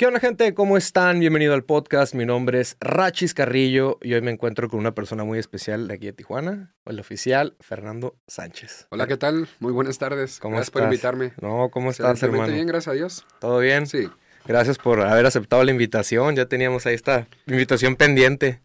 ¿Qué 0.00 0.06
onda 0.06 0.18
gente? 0.18 0.54
¿Cómo 0.54 0.78
están? 0.78 1.20
Bienvenido 1.20 1.52
al 1.52 1.62
podcast. 1.62 2.14
Mi 2.14 2.24
nombre 2.24 2.58
es 2.58 2.78
Rachis 2.80 3.34
Carrillo 3.34 3.98
y 4.00 4.14
hoy 4.14 4.22
me 4.22 4.30
encuentro 4.30 4.66
con 4.70 4.80
una 4.80 4.94
persona 4.94 5.24
muy 5.24 5.38
especial 5.38 5.88
de 5.88 5.94
aquí 5.94 6.06
de 6.06 6.14
Tijuana, 6.14 6.74
el 6.86 6.98
oficial 6.98 7.54
Fernando 7.60 8.16
Sánchez. 8.26 8.86
Hola, 8.88 9.06
¿qué 9.06 9.18
tal? 9.18 9.46
Muy 9.58 9.74
buenas 9.74 9.98
tardes. 9.98 10.38
¿Cómo 10.40 10.54
gracias 10.56 10.70
por 10.70 10.84
invitarme. 10.84 11.34
No, 11.42 11.68
¿cómo 11.70 11.90
estás, 11.90 12.22
hermano? 12.22 12.50
bien, 12.50 12.66
gracias 12.66 12.88
a 12.88 12.94
Dios. 12.94 13.26
¿Todo 13.40 13.58
bien? 13.58 13.86
Sí. 13.86 14.08
Gracias 14.46 14.78
por 14.78 15.02
haber 15.02 15.26
aceptado 15.26 15.62
la 15.64 15.70
invitación. 15.70 16.34
Ya 16.34 16.46
teníamos 16.46 16.86
ahí 16.86 16.94
esta 16.94 17.28
invitación 17.46 17.96
pendiente. 17.96 18.62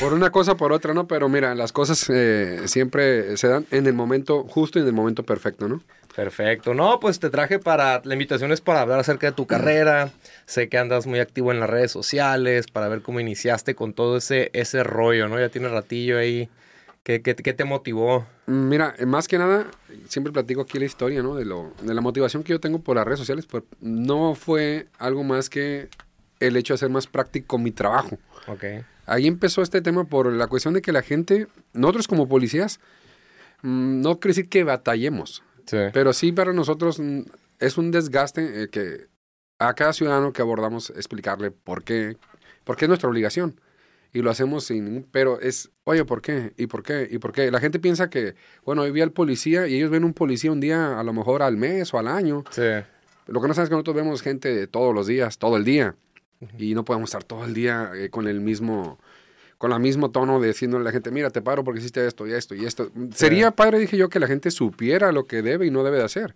Por 0.00 0.12
una 0.12 0.30
cosa, 0.30 0.56
por 0.56 0.72
otra, 0.72 0.92
¿no? 0.92 1.08
Pero 1.08 1.28
mira, 1.28 1.54
las 1.54 1.72
cosas 1.72 2.04
eh, 2.10 2.62
siempre 2.66 3.36
se 3.36 3.48
dan 3.48 3.66
en 3.70 3.86
el 3.86 3.94
momento 3.94 4.44
justo 4.44 4.78
y 4.78 4.82
en 4.82 4.88
el 4.88 4.94
momento 4.94 5.22
perfecto, 5.22 5.66
¿no? 5.66 5.82
Perfecto. 6.14 6.74
No, 6.74 7.00
pues 7.00 7.20
te 7.20 7.30
traje 7.30 7.58
para. 7.58 8.02
La 8.04 8.14
invitación 8.14 8.52
es 8.52 8.60
para 8.60 8.82
hablar 8.82 8.98
acerca 8.98 9.28
de 9.28 9.32
tu 9.32 9.46
carrera. 9.46 10.10
Sé 10.46 10.68
que 10.68 10.76
andas 10.76 11.06
muy 11.06 11.20
activo 11.20 11.52
en 11.52 11.60
las 11.60 11.70
redes 11.70 11.90
sociales, 11.90 12.66
para 12.66 12.88
ver 12.88 13.02
cómo 13.02 13.20
iniciaste 13.20 13.74
con 13.74 13.92
todo 13.94 14.18
ese, 14.18 14.50
ese 14.52 14.82
rollo, 14.82 15.28
¿no? 15.28 15.38
Ya 15.38 15.48
tienes 15.48 15.70
ratillo 15.70 16.18
ahí. 16.18 16.48
¿Qué, 17.02 17.22
qué, 17.22 17.34
qué 17.34 17.54
te 17.54 17.64
motivó? 17.64 18.26
Mira, 18.46 18.94
más 19.06 19.28
que 19.28 19.38
nada, 19.38 19.66
siempre 20.08 20.32
platico 20.32 20.60
aquí 20.60 20.78
la 20.78 20.84
historia, 20.84 21.22
¿no? 21.22 21.36
De, 21.36 21.46
lo, 21.46 21.72
de 21.80 21.94
la 21.94 22.02
motivación 22.02 22.42
que 22.42 22.52
yo 22.52 22.60
tengo 22.60 22.80
por 22.80 22.96
las 22.96 23.06
redes 23.06 23.20
sociales, 23.20 23.46
pues 23.46 23.62
no 23.80 24.34
fue 24.34 24.88
algo 24.98 25.24
más 25.24 25.48
que 25.48 25.88
el 26.40 26.56
hecho 26.56 26.74
de 26.74 26.76
hacer 26.76 26.90
más 26.90 27.06
práctico 27.06 27.56
mi 27.56 27.70
trabajo. 27.70 28.18
Ok. 28.46 28.64
Ahí 29.08 29.26
empezó 29.26 29.62
este 29.62 29.80
tema 29.80 30.04
por 30.04 30.32
la 30.32 30.46
cuestión 30.46 30.74
de 30.74 30.82
que 30.82 30.92
la 30.92 31.02
gente, 31.02 31.46
nosotros 31.72 32.06
como 32.08 32.28
policías, 32.28 32.78
mm, 33.62 34.00
no 34.02 34.20
quiere 34.20 34.32
decir 34.36 34.48
que 34.48 34.64
batallemos, 34.64 35.42
Sí. 35.66 35.78
pero 35.92 36.12
sí 36.12 36.32
para 36.32 36.52
nosotros 36.52 36.98
mm, 37.00 37.22
es 37.58 37.76
un 37.78 37.90
desgaste 37.90 38.62
eh, 38.64 38.68
que 38.68 39.06
a 39.58 39.74
cada 39.74 39.92
ciudadano 39.92 40.32
que 40.32 40.42
abordamos 40.42 40.90
explicarle 40.90 41.50
por 41.50 41.82
qué, 41.84 42.16
porque 42.64 42.84
es 42.84 42.88
nuestra 42.88 43.08
obligación. 43.08 43.60
Y 44.12 44.22
lo 44.22 44.30
hacemos 44.30 44.64
sin 44.64 44.84
ningún, 44.86 45.06
pero 45.10 45.38
es, 45.40 45.70
oye, 45.84 46.02
¿por 46.06 46.22
qué? 46.22 46.52
¿Y 46.56 46.66
por 46.66 46.82
qué? 46.82 47.06
¿Y 47.10 47.18
por 47.18 47.32
qué? 47.32 47.50
La 47.50 47.60
gente 47.60 47.78
piensa 47.78 48.08
que, 48.08 48.34
bueno, 48.64 48.82
hoy 48.82 48.90
vi 48.90 49.02
al 49.02 49.12
policía 49.12 49.66
y 49.68 49.74
ellos 49.74 49.90
ven 49.90 50.02
un 50.04 50.14
policía 50.14 50.50
un 50.50 50.60
día, 50.60 50.98
a 50.98 51.02
lo 51.02 51.12
mejor 51.12 51.42
al 51.42 51.58
mes 51.58 51.92
o 51.92 51.98
al 51.98 52.08
año. 52.08 52.42
Sí. 52.50 52.62
Lo 53.26 53.42
que 53.42 53.48
no 53.48 53.52
sabes 53.54 53.66
es 53.66 53.68
que 53.68 53.74
nosotros 53.74 53.96
vemos 53.96 54.22
gente 54.22 54.66
todos 54.66 54.94
los 54.94 55.06
días, 55.06 55.36
todo 55.36 55.58
el 55.58 55.64
día. 55.64 55.94
Y 56.56 56.72
no 56.74 56.84
podemos 56.86 57.10
estar 57.10 57.22
todo 57.24 57.44
el 57.44 57.52
día 57.52 57.90
eh, 57.94 58.08
con 58.08 58.28
el 58.28 58.40
mismo 58.40 58.98
con 59.58 59.72
el 59.72 59.80
mismo 59.80 60.10
tono 60.10 60.40
de 60.40 60.48
diciéndole 60.48 60.82
a 60.82 60.84
la 60.86 60.92
gente, 60.92 61.10
mira, 61.10 61.30
te 61.30 61.42
paro 61.42 61.64
porque 61.64 61.80
hiciste 61.80 62.06
esto 62.06 62.26
y 62.26 62.32
esto 62.32 62.54
y 62.54 62.64
esto. 62.64 62.90
Sería 63.12 63.50
padre, 63.50 63.78
dije 63.78 63.96
yo, 63.96 64.08
que 64.08 64.20
la 64.20 64.26
gente 64.28 64.50
supiera 64.50 65.10
lo 65.12 65.26
que 65.26 65.42
debe 65.42 65.66
y 65.66 65.70
no 65.70 65.82
debe 65.84 65.98
de 65.98 66.04
hacer. 66.04 66.34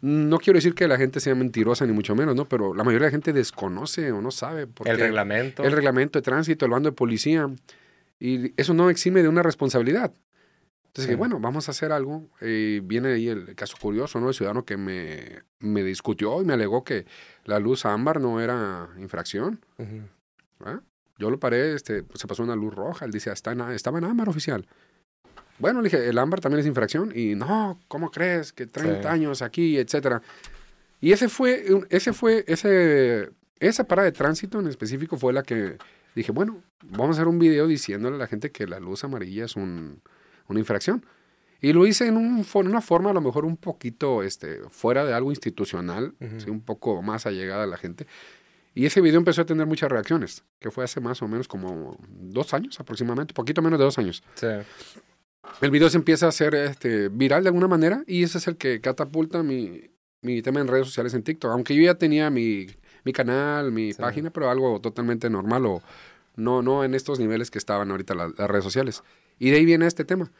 No 0.00 0.38
quiero 0.38 0.58
decir 0.58 0.74
que 0.74 0.86
la 0.88 0.96
gente 0.98 1.20
sea 1.20 1.34
mentirosa, 1.34 1.86
ni 1.86 1.92
mucho 1.92 2.14
menos, 2.14 2.34
¿no? 2.36 2.44
Pero 2.46 2.74
la 2.74 2.82
mayoría 2.84 3.06
de 3.06 3.10
la 3.12 3.12
gente 3.12 3.32
desconoce 3.32 4.10
o 4.12 4.20
no 4.20 4.30
sabe. 4.32 4.66
por 4.66 4.88
El 4.88 4.96
qué. 4.96 5.04
reglamento. 5.04 5.62
El 5.62 5.72
reglamento 5.72 6.18
de 6.18 6.22
tránsito, 6.22 6.64
el 6.66 6.72
bando 6.72 6.90
de 6.90 6.96
policía. 6.96 7.48
Y 8.18 8.52
eso 8.60 8.74
no 8.74 8.90
exime 8.90 9.22
de 9.22 9.28
una 9.28 9.42
responsabilidad. 9.42 10.12
Entonces 10.88 11.04
Sí. 11.04 11.08
dije, 11.10 11.16
bueno, 11.16 11.40
vamos 11.40 11.68
a 11.68 11.70
hacer 11.70 11.90
algo. 11.92 12.28
Y 12.42 12.80
viene 12.80 13.12
ahí 13.14 13.28
el 13.28 13.54
caso 13.54 13.76
curioso, 13.80 14.20
¿no? 14.20 14.28
El 14.28 14.34
ciudadano 14.34 14.64
que 14.64 14.76
me, 14.76 15.42
me 15.60 15.82
discutió 15.84 16.42
y 16.42 16.44
me 16.44 16.52
alegó 16.54 16.84
que 16.84 17.06
la 17.44 17.58
luz 17.58 17.84
ámbar 17.86 18.20
no 18.20 18.40
era 18.40 18.88
infracción. 18.98 19.60
¿verdad? 20.58 20.82
Yo 21.18 21.30
lo 21.30 21.38
paré, 21.38 21.74
este, 21.74 22.02
pues, 22.02 22.20
se 22.20 22.26
pasó 22.26 22.42
una 22.42 22.56
luz 22.56 22.74
roja. 22.74 23.04
Él 23.04 23.10
dice, 23.12 23.30
"Está 23.32 23.52
en- 23.52 23.60
estaba 23.70 23.98
en 23.98 24.04
ámbar 24.04 24.28
oficial. 24.28 24.66
Bueno, 25.58 25.80
le 25.80 25.88
dije, 25.88 26.08
el 26.08 26.18
ámbar 26.18 26.40
también 26.40 26.60
es 26.60 26.66
infracción. 26.66 27.12
Y 27.14 27.34
no, 27.36 27.78
¿cómo 27.88 28.10
crees? 28.10 28.52
Que 28.52 28.66
30 28.66 29.02
Sí. 29.02 29.08
años 29.08 29.40
aquí, 29.42 29.78
etcétera. 29.78 30.20
Y 31.00 31.12
ese 31.12 31.28
fue, 31.28 31.64
ese 31.90 32.12
fue, 32.12 32.44
ese, 32.48 33.30
esa 33.60 33.84
parada 33.84 34.06
de 34.06 34.12
tránsito 34.12 34.58
en 34.58 34.66
específico 34.66 35.16
fue 35.16 35.32
la 35.32 35.42
que 35.42 35.76
dije, 36.16 36.32
bueno, 36.32 36.62
vamos 36.82 37.16
a 37.16 37.20
hacer 37.20 37.28
un 37.28 37.38
video 37.38 37.66
diciéndole 37.66 38.16
a 38.16 38.18
la 38.18 38.26
gente 38.26 38.50
que 38.50 38.66
la 38.66 38.80
luz 38.80 39.04
amarilla 39.04 39.44
es 39.44 39.54
un, 39.56 40.00
una 40.48 40.58
infracción. 40.58 41.04
Y 41.60 41.72
lo 41.72 41.86
hice 41.86 42.06
en 42.08 42.16
un, 42.16 42.44
una 42.54 42.80
forma 42.80 43.10
a 43.10 43.14
lo 43.14 43.20
mejor 43.20 43.44
un 43.44 43.56
poquito 43.56 44.22
este, 44.22 44.60
fuera 44.68 45.04
de 45.04 45.14
algo 45.14 45.30
institucional, 45.30 46.14
un 46.48 46.60
poco 46.60 47.00
más 47.00 47.26
allegada 47.26 47.64
a 47.64 47.66
la 47.66 47.76
gente. 47.78 48.06
Y 48.74 48.86
ese 48.86 49.00
video 49.00 49.18
empezó 49.18 49.42
a 49.42 49.46
tener 49.46 49.66
muchas 49.66 49.90
reacciones, 49.90 50.44
que 50.58 50.70
fue 50.70 50.84
hace 50.84 51.00
más 51.00 51.22
o 51.22 51.28
menos 51.28 51.46
como 51.46 51.96
dos 52.08 52.52
años 52.54 52.78
aproximadamente, 52.80 53.32
poquito 53.34 53.62
menos 53.62 53.78
de 53.78 53.84
dos 53.84 53.98
años. 53.98 54.22
Sí. 54.34 54.46
El 55.60 55.70
video 55.70 55.88
se 55.90 55.96
empieza 55.98 56.26
a 56.26 56.30
hacer 56.30 56.54
este, 56.54 57.08
viral 57.08 57.44
de 57.44 57.48
alguna 57.50 57.68
manera 57.68 58.02
y 58.06 58.22
ese 58.24 58.38
es 58.38 58.48
el 58.48 58.56
que 58.56 58.80
catapulta 58.80 59.42
mi, 59.42 59.90
mi 60.22 60.42
tema 60.42 60.60
en 60.60 60.66
redes 60.68 60.86
sociales 60.86 61.14
en 61.14 61.22
TikTok. 61.22 61.52
Aunque 61.52 61.74
yo 61.76 61.82
ya 61.82 61.94
tenía 61.94 62.30
mi, 62.30 62.66
mi 63.04 63.12
canal, 63.12 63.70
mi 63.70 63.92
Sí. 63.92 64.00
página, 64.00 64.30
pero 64.30 64.50
algo 64.50 64.80
totalmente 64.80 65.30
normal 65.30 65.66
o 65.66 65.82
no, 66.34 66.62
no 66.62 66.82
en 66.82 66.94
estos 66.94 67.20
niveles 67.20 67.50
que 67.52 67.58
estaban 67.58 67.90
ahorita 67.92 68.14
la- 68.14 68.32
las 68.36 68.50
redes 68.50 68.64
sociales. 68.64 69.02
Y 69.38 69.50
de 69.50 69.56
ahí 69.58 69.64
viene 69.64 69.86
este 69.86 70.04
tema. 70.04 70.32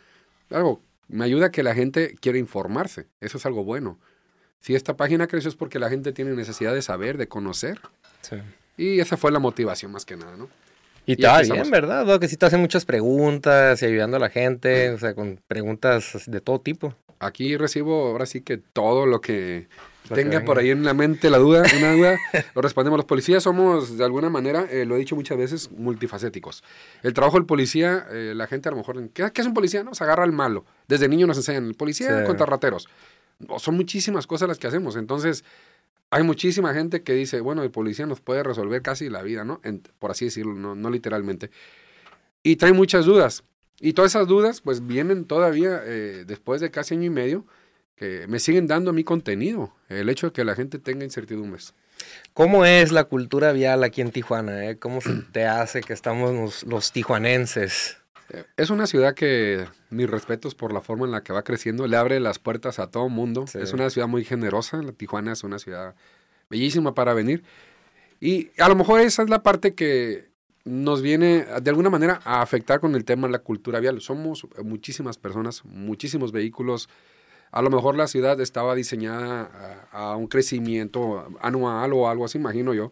Algo, 0.50 0.83
me 1.06 1.25
ayuda 1.25 1.47
a 1.47 1.50
que 1.53 1.62
la 1.62 1.75
gente 1.75 2.17
quiera 2.21 2.39
informarse. 2.39 3.06
Eso 3.21 3.37
es 3.39 3.47
algo 3.47 3.62
bueno. 3.62 4.00
Si 4.61 4.75
esta 4.75 4.97
página 4.97 5.27
creció 5.27 5.50
es 5.50 5.56
porque 5.56 5.78
la 5.78 5.91
gente 5.91 6.12
tiene 6.12 6.33
necesidad 6.33 6.73
de 6.75 6.81
saber, 6.83 7.19
de 7.19 7.28
conocer. 7.28 7.81
Sí. 8.29 8.37
Y 8.77 9.01
esa 9.01 9.17
fue 9.17 9.31
la 9.33 9.39
motivación 9.39 9.93
más 9.93 10.05
que 10.05 10.17
nada, 10.17 10.37
¿no? 10.37 10.49
Y 11.07 11.21
Y 11.21 11.25
aquí 11.27 11.51
bien. 11.53 11.71
¿verdad? 11.71 12.19
Que 12.19 12.29
sí 12.29 12.37
te 12.37 12.47
hacen 12.47 12.61
muchas 12.61 12.85
preguntas 12.85 13.81
y 13.83 13.87
ayudando 13.87 14.17
a 14.17 14.21
la 14.21 14.31
gente, 14.31 14.91
o 14.91 14.99
sea, 14.99 15.15
con 15.15 15.39
preguntas 15.47 16.23
de 16.27 16.41
todo 16.41 16.61
tipo. 16.61 16.95
Aquí 17.21 17.57
recibo 17.57 18.09
ahora 18.09 18.27
sí 18.27 18.41
que 18.41 18.57
todo 18.59 19.07
lo 19.07 19.21
que 19.21 19.69
Lo 20.09 20.17
que 20.17 20.23
tenga 20.23 20.39
venga. 20.39 20.45
por 20.45 20.59
ahí 20.59 20.71
en 20.71 20.83
la 20.85 20.93
mente 20.95 21.31
la 21.31 21.39
duda, 21.39 21.62
una 21.79 21.93
duda, 21.93 22.19
lo 22.55 22.61
respondemos. 22.62 22.97
Los 22.99 23.07
policías 23.07 23.43
somos, 23.43 23.97
de 23.97 24.05
alguna 24.05 24.29
manera, 24.31 24.67
eh, 24.71 24.85
lo 24.85 24.97
he 24.97 24.99
dicho 24.99 25.15
muchas 25.15 25.39
veces, 25.39 25.71
multifacéticos. 25.71 26.65
El 27.03 27.15
trabajo 27.15 27.37
del 27.37 27.47
policía, 27.47 28.06
eh, 28.11 28.33
la 28.35 28.47
gente 28.47 28.69
a 28.69 28.73
lo 28.73 28.79
mejor, 28.79 29.09
¿qué, 29.11 29.31
qué 29.33 29.41
es 29.43 29.47
un 29.47 29.55
policía? 29.55 29.85
No, 29.85 29.95
se 29.95 30.05
agarra 30.05 30.25
al 30.25 30.33
malo. 30.33 30.65
Desde 30.89 31.09
niño 31.09 31.27
nos 31.27 31.37
enseñan, 31.37 31.67
el 31.67 31.75
policía 31.75 32.21
Sí. 32.21 32.27
contra 32.27 32.47
rateros. 32.47 32.89
Son 33.59 33.75
muchísimas 33.77 34.27
cosas 34.27 34.49
las 34.49 34.59
que 34.59 34.67
hacemos. 34.67 34.97
Entonces, 34.97 35.45
hay 36.15 36.23
muchísima 36.23 36.73
gente 36.75 37.03
que 37.03 37.13
dice, 37.13 37.41
bueno, 37.41 37.63
el 37.63 37.71
policía 37.71 38.07
nos 38.07 38.21
puede 38.21 38.43
resolver 38.43 38.83
casi 38.83 39.09
la 39.11 39.23
vida, 39.23 39.45
¿no? 39.45 39.61
En- 39.65 39.83
por 39.99 40.11
así 40.13 40.27
decirlo, 40.27 40.55
no, 40.55 40.75
no 40.75 40.91
literalmente. 40.91 41.51
Y 42.43 42.57
trae 42.57 42.73
muchas 42.73 43.05
dudas. 43.05 43.43
Y 43.81 43.93
todas 43.95 44.13
esas 44.13 44.29
dudas, 44.29 44.61
pues 44.61 44.87
vienen 44.87 45.25
todavía 45.25 45.81
eh, 45.85 46.25
después 46.27 46.61
de 46.61 46.71
casi 46.71 46.95
año 46.95 47.05
y 47.05 47.11
medio, 47.11 47.45
que 47.97 48.27
me 48.29 48.39
siguen 48.39 48.67
dando 48.67 48.91
a 48.91 48.93
mí 48.93 49.03
contenido. 49.03 49.75
El 49.89 50.09
hecho 50.09 50.29
de 50.29 50.33
que 50.33 50.45
la 50.45 50.55
gente 50.55 50.79
tenga 50.79 51.05
incertidumbres. 51.05 51.75
¿Cómo 52.33 52.65
es 52.65 52.93
la 52.93 53.05
cultura 53.05 53.53
vial 53.53 53.83
aquí 53.83 54.01
en 54.01 54.11
Tijuana? 54.11 54.67
eh? 54.69 54.79
¿Cómo 54.79 55.01
se 55.01 55.15
te 55.33 55.47
hace 55.47 55.81
que 55.81 55.93
estamos 55.93 56.33
los, 56.33 56.63
los 56.65 56.93
tijuanenses? 56.93 57.99
Es 58.57 58.71
una 58.71 58.87
ciudad 58.87 59.15
que, 59.15 59.67
mis 59.91 60.09
respetos 60.09 60.55
por 60.55 60.73
la 60.73 60.81
forma 60.81 61.07
en 61.07 61.12
la 61.12 61.23
que 61.23 61.33
va 61.33 61.43
creciendo, 61.43 61.87
le 61.87 61.97
abre 61.97 62.21
las 62.21 62.39
puertas 62.39 62.79
a 62.79 62.91
todo 62.91 63.09
mundo. 63.09 63.47
Sí. 63.47 63.59
Es 63.59 63.73
una 63.73 63.91
ciudad 63.91 64.09
muy 64.09 64.25
generosa. 64.25 64.81
Tijuana 64.97 65.33
es 65.33 65.45
una 65.45 65.59
ciudad 65.59 65.95
bellísima 66.51 66.95
para 66.95 67.15
venir. 67.15 67.45
Y 68.21 68.51
a 68.59 68.69
lo 68.69 68.77
mejor 68.77 69.01
esa 69.01 69.23
es 69.23 69.31
la 69.31 69.43
parte 69.43 69.75
que 69.75 70.29
nos 70.65 71.03
viene 71.03 71.45
de 71.62 71.71
alguna 71.71 71.91
manera 71.91 72.21
a 72.25 72.41
afectar 72.41 72.81
con 72.81 72.95
el 72.95 73.05
tema 73.05 73.27
de 73.27 73.33
la 73.33 73.39
cultura 73.41 73.81
vial. 73.81 74.01
Somos 74.01 74.47
muchísimas 74.62 75.19
personas, 75.19 75.65
muchísimos 75.65 76.33
vehículos. 76.33 76.89
A 77.51 77.61
lo 77.61 77.71
mejor 77.71 77.97
la 77.97 78.09
ciudad 78.09 78.41
estaba 78.41 78.75
diseñada 78.75 79.87
a, 79.93 80.12
a 80.12 80.17
un 80.17 80.27
crecimiento 80.27 81.29
anual 81.41 81.93
o 81.93 82.09
algo 82.09 82.25
así, 82.25 82.39
imagino 82.39 82.73
yo, 82.75 82.91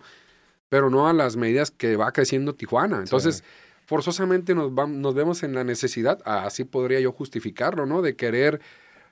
pero 0.69 0.91
no 0.91 1.09
a 1.09 1.13
las 1.13 1.37
medidas 1.37 1.71
que 1.71 1.97
va 1.97 2.13
creciendo 2.13 2.55
Tijuana. 2.55 2.99
Entonces, 2.99 3.37
Sí. 3.37 3.43
Forzosamente 3.93 4.55
nos, 4.55 4.71
vam- 4.71 5.01
nos 5.05 5.15
vemos 5.15 5.43
en 5.43 5.55
la 5.55 5.65
necesidad, 5.65 6.23
así 6.25 6.65
podría 6.65 6.99
yo 6.99 7.13
justificarlo, 7.13 7.85
¿no? 7.85 8.01
De 8.01 8.17
querer 8.17 8.59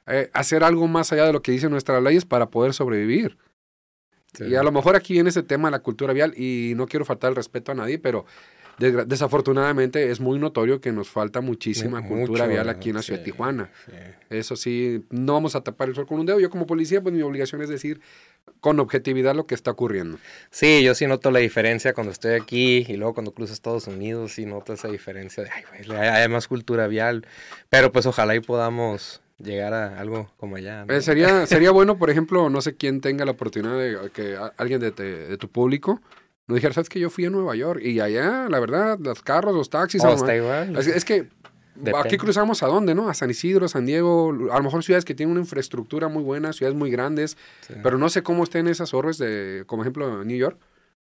eh, 0.07 0.31
hacer 0.33 0.65
algo 0.65 0.89
más 0.89 1.13
allá 1.13 1.27
de 1.27 1.35
lo 1.35 1.43
que 1.43 1.53
dicen 1.53 1.71
nuestras 1.71 2.03
leyes 2.03 2.25
para 2.25 2.47
poder 2.49 2.73
sobrevivir. 2.73 3.37
Sí. 4.33 4.45
Y 4.45 4.55
a 4.55 4.63
lo 4.63 4.73
mejor 4.73 4.97
aquí 4.97 5.13
viene 5.13 5.29
ese 5.29 5.43
tema 5.43 5.69
de 5.69 5.73
la 5.73 5.81
cultura 5.81 6.15
vial 6.15 6.33
y 6.35 6.73
no 6.77 6.87
quiero 6.87 7.05
faltar 7.05 7.29
el 7.29 7.37
respeto 7.37 7.73
a 7.73 7.75
nadie, 7.75 7.99
pero 7.99 8.25
desafortunadamente 8.81 10.11
es 10.11 10.21
muy 10.21 10.39
notorio 10.39 10.81
que 10.81 10.93
nos 10.93 11.09
falta 11.09 11.41
muchísima 11.41 12.01
Mucho, 12.01 12.15
cultura 12.15 12.47
vial 12.47 12.69
aquí 12.69 12.91
en 12.91 12.97
la 12.97 13.03
ciudad 13.03 13.19
de 13.21 13.25
Tijuana. 13.25 13.71
Eso 14.31 14.57
sí, 14.57 15.05
no 15.11 15.35
vamos 15.35 15.55
a 15.55 15.63
tapar 15.63 15.89
el 15.89 15.95
sol 15.95 16.07
con 16.07 16.19
un 16.21 16.27
dedo. 16.27 16.41
Yo 16.41 16.51
como 16.51 16.67
policía, 16.67 17.03
pues 17.03 17.15
mi 17.15 17.23
obligación 17.23 17.63
es 17.63 17.69
decir 17.69 18.01
con 18.61 18.81
objetividad 18.81 19.35
lo 19.35 19.47
que 19.47 19.55
está 19.55 19.71
ocurriendo. 19.71 20.19
Sí, 20.51 20.83
yo 20.83 20.95
sí 20.95 21.07
noto 21.07 21.31
la 21.31 21.39
diferencia 21.41 21.93
cuando 21.93 22.11
estoy 22.13 22.33
aquí 22.35 22.85
y 22.89 22.97
luego 22.97 23.15
cuando 23.15 23.33
cruzo 23.33 23.53
Estados 23.53 23.87
Unidos, 23.87 24.33
sí 24.33 24.47
noto 24.47 24.73
esa 24.73 24.89
diferencia 24.89 25.43
de, 25.45 25.51
ay, 25.51 25.63
güey, 25.87 25.99
hay, 25.99 26.09
hay 26.09 26.29
más 26.29 26.49
cultura 26.49 26.87
vial. 26.87 27.27
Pero 27.69 27.93
pues 27.93 28.07
ojalá 28.07 28.35
y 28.35 28.41
podamos 28.41 29.21
llegar 29.39 29.73
a 29.73 29.99
algo 29.99 30.31
como 30.37 30.57
allá. 30.57 30.85
¿no? 30.85 30.93
Eh, 30.95 31.01
sería, 31.01 31.47
sería 31.47 31.71
bueno, 31.71 31.97
por 31.99 32.11
ejemplo, 32.11 32.51
no 32.51 32.61
sé 32.61 32.75
quién 32.77 33.01
tenga 33.01 33.25
la 33.25 33.31
oportunidad 33.33 33.79
de 33.79 34.11
que 34.13 34.37
alguien 34.57 34.81
de, 34.81 34.91
te- 34.93 35.03
de 35.29 35.37
tu 35.39 35.49
público 35.49 36.01
nos 36.47 36.57
dijera, 36.57 36.75
sabes 36.75 36.89
que 36.89 36.99
yo 37.01 37.11
fui 37.11 37.25
a 37.27 37.31
Nueva 37.31 37.55
York 37.55 37.81
y 37.83 38.01
allá, 38.01 38.49
la 38.49 38.59
verdad, 38.61 38.99
los 39.01 39.23
carros, 39.23 39.55
los 39.55 39.71
taxis, 39.71 40.03
Oh, 40.05 40.13
está 40.15 40.35
igual. 40.37 40.77
es, 40.77 40.87
es 40.89 41.05
que 41.05 41.29
Depende. 41.77 41.99
aquí 42.05 42.17
cruzamos 42.19 42.63
a 42.63 42.67
dónde, 42.67 42.95
¿no? 42.95 43.09
A 43.09 43.15
San 43.15 43.31
Isidro, 43.31 43.69
San 43.69 43.87
Diego, 43.87 44.31
a 44.51 44.57
lo 44.59 44.63
mejor 44.65 44.83
ciudades 44.83 45.05
que 45.05 45.15
tienen 45.15 45.31
una 45.33 45.41
infraestructura 45.41 46.09
muy 46.09 46.23
buena, 46.23 46.53
ciudades 46.53 46.77
muy 46.77 46.91
grandes, 46.91 47.37
Sí. 47.61 47.75
pero 47.83 47.97
no 47.99 48.09
sé 48.09 48.23
cómo 48.23 48.43
estén 48.45 48.67
esas 48.67 48.93
orbes 48.93 49.17
de, 49.19 49.63
como 49.67 49.83
ejemplo, 49.83 50.25
New 50.25 50.37
York. 50.37 50.59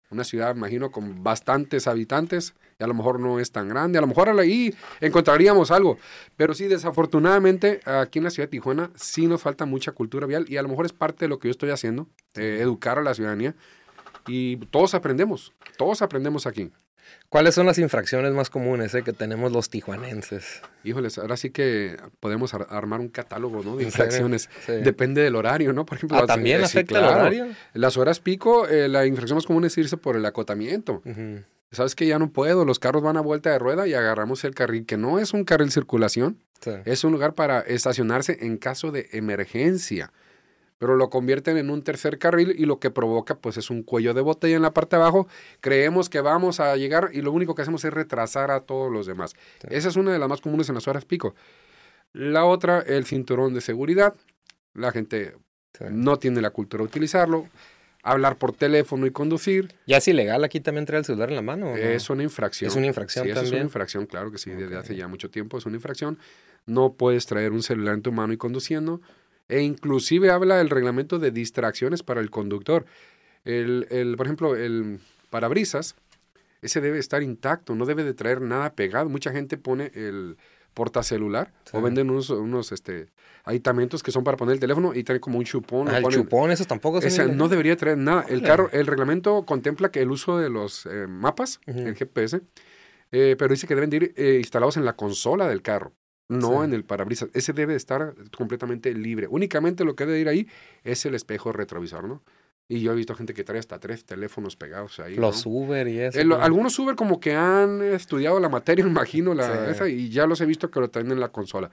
una 0.09 0.23
ciudad, 0.23 0.55
imagino, 0.55 0.91
con 0.91 1.23
bastantes 1.23 1.87
habitantes, 1.87 2.53
y 2.79 2.83
a 2.83 2.87
lo 2.87 2.93
mejor 2.93 3.19
no 3.19 3.39
es 3.39 3.51
tan 3.51 3.67
grande, 3.67 3.97
a 3.97 4.01
lo 4.01 4.05
mejor 4.05 4.29
ahí 4.39 4.71
encontraríamos 5.01 5.71
algo, 5.71 5.97
pero 6.37 6.53
sí, 6.53 6.67
desafortunadamente, 6.67 7.79
aquí 7.85 8.19
en 8.19 8.25
la 8.25 8.29
ciudad 8.29 8.47
de 8.47 8.51
Tijuana 8.51 8.91
sí 8.95 9.25
nos 9.25 9.41
falta 9.41 9.65
mucha 9.65 9.91
cultura 9.91 10.27
vial, 10.27 10.45
y 10.47 10.57
a 10.57 10.61
lo 10.61 10.69
mejor 10.69 10.85
es 10.85 10.93
parte 10.93 11.25
de 11.25 11.29
lo 11.29 11.39
que 11.39 11.47
yo 11.47 11.51
estoy 11.51 11.71
haciendo, 11.71 12.07
eh, 12.35 12.59
educar 12.61 12.99
a 12.99 13.01
la 13.01 13.15
ciudadanía, 13.15 13.55
y 14.27 14.57
todos 14.57 14.93
aprendemos, 14.93 15.53
todos 15.77 16.01
aprendemos 16.01 16.45
aquí. 16.47 16.71
¿Cuáles 17.29 17.55
son 17.55 17.65
las 17.65 17.79
infracciones 17.79 18.31
más 18.33 18.49
comunes 18.49 18.93
eh, 18.93 19.03
que 19.03 19.11
tenemos 19.11 19.51
los 19.51 19.69
tijuanenses? 19.69 20.61
Híjoles, 20.83 21.17
ahora 21.17 21.35
sí 21.35 21.49
que 21.49 21.97
podemos 22.19 22.53
armar 22.53 22.99
un 22.99 23.09
catálogo 23.09 23.63
¿no? 23.63 23.75
de 23.75 23.85
infracciones. 23.85 24.49
Depende 24.67 25.21
del 25.21 25.35
horario, 25.35 25.73
¿no? 25.73 25.85
Por 25.85 25.97
ejemplo, 25.97 26.17
ah, 26.17 26.27
también 26.27 26.61
eh, 26.61 26.65
afecta 26.65 26.99
el 26.99 27.05
horario. 27.05 27.47
Las 27.73 27.97
horas 27.97 28.19
pico, 28.19 28.67
eh, 28.67 28.87
la 28.87 29.05
infracción 29.05 29.37
más 29.37 29.45
común 29.45 29.65
es 29.65 29.77
irse 29.77 29.97
por 29.97 30.15
el 30.15 30.25
acotamiento. 30.25 31.01
Sabes 31.71 31.95
que 31.95 32.05
ya 32.05 32.19
no 32.19 32.29
puedo, 32.29 32.65
los 32.65 32.77
carros 32.77 33.01
van 33.01 33.17
a 33.17 33.21
vuelta 33.21 33.49
de 33.49 33.57
rueda 33.57 33.87
y 33.87 33.95
agarramos 33.95 34.43
el 34.43 34.53
carril, 34.53 34.85
que 34.85 34.97
no 34.97 35.17
es 35.17 35.33
un 35.33 35.43
carril 35.43 35.71
circulación, 35.71 36.37
es 36.85 37.03
un 37.03 37.11
lugar 37.11 37.33
para 37.33 37.61
estacionarse 37.61 38.37
en 38.41 38.57
caso 38.57 38.91
de 38.91 39.09
emergencia 39.11 40.11
pero 40.77 40.95
lo 40.95 41.09
convierten 41.09 41.57
en 41.57 41.69
un 41.69 41.83
tercer 41.83 42.19
carril 42.19 42.55
y 42.57 42.65
lo 42.65 42.79
que 42.79 42.91
provoca 42.91 43.35
pues 43.35 43.57
es 43.57 43.69
un 43.69 43.83
cuello 43.83 44.13
de 44.13 44.21
botella 44.21 44.55
en 44.55 44.61
la 44.61 44.73
parte 44.73 44.95
de 44.95 45.01
abajo. 45.01 45.27
Creemos 45.61 46.09
que 46.09 46.21
vamos 46.21 46.59
a 46.59 46.75
llegar 46.75 47.09
y 47.13 47.21
lo 47.21 47.31
único 47.31 47.55
que 47.55 47.61
hacemos 47.61 47.85
es 47.85 47.93
retrasar 47.93 48.51
a 48.51 48.61
todos 48.61 48.91
los 48.91 49.05
demás. 49.05 49.33
Esa 49.69 49.89
es 49.89 49.95
una 49.95 50.11
de 50.11 50.19
las 50.19 50.29
más 50.29 50.41
comunes 50.41 50.69
en 50.69 50.75
las 50.75 50.87
horas 50.87 51.05
pico. 51.05 51.35
La 52.11 52.45
otra, 52.45 52.79
el 52.81 53.05
cinturón 53.05 53.53
de 53.53 53.61
seguridad. 53.61 54.13
La 54.73 54.91
gente 54.91 55.35
no 55.89 56.17
tiene 56.17 56.41
la 56.41 56.49
cultura 56.49 56.83
de 56.83 56.87
utilizarlo. 56.87 57.47
Hablar 58.05 58.37
por 58.37 58.53
teléfono 58.53 59.05
y 59.05 59.11
conducir. 59.11 59.73
¿Ya 59.87 59.97
es 59.97 60.07
ilegal 60.09 60.43
aquí 60.43 60.59
también 60.59 60.85
traer 60.85 60.99
el 60.99 61.05
celular 61.05 61.29
en 61.29 61.35
la 61.37 61.41
mano? 61.41 61.77
Es 61.77 62.09
una 62.09 62.23
infracción. 62.23 62.69
Es 62.69 62.75
una 62.75 62.87
infracción 62.87 63.25
también. 63.25 63.45
Es 63.45 63.51
una 63.53 63.61
infracción, 63.61 64.05
claro 64.05 64.29
que 64.29 64.37
sí, 64.37 64.51
desde 64.51 64.75
hace 64.75 64.95
ya 64.95 65.07
mucho 65.07 65.29
tiempo 65.29 65.57
es 65.57 65.65
una 65.65 65.77
infracción. 65.77 66.19
No 66.65 66.93
puedes 66.93 67.25
traer 67.25 67.53
un 67.53 67.63
celular 67.63 67.93
en 67.93 68.01
tu 68.01 68.11
mano 68.11 68.33
y 68.33 68.37
conduciendo 68.37 69.01
e 69.49 69.61
inclusive 69.61 70.29
habla 70.29 70.61
el 70.61 70.69
reglamento 70.69 71.19
de 71.19 71.31
distracciones 71.31 72.03
para 72.03 72.21
el 72.21 72.29
conductor. 72.29 72.85
El, 73.45 73.87
el, 73.89 74.15
por 74.15 74.25
ejemplo, 74.25 74.55
el 74.55 74.99
parabrisas, 75.29 75.95
ese 76.61 76.79
debe 76.79 76.99
estar 76.99 77.23
intacto, 77.23 77.75
no 77.75 77.85
debe 77.85 78.03
de 78.03 78.13
traer 78.13 78.41
nada 78.41 78.73
pegado. 78.73 79.09
Mucha 79.09 79.31
gente 79.31 79.57
pone 79.57 79.91
el 79.95 80.37
portacelular 80.73 81.51
o 81.71 81.81
venden 81.81 82.09
unos, 82.09 82.29
unos 82.29 82.71
este, 82.71 83.07
aditamentos 83.43 84.01
que 84.01 84.11
son 84.11 84.23
para 84.23 84.37
poner 84.37 84.53
el 84.53 84.59
teléfono 84.59 84.93
y 84.95 85.03
traen 85.03 85.21
como 85.21 85.37
un 85.37 85.45
chupón. 85.45 85.87
Ah, 85.89 85.97
el 85.97 86.05
chupón, 86.05 86.51
esos 86.51 86.67
tampoco 86.67 86.99
ese 86.99 87.27
No 87.27 87.47
debería 87.47 87.75
traer 87.75 87.97
nada. 87.97 88.25
El 88.27 88.41
carro, 88.41 88.69
el 88.71 88.87
reglamento 88.87 89.45
contempla 89.45 89.91
que 89.91 90.01
el 90.01 90.11
uso 90.11 90.37
de 90.37 90.49
los 90.49 90.85
eh, 90.85 91.05
mapas, 91.07 91.59
el 91.65 91.95
GPS, 91.95 92.41
eh, 93.11 93.35
pero 93.37 93.53
dice 93.53 93.67
que 93.67 93.75
deben 93.75 93.93
ir 93.93 94.13
eh, 94.15 94.37
instalados 94.39 94.77
en 94.77 94.85
la 94.85 94.93
consola 94.93 95.47
del 95.47 95.61
carro 95.61 95.93
no 96.39 96.63
en 96.63 96.73
el 96.73 96.83
parabrisas. 96.83 97.29
Ese 97.33 97.53
debe 97.53 97.75
estar 97.75 98.15
completamente 98.35 98.93
libre. 98.93 99.27
Únicamente 99.29 99.85
lo 99.85 99.95
que 99.95 100.05
debe 100.05 100.19
ir 100.19 100.27
ahí 100.27 100.47
es 100.83 101.05
el 101.05 101.15
espejo 101.15 101.51
retrovisor, 101.51 102.07
¿no? 102.07 102.21
Y 102.67 102.79
yo 102.79 102.93
he 102.93 102.95
visto 102.95 103.13
gente 103.13 103.33
que 103.33 103.43
trae 103.43 103.59
hasta 103.59 103.79
tres 103.79 104.05
teléfonos 104.05 104.55
pegados 104.55 104.99
ahí. 104.99 105.15
Los 105.15 105.45
Uber 105.45 105.87
y 105.87 105.99
eso. 105.99 106.19
algunos 106.39 106.77
Uber 106.79 106.95
como 106.95 107.19
que 107.19 107.35
han 107.35 107.81
estudiado 107.81 108.39
la 108.39 108.49
materia, 108.49 108.85
imagino, 108.87 109.33
la, 109.33 109.69
esa, 109.69 109.87
y 109.89 110.09
ya 110.09 110.25
los 110.25 110.39
he 110.41 110.45
visto 110.45 110.71
que 110.71 110.79
lo 110.79 110.89
traen 110.89 111.11
en 111.11 111.19
la 111.19 111.29
consola. 111.29 111.69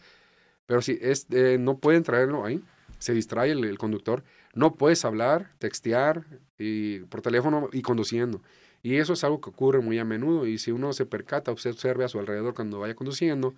Pero 0.67 0.83
sí, 0.83 0.99
es, 1.01 1.27
eh, 1.31 1.57
no 1.59 1.79
pueden 1.79 2.03
traerlo 2.03 2.45
ahí. 2.45 2.63
Se 2.99 3.15
distrae 3.15 3.53
el, 3.53 3.79
conductor. 3.79 4.23
No 4.55 4.75
puedes 4.75 5.05
hablar, 5.05 5.53
textear 5.59 6.25
y, 6.59 7.01
por 7.01 7.23
teléfono 7.23 7.69
y 7.73 7.83
conduciendo. 7.83 8.43
Y 8.83 8.97
eso 8.97 9.13
es 9.13 9.25
algo 9.25 9.41
que 9.41 9.51
ocurre 9.51 9.81
muy 9.81 9.99
a 9.99 10.05
menudo. 10.05 10.47
Y 10.47 10.59
si 10.59 10.71
uno 10.71 10.93
se 10.93 11.07
percata, 11.07 11.51
observe 11.51 12.05
a 12.05 12.09
su 12.09 12.19
alrededor 12.19 12.55
cuando 12.55 12.79
vaya 12.79 12.95
conduciendo, 12.95 13.55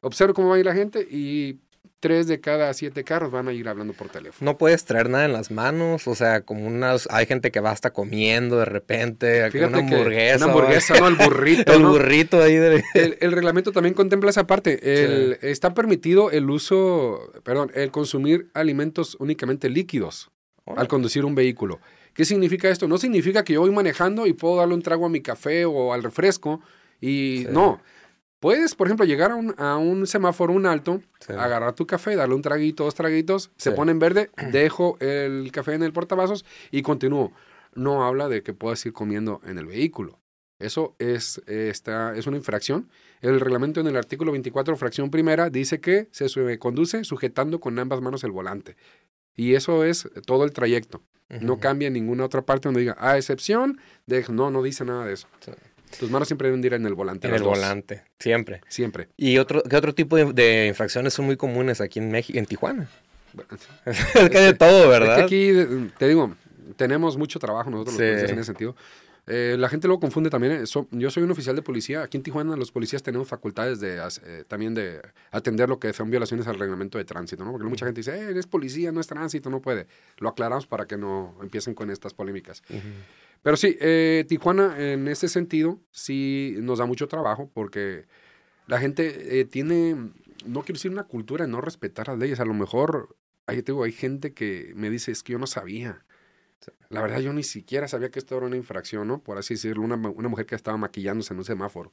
observo 0.00 0.34
cómo 0.34 0.48
va 0.48 0.56
a 0.56 0.58
ir 0.58 0.66
la 0.66 0.74
gente 0.74 1.06
y 1.10 1.58
tres 2.00 2.28
de 2.28 2.40
cada 2.40 2.72
siete 2.74 3.02
carros 3.02 3.30
van 3.30 3.48
a 3.48 3.52
ir 3.52 3.68
hablando 3.68 3.92
por 3.92 4.08
teléfono. 4.08 4.50
No 4.50 4.58
puedes 4.58 4.84
traer 4.84 5.08
nada 5.08 5.24
en 5.24 5.32
las 5.32 5.50
manos, 5.50 6.06
o 6.06 6.14
sea, 6.14 6.42
como 6.42 6.66
unas, 6.66 7.08
hay 7.10 7.26
gente 7.26 7.50
que 7.50 7.60
va 7.60 7.70
hasta 7.70 7.92
comiendo 7.92 8.58
de 8.58 8.64
repente, 8.64 9.50
Fíjate 9.50 9.66
una 9.66 9.78
hamburguesa. 9.78 10.44
Una 10.44 10.54
hamburguesa, 10.54 11.00
¿no? 11.00 11.08
El 11.08 11.14
burrito. 11.24 11.72
el 11.72 11.84
burrito 11.84 12.42
ahí. 12.42 12.56
De... 12.56 12.84
El, 12.94 13.32
reglamento 13.32 13.72
también 13.72 13.94
contempla 13.94 14.30
esa 14.30 14.46
parte. 14.46 14.78
El, 14.82 15.38
Está 15.42 15.74
permitido 15.74 16.30
el 16.30 16.48
uso, 16.50 17.32
perdón, 17.42 17.70
el 17.74 17.90
consumir 17.90 18.48
alimentos 18.54 19.16
únicamente 19.18 19.68
líquidos 19.68 20.30
al 20.76 20.86
conducir 20.86 21.24
un 21.24 21.34
vehículo. 21.34 21.80
¿Qué 22.12 22.24
significa 22.24 22.68
esto? 22.68 22.88
No 22.88 22.98
significa 22.98 23.42
que 23.42 23.54
yo 23.54 23.60
voy 23.60 23.70
manejando 23.70 24.26
y 24.26 24.34
puedo 24.34 24.56
darle 24.56 24.74
un 24.74 24.82
trago 24.82 25.06
a 25.06 25.08
mi 25.08 25.22
café 25.22 25.64
o 25.64 25.92
al 25.92 26.02
refresco 26.02 26.60
y 27.00 27.46
no 27.50 27.80
Puedes, 28.40 28.74
por 28.74 28.86
ejemplo, 28.86 29.04
llegar 29.04 29.32
a 29.32 29.34
un, 29.34 29.54
a 29.58 29.76
un 29.78 30.06
semáforo, 30.06 30.52
un 30.52 30.66
alto, 30.66 31.02
agarrar 31.28 31.72
tu 31.72 31.86
café, 31.86 32.14
darle 32.14 32.36
un 32.36 32.42
traguito, 32.42 32.84
dos 32.84 32.94
traguitos, 32.94 33.50
se 33.56 33.72
pone 33.72 33.90
en 33.90 33.98
verde, 33.98 34.30
dejo 34.52 34.96
el 35.00 35.50
café 35.50 35.74
en 35.74 35.82
el 35.82 35.92
portavasos 35.92 36.44
y 36.70 36.82
continúo. 36.82 37.32
No 37.74 38.04
habla 38.04 38.28
de 38.28 38.42
que 38.42 38.54
puedas 38.54 38.84
ir 38.86 38.92
comiendo 38.92 39.40
en 39.44 39.58
el 39.58 39.66
vehículo. 39.66 40.20
Eso 40.58 40.96
es, 40.98 41.40
esta, 41.46 42.16
es 42.16 42.26
una 42.26 42.36
infracción. 42.36 42.88
El 43.20 43.38
reglamento 43.40 43.80
en 43.80 43.86
el 43.86 43.96
artículo 43.96 44.32
24, 44.32 44.76
fracción 44.76 45.10
primera, 45.10 45.50
dice 45.50 45.80
que 45.80 46.08
se 46.10 46.58
conduce 46.58 47.04
sujetando 47.04 47.60
con 47.60 47.78
ambas 47.78 48.00
manos 48.00 48.24
el 48.24 48.32
volante. 48.32 48.76
Y 49.36 49.54
eso 49.54 49.84
es 49.84 50.08
todo 50.26 50.44
el 50.44 50.52
trayecto. 50.52 51.02
No 51.40 51.60
cambia 51.60 51.88
en 51.88 51.92
ninguna 51.92 52.24
otra 52.24 52.42
parte 52.42 52.68
donde 52.68 52.80
diga, 52.80 52.96
a 52.98 53.18
excepción 53.18 53.78
de, 54.06 54.24
no, 54.30 54.50
no 54.50 54.62
dice 54.62 54.84
nada 54.84 55.04
de 55.04 55.12
eso. 55.12 55.28
Tus 55.98 56.10
manos 56.10 56.28
siempre 56.28 56.48
deben 56.48 56.64
ir 56.64 56.74
en 56.74 56.86
el 56.86 56.94
volante. 56.94 57.28
En 57.28 57.34
el 57.34 57.42
volante, 57.42 58.02
siempre. 58.18 58.60
Siempre. 58.68 59.08
¿Y 59.16 59.38
otro, 59.38 59.62
qué 59.62 59.76
otro 59.76 59.94
tipo 59.94 60.16
de, 60.16 60.66
infracciones 60.66 61.14
son 61.14 61.26
muy 61.26 61.36
comunes 61.36 61.80
aquí 61.80 61.98
en 61.98 62.10
México, 62.10 62.38
en 62.38 62.46
Tijuana? 62.46 62.88
es 63.84 64.30
que 64.30 64.38
hay 64.38 64.44
de 64.46 64.54
todo, 64.54 64.88
¿verdad? 64.88 65.20
Es 65.20 65.26
que 65.26 65.62
aquí, 65.62 65.90
te 65.98 66.08
digo, 66.08 66.34
tenemos 66.76 67.16
mucho 67.16 67.38
trabajo 67.38 67.70
nosotros 67.70 67.94
los 67.94 68.02
policías 68.02 68.30
en 68.30 68.38
ese 68.38 68.46
sentido. 68.46 68.76
Eh, 69.30 69.56
la 69.58 69.68
gente 69.68 69.86
luego 69.86 70.00
confunde 70.00 70.30
también. 70.30 70.52
Eh, 70.54 70.64
yo 70.92 71.10
soy 71.10 71.22
un 71.22 71.30
oficial 71.30 71.54
de 71.54 71.60
policía. 71.60 72.02
Aquí 72.02 72.16
en 72.16 72.22
Tijuana 72.22 72.56
los 72.56 72.72
policías 72.72 73.02
tenemos 73.02 73.28
facultades 73.28 73.78
de 73.78 73.98
eh, 74.24 74.44
también 74.48 74.72
de 74.74 75.02
atender 75.30 75.68
lo 75.68 75.78
que 75.78 75.92
son 75.92 76.10
violaciones 76.10 76.46
al 76.46 76.58
reglamento 76.58 76.96
de 76.96 77.04
tránsito, 77.04 77.44
¿no? 77.44 77.52
Porque 77.52 77.66
mucha 77.66 77.84
gente 77.84 78.00
dice, 78.00 78.16
eh, 78.16 78.30
eres 78.30 78.46
policía, 78.46 78.90
no 78.90 79.00
es 79.00 79.06
tránsito, 79.06 79.50
no 79.50 79.60
puede. 79.60 79.86
Lo 80.16 80.30
aclaramos 80.30 80.66
para 80.66 80.86
que 80.86 80.96
no 80.96 81.36
empiecen 81.42 81.74
con 81.74 81.90
estas 81.90 82.14
polémicas. 82.14 82.62
Pero 83.42 83.56
sí, 83.58 83.76
eh, 83.80 84.24
Tijuana 84.26 84.76
en 84.78 85.06
ese 85.08 85.28
sentido 85.28 85.78
sí 85.90 86.56
nos 86.60 86.78
da 86.78 86.86
mucho 86.86 87.06
trabajo 87.06 87.50
porque 87.52 88.06
la 88.66 88.78
gente 88.78 89.44
tiene, 89.44 89.94
no 90.46 90.62
quiero 90.62 90.74
decir 90.74 90.90
una 90.90 91.04
cultura 91.04 91.44
de 91.44 91.52
no 91.52 91.60
respetar 91.60 92.08
las 92.08 92.18
leyes. 92.18 92.40
A 92.40 92.46
lo 92.46 92.54
mejor 92.54 93.14
hay, 93.46 93.62
tengo, 93.62 93.84
hay 93.84 93.92
gente 93.92 94.32
que 94.32 94.72
me 94.74 94.88
dice, 94.88 95.12
es 95.12 95.22
que 95.22 95.32
yo 95.32 95.38
no 95.38 95.46
sabía. 95.46 96.04
La 96.88 97.02
verdad, 97.02 97.20
yo 97.20 97.32
ni 97.32 97.42
siquiera 97.42 97.88
sabía 97.88 98.10
que 98.10 98.18
esto 98.18 98.36
era 98.36 98.46
una 98.46 98.56
infracción, 98.56 99.06
¿no? 99.06 99.22
Por 99.22 99.38
así 99.38 99.54
decirlo, 99.54 99.82
una, 99.82 99.96
una 99.96 100.28
mujer 100.28 100.46
que 100.46 100.54
estaba 100.54 100.76
maquillándose 100.76 101.32
en 101.32 101.38
un 101.38 101.44
semáforo. 101.44 101.92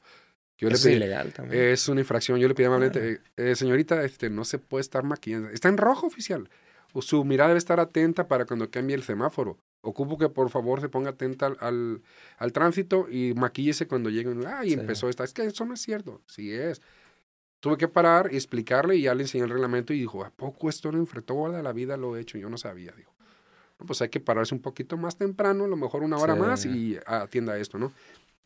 Yo 0.58 0.68
es 0.68 0.86
ilegal 0.86 1.32
también. 1.32 1.64
Es 1.64 1.88
una 1.88 2.00
infracción. 2.00 2.38
Yo 2.38 2.48
le 2.48 2.54
pedí 2.54 2.66
amablemente, 2.66 3.20
eh, 3.36 3.54
señorita, 3.54 4.02
este, 4.04 4.30
no 4.30 4.44
se 4.44 4.58
puede 4.58 4.80
estar 4.80 5.04
maquillando. 5.04 5.50
Está 5.50 5.68
en 5.68 5.76
rojo, 5.76 6.06
oficial. 6.06 6.48
O 6.94 7.02
su 7.02 7.24
mirada 7.24 7.48
debe 7.48 7.58
estar 7.58 7.78
atenta 7.78 8.26
para 8.26 8.46
cuando 8.46 8.70
cambie 8.70 8.96
el 8.96 9.02
semáforo. 9.02 9.58
Ocupo 9.82 10.16
que 10.16 10.30
por 10.30 10.48
favor 10.48 10.80
se 10.80 10.88
ponga 10.88 11.10
atenta 11.10 11.46
al, 11.46 12.02
al, 12.38 12.52
tránsito 12.52 13.06
y 13.10 13.34
maquíllese 13.34 13.86
cuando 13.86 14.08
lleguen. 14.08 14.46
Ay, 14.46 14.72
empezó 14.72 15.10
esta. 15.10 15.24
Es 15.24 15.34
que 15.34 15.44
eso 15.44 15.66
no 15.66 15.74
es 15.74 15.80
cierto. 15.80 16.22
Sí 16.26 16.52
es. 16.52 16.80
Tuve 17.60 17.76
que 17.76 17.88
parar 17.88 18.30
y 18.32 18.36
explicarle 18.36 18.96
y 18.96 19.02
ya 19.02 19.14
le 19.14 19.22
enseñé 19.22 19.44
el 19.44 19.50
reglamento 19.50 19.92
y 19.92 20.00
dijo, 20.00 20.24
¿a 20.24 20.30
poco 20.30 20.68
esto 20.68 20.90
no 20.90 20.98
enfrentó 20.98 21.34
toda 21.34 21.62
la 21.62 21.72
vida 21.72 21.96
lo 21.96 22.16
he 22.16 22.20
hecho? 22.20 22.38
Yo 22.38 22.48
no 22.48 22.56
sabía. 22.56 22.92
Dijo, 22.92 23.14
pues 23.84 24.00
hay 24.02 24.08
que 24.08 24.20
pararse 24.20 24.54
un 24.54 24.62
poquito 24.62 24.96
más 24.96 25.16
temprano, 25.16 25.64
a 25.64 25.68
lo 25.68 25.76
mejor 25.76 26.02
una 26.02 26.16
hora 26.16 26.34
más 26.34 26.64
y 26.64 26.98
atienda 27.06 27.58
esto, 27.58 27.78
¿no? 27.78 27.92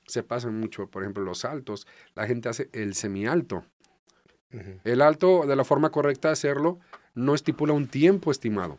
Se 0.07 0.23
pasan 0.23 0.59
mucho, 0.59 0.89
por 0.89 1.03
ejemplo, 1.03 1.23
los 1.23 1.41
saltos. 1.41 1.87
La 2.15 2.27
gente 2.27 2.49
hace 2.49 2.69
el 2.73 2.95
semialto. 2.95 3.65
El 4.83 5.01
alto, 5.01 5.47
de 5.47 5.55
la 5.55 5.63
forma 5.63 5.91
correcta 5.91 6.29
de 6.29 6.33
hacerlo, 6.33 6.81
no 7.15 7.35
estipula 7.35 7.73
un 7.73 7.87
tiempo 7.87 8.33
estimado. 8.33 8.79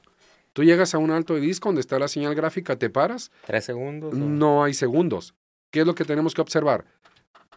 Tú 0.52 0.66
llegas 0.66 0.94
a 0.94 0.98
un 0.98 1.12
alto 1.12 1.36
de 1.36 1.40
disco 1.40 1.70
donde 1.70 1.80
está 1.80 1.98
la 1.98 2.10
señal 2.10 2.36
gráfica, 2.36 2.76
te 2.76 2.90
paras. 2.90 3.32
¿Tres 3.46 3.64
segundos? 3.64 4.14
No 4.14 4.64
hay 4.64 4.74
segundos. 4.74 5.34
¿Qué 5.70 5.82
es 5.82 5.88
lo 5.88 5.96
que 5.96 6.04
tenemos 6.04 6.34
que 6.34 6.42
observar? 6.42 6.84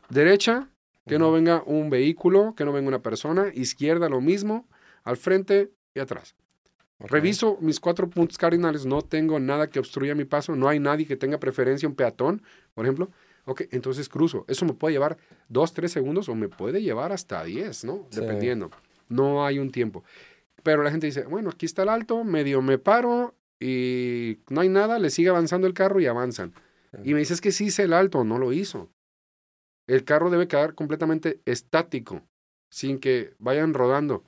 Derecha, 0.09 0.69
que 1.07 1.19
no 1.19 1.33
venga 1.33 1.65
un 1.67 1.91
vehículo, 1.91 2.55
que 2.57 2.65
no 2.65 2.73
venga 2.73 2.87
una 2.87 3.03
persona. 3.03 3.49
Izquierda, 3.53 4.09
lo 4.09 4.21
mismo. 4.21 4.69
Al 5.03 5.17
frente 5.17 5.73
y 5.93 5.99
atrás. 5.99 6.37
Reviso 7.01 7.59
mis 7.61 7.81
cuatro 7.81 8.09
puntos 8.09 8.39
cardinales. 8.39 8.87
No 8.87 9.03
tengo 9.03 9.39
nada 9.41 9.69
que 9.69 9.79
obstruya 9.79 10.15
mi 10.15 10.25
paso. 10.25 10.55
No 10.57 10.69
hay 10.69 10.79
nadie 10.79 11.07
que 11.07 11.17
tenga 11.17 11.39
preferencia, 11.39 11.89
un 11.89 11.95
peatón, 11.95 12.43
por 12.75 12.85
ejemplo. 12.85 13.11
Ok, 13.47 13.63
entonces 13.73 14.09
cruzo. 14.09 14.45
Eso 14.49 14.65
me 14.65 14.73
puede 14.73 14.95
llevar 14.95 15.19
dos, 15.49 15.75
tres 15.75 15.93
segundos 15.93 16.29
o 16.29 16.35
me 16.35 16.49
puede 16.49 16.83
llevar 16.83 17.13
hasta 17.13 17.45
diez, 17.45 17.85
¿no? 17.85 18.09
Dependiendo. 18.11 18.71
No 19.09 19.45
hay 19.45 19.59
un 19.59 19.71
tiempo. 19.71 20.03
Pero 20.63 20.83
la 20.83 20.91
gente 20.91 21.07
dice, 21.07 21.25
bueno, 21.25 21.51
aquí 21.51 21.67
está 21.67 21.83
el 21.83 21.91
alto, 21.91 22.25
medio 22.25 22.63
me 22.63 22.79
paro 22.79 23.35
y 23.61 24.39
no 24.49 24.63
hay 24.63 24.71
nada, 24.71 24.99
le 24.99 25.11
sigue 25.11 25.29
avanzando 25.29 25.67
el 25.67 25.75
carro 25.75 26.01
y 26.01 26.07
avanzan. 26.07 26.55
Y 27.03 27.13
me 27.13 27.21
dices 27.21 27.41
que 27.41 27.53
sí 27.53 27.67
hice 27.67 27.83
el 27.83 27.93
alto, 27.93 28.25
no 28.25 28.39
lo 28.39 28.53
hizo. 28.53 28.89
El 29.87 30.05
carro 30.05 30.31
debe 30.31 30.49
quedar 30.49 30.75
completamente 30.75 31.41
estático, 31.45 32.23
sin 32.71 32.99
que 32.99 33.35
vayan 33.39 33.75
rodando 33.75 34.25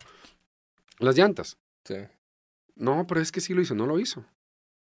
las 0.99 1.17
llantas. 1.17 1.59
Sí. 1.85 1.97
No, 2.77 3.07
pero 3.07 3.21
es 3.21 3.33
que 3.33 3.41
sí 3.41 3.55
lo 3.55 3.63
hizo, 3.63 3.75
no 3.75 3.87
lo 3.87 3.99
hizo. 3.99 4.25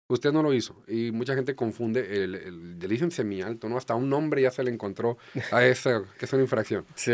Usted 0.09 0.33
no 0.33 0.43
lo 0.43 0.53
hizo. 0.53 0.83
Y 0.89 1.11
mucha 1.11 1.35
gente 1.35 1.55
confunde 1.55 2.25
el, 2.25 2.35
el 2.35 2.79
delito 2.79 3.05
en 3.05 3.11
semialto, 3.11 3.69
¿no? 3.69 3.79
Hasta 3.79 3.95
un 3.95 4.11
nombre 4.11 4.43
ya 4.43 4.51
se 4.51 4.63
le 4.63 4.71
encontró 4.71 5.17
a 5.53 5.65
eso, 5.65 6.05
que 6.19 6.27
es 6.27 6.33
una 6.33 6.43
infracción. 6.43 6.85
Sí. 6.97 7.13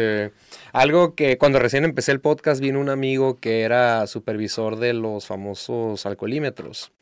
Algo 0.73 1.15
que 1.15 1.39
cuando 1.39 1.59
recién 1.59 1.85
empecé 1.85 2.13
el 2.13 2.21
podcast 2.21 2.61
vino 2.61 2.81
un 2.81 2.89
amigo 2.89 3.37
que 3.37 3.63
era 3.63 4.07
supervisor 4.07 4.77
de 4.77 4.95
los 4.95 5.27
famosos 5.27 6.07
alcoholímetros. 6.07 6.93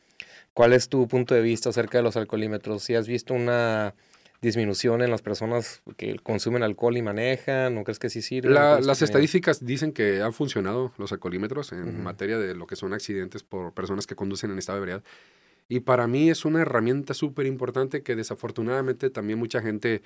¿Cuál 0.53 0.73
es 0.73 0.89
tu 0.89 1.07
punto 1.07 1.35
de 1.35 1.41
vista 1.41 1.69
acerca 1.69 1.99
de 1.99 2.03
los 2.03 2.17
alcoholímetros? 2.17 2.83
Si 2.83 2.95
has 2.95 3.07
visto 3.07 3.33
una 3.33 3.93
disminución 4.41 5.01
en 5.01 5.09
las 5.09 5.21
personas 5.21 5.81
que 5.95 6.15
consumen 6.19 6.63
alcohol 6.63 6.97
y 6.97 7.01
manejan, 7.01 7.75
¿no 7.75 7.83
crees 7.83 7.99
que 7.99 8.09
sí 8.09 8.21
sirve? 8.21 8.49
La, 8.49 8.79
las 8.79 9.01
estadísticas 9.01 9.65
dicen 9.65 9.91
que 9.91 10.21
han 10.21 10.33
funcionado 10.33 10.91
los 10.97 11.11
alcoholímetros 11.11 11.71
en 11.71 11.83
uh 11.83 11.87
-huh. 11.87 12.03
materia 12.03 12.37
de 12.37 12.53
lo 12.53 12.67
que 12.67 12.75
son 12.75 12.93
accidentes 12.93 13.43
por 13.43 13.73
personas 13.73 14.05
que 14.05 14.15
conducen 14.15 14.51
en 14.51 14.59
estado 14.59 14.77
de 14.77 14.81
ebriedad. 14.81 15.03
Y 15.69 15.81
para 15.81 16.07
mí 16.07 16.29
es 16.29 16.45
una 16.45 16.61
herramienta 16.61 17.13
súper 17.13 17.45
importante 17.45 18.01
que 18.01 18.15
desafortunadamente 18.15 19.09
también 19.09 19.39
mucha 19.39 19.61
gente 19.61 20.01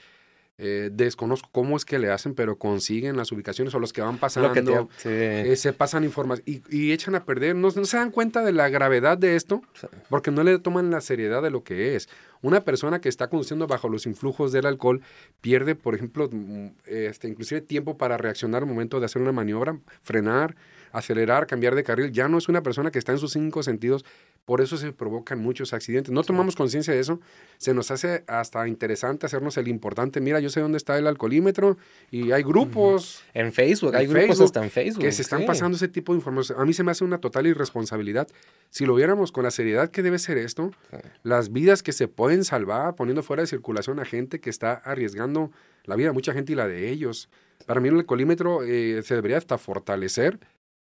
eh, 0.58 0.90
desconozco 0.92 1.50
cómo 1.52 1.76
es 1.76 1.86
que 1.86 1.98
le 1.98 2.12
hacen, 2.12 2.36
pero 2.36 2.58
consiguen 2.58 3.18
las 3.18 3.32
ubicaciones 3.32 3.74
o 3.74 3.80
los 3.80 3.94
que 3.94 4.02
van 4.02 4.18
pasando, 4.18 4.52
que 4.52 4.62
te, 4.62 4.74
sí. 4.98 5.10
eh, 5.10 5.56
se 5.56 5.74
pasan 5.74 6.04
información 6.04 6.44
y, 6.46 6.62
y, 6.70 6.92
echan 6.92 7.16
a 7.16 7.26
perder, 7.26 7.56
no, 7.56 7.70
no, 7.76 7.86
se 7.86 7.98
dan 7.98 8.12
cuenta 8.12 8.44
de 8.44 8.52
la 8.52 8.70
gravedad 8.70 9.18
de 9.18 9.36
esto, 9.36 9.64
porque 10.10 10.30
no 10.30 10.44
le 10.44 10.60
toman 10.60 10.92
la 10.92 11.02
seriedad 11.02 11.42
de 11.42 11.50
lo 11.50 11.64
que 11.64 11.96
es. 11.96 12.10
Una 12.42 12.62
persona 12.62 13.02
que 13.02 13.10
está 13.10 13.28
conduciendo 13.28 13.68
bajo 13.68 13.88
los 13.90 14.06
influjos 14.06 14.52
del 14.52 14.66
alcohol 14.66 15.02
pierde, 15.42 15.76
por 15.76 15.96
ejemplo, 15.96 16.30
este, 16.86 17.28
inclusive 17.28 17.62
tiempo 17.62 17.98
para 17.98 18.18
reaccionar 18.18 18.64
al 18.64 18.70
momento 18.70 19.00
de 19.00 19.06
hacer 19.06 19.22
una 19.22 19.32
maniobra, 19.32 19.78
frenar, 20.02 20.56
acelerar, 20.92 21.48
cambiar 21.48 21.76
de 21.76 21.84
carril. 21.84 22.12
Ya 22.12 22.28
no 22.28 22.38
es 22.38 22.50
una 22.50 22.64
persona 22.64 22.92
que 22.92 23.00
está 23.00 23.12
en 23.12 23.20
sus 23.20 23.34
cinco 23.34 23.64
sentidos 23.64 24.06
por 24.46 24.60
eso 24.60 24.76
se 24.78 24.92
provocan 24.92 25.40
muchos 25.40 25.74
accidentes. 25.74 26.12
No 26.12 26.24
tomamos 26.24 26.56
conciencia 26.56 26.94
de 26.94 27.00
eso. 27.00 27.20
Se 27.58 27.74
nos 27.74 27.92
hace 27.92 28.24
hasta 28.28 28.68
interesante 28.68 29.26
hacernos 29.26 29.56
el 29.58 29.68
importante. 29.68 30.20
Mira, 30.20 30.40
yo 30.40 30.50
sé 30.50 30.60
dónde 30.62 30.78
está 30.78 30.98
el 30.98 31.08
alcoholímetro 31.08 31.78
y 32.10 32.32
hay 32.32 32.42
grupos. 32.42 33.24
En 33.34 33.54
Facebook, 33.54 33.94
en 33.94 33.96
hay 33.96 34.08
grupos 34.08 34.42
hasta 34.42 34.64
en 34.64 34.72
Facebook. 34.72 35.04
Que 35.04 35.12
se 35.12 35.22
están 35.22 35.42
sí. 35.42 35.46
pasando 35.46 35.76
ese 35.76 35.88
tipo 35.88 36.14
de 36.14 36.18
información. 36.18 36.60
A 36.60 36.66
mí 36.66 36.74
se 36.74 36.84
me 36.84 36.92
hace 36.92 37.04
una 37.04 37.20
total 37.20 37.48
irresponsabilidad. 37.48 38.28
Si 38.70 38.86
lo 38.86 38.96
viéramos 38.96 39.32
con 39.32 39.44
la 39.44 39.52
seriedad 39.52 39.92
que 39.92 40.02
debe 40.02 40.18
ser 40.18 40.38
esto, 40.38 40.72
sí. 40.90 40.98
las 41.24 41.52
vidas 41.52 41.84
que 41.84 41.92
se 41.92 42.08
pueden 42.08 42.44
salvar 42.44 42.96
poniendo 42.96 43.24
fuera 43.24 43.42
de 43.42 43.48
circulación 43.48 44.00
a 44.00 44.06
gente 44.06 44.40
que 44.40 44.50
está 44.50 44.74
arriesgando 44.74 45.52
la 45.86 45.96
vida 45.96 46.08
de 46.08 46.14
mucha 46.14 46.34
gente 46.34 46.54
y 46.54 46.56
la 46.56 46.68
de 46.68 46.90
ellos. 46.90 47.30
Para 47.66 47.80
mí 47.80 47.90
el 47.90 47.96
alcoholímetro 47.96 48.64
eh, 48.64 49.02
se 49.04 49.16
debería 49.16 49.38
hasta 49.38 49.58
fortalecer, 49.58 50.40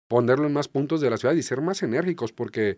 ponerlo 0.07 0.47
en 0.47 0.53
más 0.53 0.67
puntos 0.67 1.01
de 1.01 1.09
la 1.09 1.17
ciudad 1.17 1.33
y 1.33 1.41
ser 1.41 1.61
más 1.61 1.83
enérgicos 1.83 2.31
porque 2.31 2.77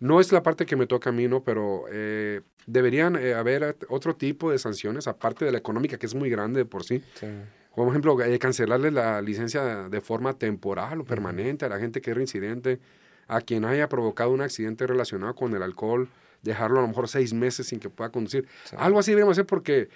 no 0.00 0.18
es 0.18 0.32
la 0.32 0.42
parte 0.42 0.66
que 0.66 0.76
me 0.76 0.86
toca 0.86 1.10
a 1.10 1.12
mí, 1.12 1.28
¿no? 1.28 1.44
Pero 1.44 1.84
eh, 1.92 2.40
deberían 2.66 3.16
eh, 3.16 3.34
haber 3.34 3.76
otro 3.88 4.16
tipo 4.16 4.50
de 4.50 4.58
sanciones, 4.58 5.06
aparte 5.06 5.44
de 5.44 5.52
la 5.52 5.58
económica, 5.58 5.98
que 5.98 6.06
es 6.06 6.14
muy 6.14 6.30
grande 6.30 6.60
de 6.60 6.64
por 6.64 6.84
sí. 6.84 7.04
sí. 7.14 7.26
Como 7.70 7.86
por 7.86 7.92
ejemplo, 7.92 8.20
eh, 8.22 8.38
cancelarle 8.38 8.90
la 8.90 9.22
licencia 9.22 9.88
de 9.88 10.00
forma 10.00 10.32
temporal 10.32 11.02
o 11.02 11.04
permanente 11.04 11.66
a 11.66 11.68
la 11.68 11.78
gente 11.78 12.00
que 12.00 12.10
es 12.10 12.16
reincidente, 12.16 12.80
a 13.28 13.42
quien 13.42 13.64
haya 13.64 13.88
provocado 13.88 14.30
un 14.30 14.40
accidente 14.40 14.86
relacionado 14.86 15.34
con 15.34 15.54
el 15.54 15.62
alcohol, 15.62 16.08
dejarlo 16.42 16.78
a 16.78 16.82
lo 16.82 16.88
mejor 16.88 17.06
seis 17.06 17.32
meses 17.32 17.68
sin 17.68 17.78
que 17.78 17.90
pueda 17.90 18.10
conducir. 18.10 18.48
Sí. 18.64 18.74
Algo 18.78 18.98
así 18.98 19.12
deberíamos 19.12 19.34
hacer 19.34 19.46
porque 19.46 19.88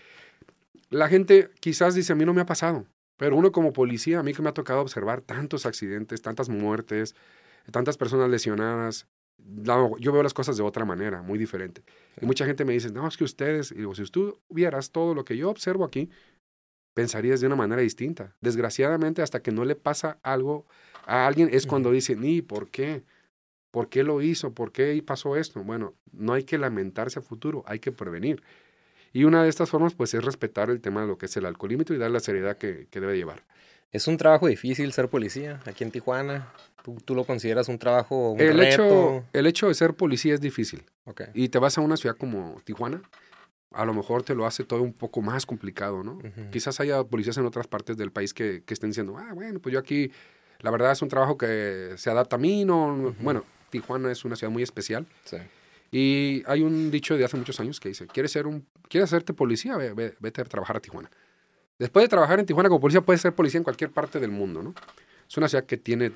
la 0.90 1.08
gente 1.08 1.50
quizás 1.60 1.94
dice, 1.94 2.12
a 2.12 2.16
mí 2.16 2.24
no 2.24 2.34
me 2.34 2.42
ha 2.42 2.46
pasado, 2.46 2.86
pero 3.16 3.36
uno 3.36 3.50
como 3.52 3.72
policía, 3.72 4.20
a 4.20 4.22
mí 4.22 4.34
que 4.34 4.42
me 4.42 4.50
ha 4.50 4.54
tocado 4.54 4.80
observar 4.80 5.22
tantos 5.22 5.66
accidentes, 5.66 6.22
tantas 6.22 6.48
muertes, 6.48 7.16
tantas 7.72 7.96
personas 7.96 8.28
lesionadas, 8.28 9.06
no, 9.38 9.96
yo 9.98 10.12
veo 10.12 10.22
las 10.22 10.34
cosas 10.34 10.56
de 10.56 10.62
otra 10.62 10.84
manera, 10.84 11.22
muy 11.22 11.38
diferente. 11.38 11.82
Y 12.20 12.26
mucha 12.26 12.46
gente 12.46 12.64
me 12.64 12.72
dice, 12.72 12.90
no, 12.90 13.06
es 13.06 13.16
que 13.16 13.24
ustedes, 13.24 13.72
y 13.72 13.76
digo, 13.76 13.94
si 13.94 14.04
tú 14.04 14.40
vieras 14.48 14.90
todo 14.90 15.14
lo 15.14 15.24
que 15.24 15.36
yo 15.36 15.50
observo 15.50 15.84
aquí, 15.84 16.10
pensarías 16.94 17.40
de 17.40 17.46
una 17.46 17.56
manera 17.56 17.82
distinta. 17.82 18.34
Desgraciadamente, 18.40 19.22
hasta 19.22 19.42
que 19.42 19.52
no 19.52 19.64
le 19.64 19.74
pasa 19.74 20.18
algo 20.22 20.66
a 21.06 21.26
alguien, 21.26 21.50
es 21.52 21.66
cuando 21.66 21.90
dicen, 21.90 22.24
¿y 22.24 22.40
por 22.40 22.70
qué? 22.70 23.04
¿Por 23.70 23.88
qué 23.88 24.04
lo 24.04 24.22
hizo? 24.22 24.54
¿Por 24.54 24.72
qué 24.72 25.02
pasó 25.04 25.36
esto? 25.36 25.62
Bueno, 25.62 25.94
no 26.12 26.32
hay 26.32 26.44
que 26.44 26.56
lamentarse 26.56 27.18
a 27.18 27.22
futuro, 27.22 27.64
hay 27.66 27.80
que 27.80 27.92
prevenir. 27.92 28.42
Y 29.12 29.24
una 29.24 29.42
de 29.42 29.48
estas 29.48 29.70
formas, 29.70 29.94
pues, 29.94 30.14
es 30.14 30.24
respetar 30.24 30.70
el 30.70 30.80
tema 30.80 31.02
de 31.02 31.08
lo 31.08 31.18
que 31.18 31.26
es 31.26 31.36
el 31.36 31.46
alcoholímetro 31.46 31.94
y 31.94 31.98
dar 31.98 32.10
la 32.10 32.20
seriedad 32.20 32.56
que, 32.56 32.86
que 32.90 33.00
debe 33.00 33.16
llevar. 33.16 33.42
Es 33.90 34.06
un 34.08 34.16
trabajo 34.16 34.46
difícil 34.46 34.92
ser 34.92 35.08
policía 35.08 35.60
aquí 35.66 35.84
en 35.84 35.90
Tijuana. 35.90 36.52
¿Tú, 36.84 36.98
tú 37.02 37.14
lo 37.14 37.24
consideras 37.24 37.68
un 37.68 37.78
trabajo, 37.78 38.32
un 38.32 38.40
el 38.40 38.58
reto? 38.58 38.84
Hecho, 38.84 39.24
el 39.32 39.46
hecho 39.46 39.68
de 39.68 39.74
ser 39.74 39.94
policía 39.94 40.34
es 40.34 40.40
difícil. 40.42 40.84
Okay. 41.06 41.28
Y 41.32 41.48
te 41.48 41.58
vas 41.58 41.78
a 41.78 41.80
una 41.80 41.96
ciudad 41.96 42.14
como 42.14 42.60
Tijuana, 42.62 43.00
a 43.70 43.86
lo 43.86 43.94
mejor 43.94 44.22
te 44.22 44.34
lo 44.34 44.44
hace 44.44 44.64
todo 44.64 44.82
un 44.82 44.92
poco 44.92 45.22
más 45.22 45.46
complicado, 45.46 46.02
¿no? 46.02 46.12
Uh 46.16 46.20
-huh. 46.20 46.50
Quizás 46.50 46.80
haya 46.80 47.02
policías 47.02 47.38
en 47.38 47.46
otras 47.46 47.68
partes 47.68 47.96
del 47.96 48.10
país 48.12 48.34
que, 48.34 48.62
que, 48.66 48.74
estén 48.74 48.90
diciendo, 48.90 49.16
ah, 49.16 49.32
bueno, 49.32 49.60
pues 49.60 49.72
yo 49.72 49.78
aquí, 49.78 50.12
la 50.60 50.70
verdad 50.70 50.92
es 50.92 51.00
un 51.00 51.08
trabajo 51.08 51.38
que 51.38 51.94
se 51.96 52.10
adapta 52.10 52.36
a 52.36 52.38
mí, 52.38 52.66
no, 52.66 52.94
uh 52.94 53.08
-huh. 53.12 53.14
bueno, 53.18 53.44
Tijuana 53.70 54.12
es 54.12 54.22
una 54.26 54.36
ciudad 54.36 54.52
muy 54.52 54.62
especial. 54.62 55.06
Sí. 55.24 55.38
Y 55.90 56.42
hay 56.46 56.60
un 56.60 56.90
dicho 56.90 57.16
de 57.16 57.24
hace 57.24 57.38
muchos 57.38 57.60
años 57.60 57.80
que 57.80 57.88
dice, 57.88 58.06
¿quieres, 58.08 58.30
ser 58.30 58.46
un, 58.46 58.66
¿quieres 58.90 59.08
hacerte 59.08 59.32
policía? 59.32 59.78
Ve, 59.78 59.94
ve, 59.94 60.14
vete 60.20 60.42
a 60.42 60.44
trabajar 60.44 60.76
a 60.76 60.80
Tijuana. 60.80 61.10
Después 61.78 62.04
de 62.04 62.08
trabajar 62.08 62.38
en 62.40 62.44
Tijuana 62.44 62.68
como 62.68 62.80
policía, 62.82 63.00
puedes 63.00 63.22
ser 63.22 63.32
policía 63.32 63.56
en 63.56 63.64
cualquier 63.64 63.90
parte 63.90 64.20
del 64.20 64.30
mundo, 64.30 64.62
¿no? 64.62 64.74
Es 65.28 65.36
una 65.36 65.48
ciudad 65.48 65.64
que 65.64 65.76
tiene 65.76 66.12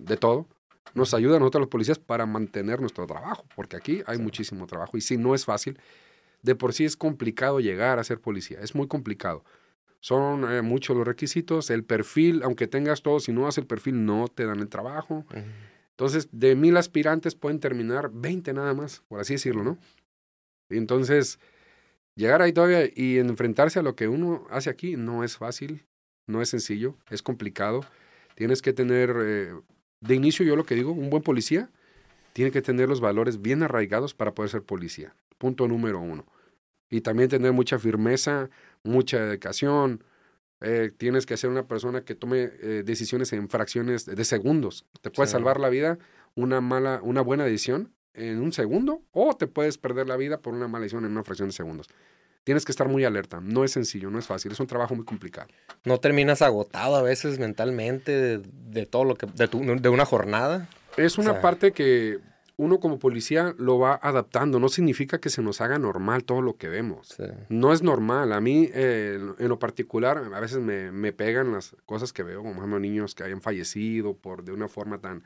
de 0.00 0.16
todo. 0.16 0.46
Nos 0.94 1.14
ayuda 1.14 1.36
a 1.36 1.38
nosotros 1.38 1.62
los 1.62 1.68
policías 1.68 1.98
para 1.98 2.26
mantener 2.26 2.80
nuestro 2.80 3.06
trabajo, 3.06 3.44
porque 3.56 3.76
aquí 3.76 4.02
hay 4.06 4.16
sí. 4.18 4.22
muchísimo 4.22 4.66
trabajo. 4.66 4.96
Y 4.96 5.00
si 5.00 5.16
no 5.16 5.34
es 5.34 5.44
fácil, 5.44 5.78
de 6.42 6.54
por 6.54 6.72
sí 6.72 6.84
es 6.84 6.96
complicado 6.96 7.60
llegar 7.60 7.98
a 7.98 8.04
ser 8.04 8.20
policía. 8.20 8.60
Es 8.60 8.74
muy 8.74 8.88
complicado. 8.88 9.44
Son 10.00 10.50
eh, 10.52 10.62
muchos 10.62 10.96
los 10.96 11.06
requisitos. 11.06 11.70
El 11.70 11.84
perfil, 11.84 12.42
aunque 12.42 12.66
tengas 12.66 13.02
todo, 13.02 13.20
si 13.20 13.32
no 13.32 13.46
haces 13.46 13.58
el 13.58 13.66
perfil, 13.66 14.04
no 14.04 14.28
te 14.28 14.44
dan 14.44 14.58
el 14.58 14.68
trabajo. 14.68 15.24
Uh 15.30 15.34
-huh. 15.34 15.44
Entonces, 15.92 16.28
de 16.32 16.56
mil 16.56 16.76
aspirantes 16.76 17.34
pueden 17.34 17.60
terminar 17.60 18.10
20 18.12 18.52
nada 18.52 18.74
más, 18.74 19.02
por 19.08 19.20
así 19.20 19.34
decirlo, 19.34 19.62
¿no? 19.62 19.78
Y 20.68 20.78
entonces, 20.78 21.38
llegar 22.16 22.42
ahí 22.42 22.52
todavía 22.52 22.90
y 22.92 23.18
enfrentarse 23.18 23.78
a 23.78 23.82
lo 23.82 23.94
que 23.94 24.08
uno 24.08 24.46
hace 24.50 24.70
aquí 24.70 24.96
no 24.96 25.22
es 25.22 25.36
fácil, 25.36 25.84
no 26.26 26.42
es 26.42 26.48
sencillo, 26.48 26.96
es 27.10 27.22
complicado. 27.22 27.84
Tienes 28.34 28.62
que 28.62 28.72
tener, 28.72 29.14
eh, 29.18 29.52
de 30.00 30.14
inicio 30.14 30.44
yo 30.44 30.56
lo 30.56 30.64
que 30.64 30.74
digo, 30.74 30.92
un 30.92 31.10
buen 31.10 31.22
policía 31.22 31.70
tiene 32.32 32.50
que 32.50 32.62
tener 32.62 32.88
los 32.88 33.00
valores 33.00 33.42
bien 33.42 33.62
arraigados 33.62 34.14
para 34.14 34.34
poder 34.34 34.50
ser 34.50 34.62
policía. 34.62 35.14
Punto 35.38 35.68
número 35.68 36.00
uno. 36.00 36.24
Y 36.90 37.00
también 37.00 37.28
tener 37.28 37.52
mucha 37.52 37.78
firmeza, 37.78 38.50
mucha 38.82 39.24
dedicación. 39.26 40.04
Eh, 40.60 40.92
tienes 40.96 41.26
que 41.26 41.36
ser 41.36 41.50
una 41.50 41.66
persona 41.66 42.04
que 42.04 42.14
tome 42.14 42.50
eh, 42.60 42.82
decisiones 42.84 43.32
en 43.32 43.48
fracciones 43.48 44.06
de, 44.06 44.24
segundos. 44.24 44.86
Te 45.00 45.10
puede 45.10 45.26
sí. 45.26 45.32
salvar 45.32 45.58
la 45.60 45.68
vida 45.68 45.98
una 46.34 46.60
mala, 46.60 47.00
una 47.02 47.20
buena 47.20 47.44
decisión 47.44 47.92
en 48.14 48.40
un 48.40 48.52
segundo 48.52 49.02
o 49.10 49.34
te 49.36 49.46
puedes 49.46 49.78
perder 49.78 50.06
la 50.06 50.16
vida 50.16 50.40
por 50.40 50.54
una 50.54 50.68
mala 50.68 50.84
decisión 50.84 51.04
en 51.04 51.12
una 51.12 51.24
fracción 51.24 51.48
de 51.48 51.52
segundos. 51.52 51.88
Tienes 52.44 52.64
que 52.64 52.72
estar 52.72 52.88
muy 52.88 53.04
alerta. 53.04 53.40
No 53.40 53.64
es 53.64 53.72
sencillo, 53.72 54.10
no 54.10 54.18
es 54.18 54.26
fácil. 54.26 54.50
Es 54.52 54.60
un 54.60 54.66
trabajo 54.66 54.94
muy 54.94 55.04
complicado. 55.04 55.48
¿No 55.84 55.98
terminas 55.98 56.42
agotado 56.42 56.96
a 56.96 57.02
veces 57.02 57.38
mentalmente 57.38 58.12
de, 58.12 58.42
de 58.70 58.86
todo 58.86 59.04
lo 59.04 59.14
que... 59.14 59.26
De, 59.26 59.46
tu, 59.46 59.60
de, 59.60 59.88
una 59.88 60.04
jornada? 60.04 60.68
Es 60.96 61.18
una 61.18 61.30
o 61.30 61.34
sea, 61.34 61.42
parte 61.42 61.72
que 61.72 62.18
uno 62.56 62.80
como 62.80 62.98
policía 62.98 63.54
lo 63.58 63.78
va 63.78 63.98
adaptando. 64.02 64.58
No 64.58 64.68
significa 64.68 65.18
que 65.18 65.30
se 65.30 65.40
nos 65.40 65.60
haga 65.60 65.78
normal 65.78 66.24
todo 66.24 66.42
lo 66.42 66.56
que 66.56 66.68
vemos. 66.68 67.14
Sí. 67.16 67.24
No 67.48 67.72
es 67.72 67.82
normal. 67.82 68.32
A 68.32 68.40
mí, 68.40 68.68
eh, 68.74 69.20
en 69.38 69.48
lo 69.48 69.58
particular, 69.60 70.18
a 70.32 70.40
veces 70.40 70.58
me, 70.58 70.90
me, 70.90 71.12
pegan 71.12 71.52
las 71.52 71.76
cosas 71.86 72.12
que 72.12 72.24
veo, 72.24 72.42
como 72.42 72.56
ejemplo 72.56 72.80
niños 72.80 73.14
que 73.14 73.22
hayan 73.22 73.40
fallecido 73.40 74.14
por 74.14 74.42
de 74.42 74.52
una 74.52 74.68
forma 74.68 74.98
tan 74.98 75.22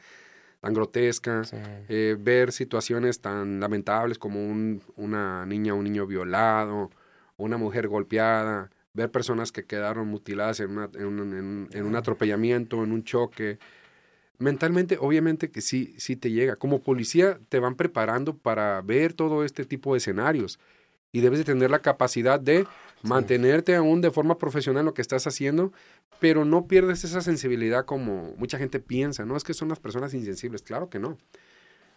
tan 0.61 0.75
grotesca, 0.75 1.45
sí. 1.45 1.57
eh, 1.89 2.17
ver 2.19 2.53
situaciones 2.53 3.21
tan 3.21 3.61
lamentables 3.61 4.19
como 4.19 4.45
un, 4.45 4.83
una 4.97 5.47
niña 5.47 5.75
o 5.75 5.77
un 5.77 5.85
niño 5.85 6.07
violado, 6.07 6.91
una 7.37 7.57
mujer 7.57 7.89
golpeada, 7.89 8.71
ver 8.95 9.11
personas 9.11 9.53
que 9.53 9.65
quedaron 9.65 10.09
mutiladas 10.09 10.61
en, 10.61 10.71
una, 10.71 10.91
en, 10.95 11.07
un, 11.07 11.21
en, 11.21 11.69
en, 11.73 11.85
un, 11.85 11.97
atropellamiento, 11.97 12.83
en 12.83 12.93
un 12.93 13.05
choque. 13.05 13.59
Mentalmente, 14.39 14.99
obviamente 15.01 15.51
que 15.51 15.61
sí, 15.61 15.95
sí 15.99 16.17
te 16.17 16.31
llega. 16.31 16.57
Como 16.57 16.83
policía 16.83 17.39
te 17.49 17.59
van 17.59 17.75
preparando 17.75 18.37
para 18.37 18.81
ver 18.83 19.13
todo 19.13 19.45
este 19.45 19.65
tipo 19.65 19.93
de 19.93 19.99
escenarios 19.99 20.59
y 21.13 21.21
debes 21.21 21.39
de 21.39 21.45
tener 21.45 21.71
la 21.71 21.81
capacidad 21.81 22.41
de 22.41 22.67
mantenerte 23.03 23.73
sí. 23.73 23.77
aún 23.77 24.01
de 24.01 24.11
forma 24.11 24.39
profesional 24.39 24.81
en 24.81 24.87
lo 24.87 24.95
que 24.95 25.03
estás 25.03 25.27
haciendo, 25.27 25.73
pero 26.19 26.45
no 26.45 26.67
pierdes 26.67 27.05
esa 27.05 27.21
sensibilidad 27.21 27.85
como 27.85 28.35
mucha 28.37 28.59
gente 28.59 28.81
piensa, 28.81 29.25
¿no? 29.25 29.37
Es 29.37 29.45
que 29.45 29.55
son 29.55 29.69
las 29.69 29.81
personas 29.81 30.15
insensibles, 30.15 30.63
claro 30.63 30.89
que 30.91 30.99
no. 30.99 31.17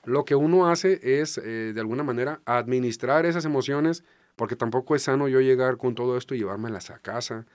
Lo 0.05 0.23
que 0.23 0.35
uno 0.35 0.69
hace 0.69 0.99
es, 1.21 1.37
eh, 1.37 1.71
de 1.73 1.79
alguna 1.79 2.03
manera, 2.03 2.41
administrar 2.45 3.25
esas 3.25 3.45
emociones 3.45 4.03
Porque 4.39 4.55
tampoco 4.55 4.95
es 4.95 5.03
sano 5.03 5.27
yo 5.27 5.41
llegar 5.41 5.75
con 5.75 5.95
todo 5.95 6.15
esto 6.15 6.33
y 6.33 6.37
llevármelas 6.37 6.91
a 6.91 6.99
casa. 6.99 7.45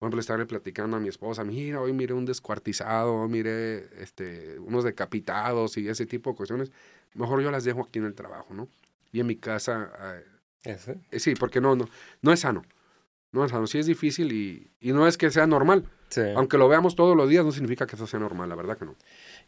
Por 0.00 0.08
ejemplo, 0.08 0.18
estarle 0.18 0.46
platicando 0.46 0.96
a 0.96 1.00
mi 1.00 1.08
esposa, 1.08 1.44
mira, 1.44 1.80
hoy 1.80 1.92
miré 1.92 2.12
un 2.12 2.24
descuartizado, 2.24 3.28
miré 3.28 4.02
este, 4.02 4.58
unos 4.58 4.82
decapitados 4.82 5.76
y 5.76 5.88
ese 5.88 6.06
tipo 6.06 6.30
de 6.30 6.36
cuestiones. 6.36 6.72
Mejor 7.14 7.40
yo 7.40 7.52
las 7.52 7.62
dejo 7.62 7.82
aquí 7.82 8.00
en 8.00 8.06
el 8.06 8.16
trabajo, 8.16 8.52
¿no? 8.52 8.66
Y 9.12 9.20
en 9.20 9.28
mi 9.28 9.36
casa... 9.36 9.92
Eh, 10.64 10.76
eh, 11.12 11.20
sí, 11.20 11.34
porque 11.36 11.60
no, 11.60 11.76
no, 11.76 11.88
no 12.20 12.32
es 12.32 12.40
sano. 12.40 12.64
No 13.34 13.44
es 13.44 13.50
sano, 13.50 13.66
sí 13.66 13.78
es 13.78 13.86
difícil 13.86 14.32
y, 14.32 14.70
y 14.80 14.92
no 14.92 15.06
es 15.06 15.18
que 15.18 15.30
sea 15.30 15.46
normal. 15.46 15.84
Aunque 16.36 16.58
lo 16.58 16.68
veamos 16.68 16.94
todos 16.94 17.16
los 17.16 17.28
días, 17.28 17.44
no 17.44 17.50
significa 17.50 17.86
que 17.86 17.96
eso 17.96 18.06
sea 18.06 18.20
normal, 18.20 18.48
la 18.48 18.54
verdad 18.54 18.78
que 18.78 18.84
no. 18.84 18.94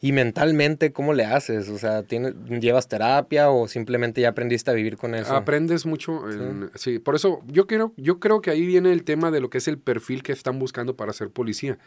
¿Y 0.01 0.13
mentalmente 0.13 0.93
cómo 0.93 1.13
le 1.13 1.25
haces? 1.25 1.69
O 1.69 1.79
sea, 1.79 2.03
¿tienes, 2.03 2.35
¿llevas 2.49 2.89
terapia 2.89 3.51
o 3.51 3.69
simplemente 3.69 4.21
ya 4.21 4.31
aprendiste 4.31 4.71
a 4.71 4.75
vivir 4.75 4.97
con 4.97 5.15
eso? 5.15 5.35
Aprendes 5.35 5.87
mucho. 5.87 6.25
¿Sí? 6.75 6.99
por 6.99 7.15
eso 7.15 7.41
yo 7.47 7.67
creo, 7.67 7.93
yo 7.97 8.19
creo 8.19 8.41
que 8.41 8.51
ahí 8.51 8.67
viene 8.67 8.93
el 8.93 9.05
tema 9.05 9.31
de 9.31 9.41
lo 9.41 9.51
que 9.51 9.59
es 9.59 9.69
el 9.69 9.79
perfil 9.79 10.23
que 10.23 10.33
están 10.33 10.59
buscando 10.59 10.97
para 10.97 11.13
ser 11.13 11.31
policía. 11.31 11.79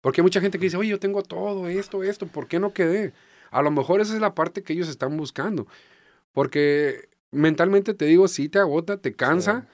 Porque 0.00 0.20
hay 0.20 0.24
mucha 0.24 0.40
gente 0.40 0.58
que 0.58 0.66
dice, 0.66 0.76
oye, 0.76 0.90
yo 0.90 0.98
tengo 0.98 1.22
todo 1.22 1.66
esto, 1.68 2.02
esto, 2.02 2.26
¿por 2.26 2.46
qué 2.46 2.60
no 2.60 2.72
quedé? 2.72 3.12
A 3.50 3.62
lo 3.62 3.70
mejor 3.70 4.00
esa 4.00 4.14
es 4.14 4.20
la 4.20 4.34
parte 4.34 4.62
que 4.62 4.74
ellos 4.74 4.88
están 4.88 5.16
buscando. 5.16 5.66
Porque 6.32 7.08
mentalmente 7.30 7.94
te 7.94 8.04
digo, 8.04 8.28
sí 8.28 8.48
te 8.48 8.58
agota, 8.58 8.98
te 8.98 9.14
cansa. 9.14 9.66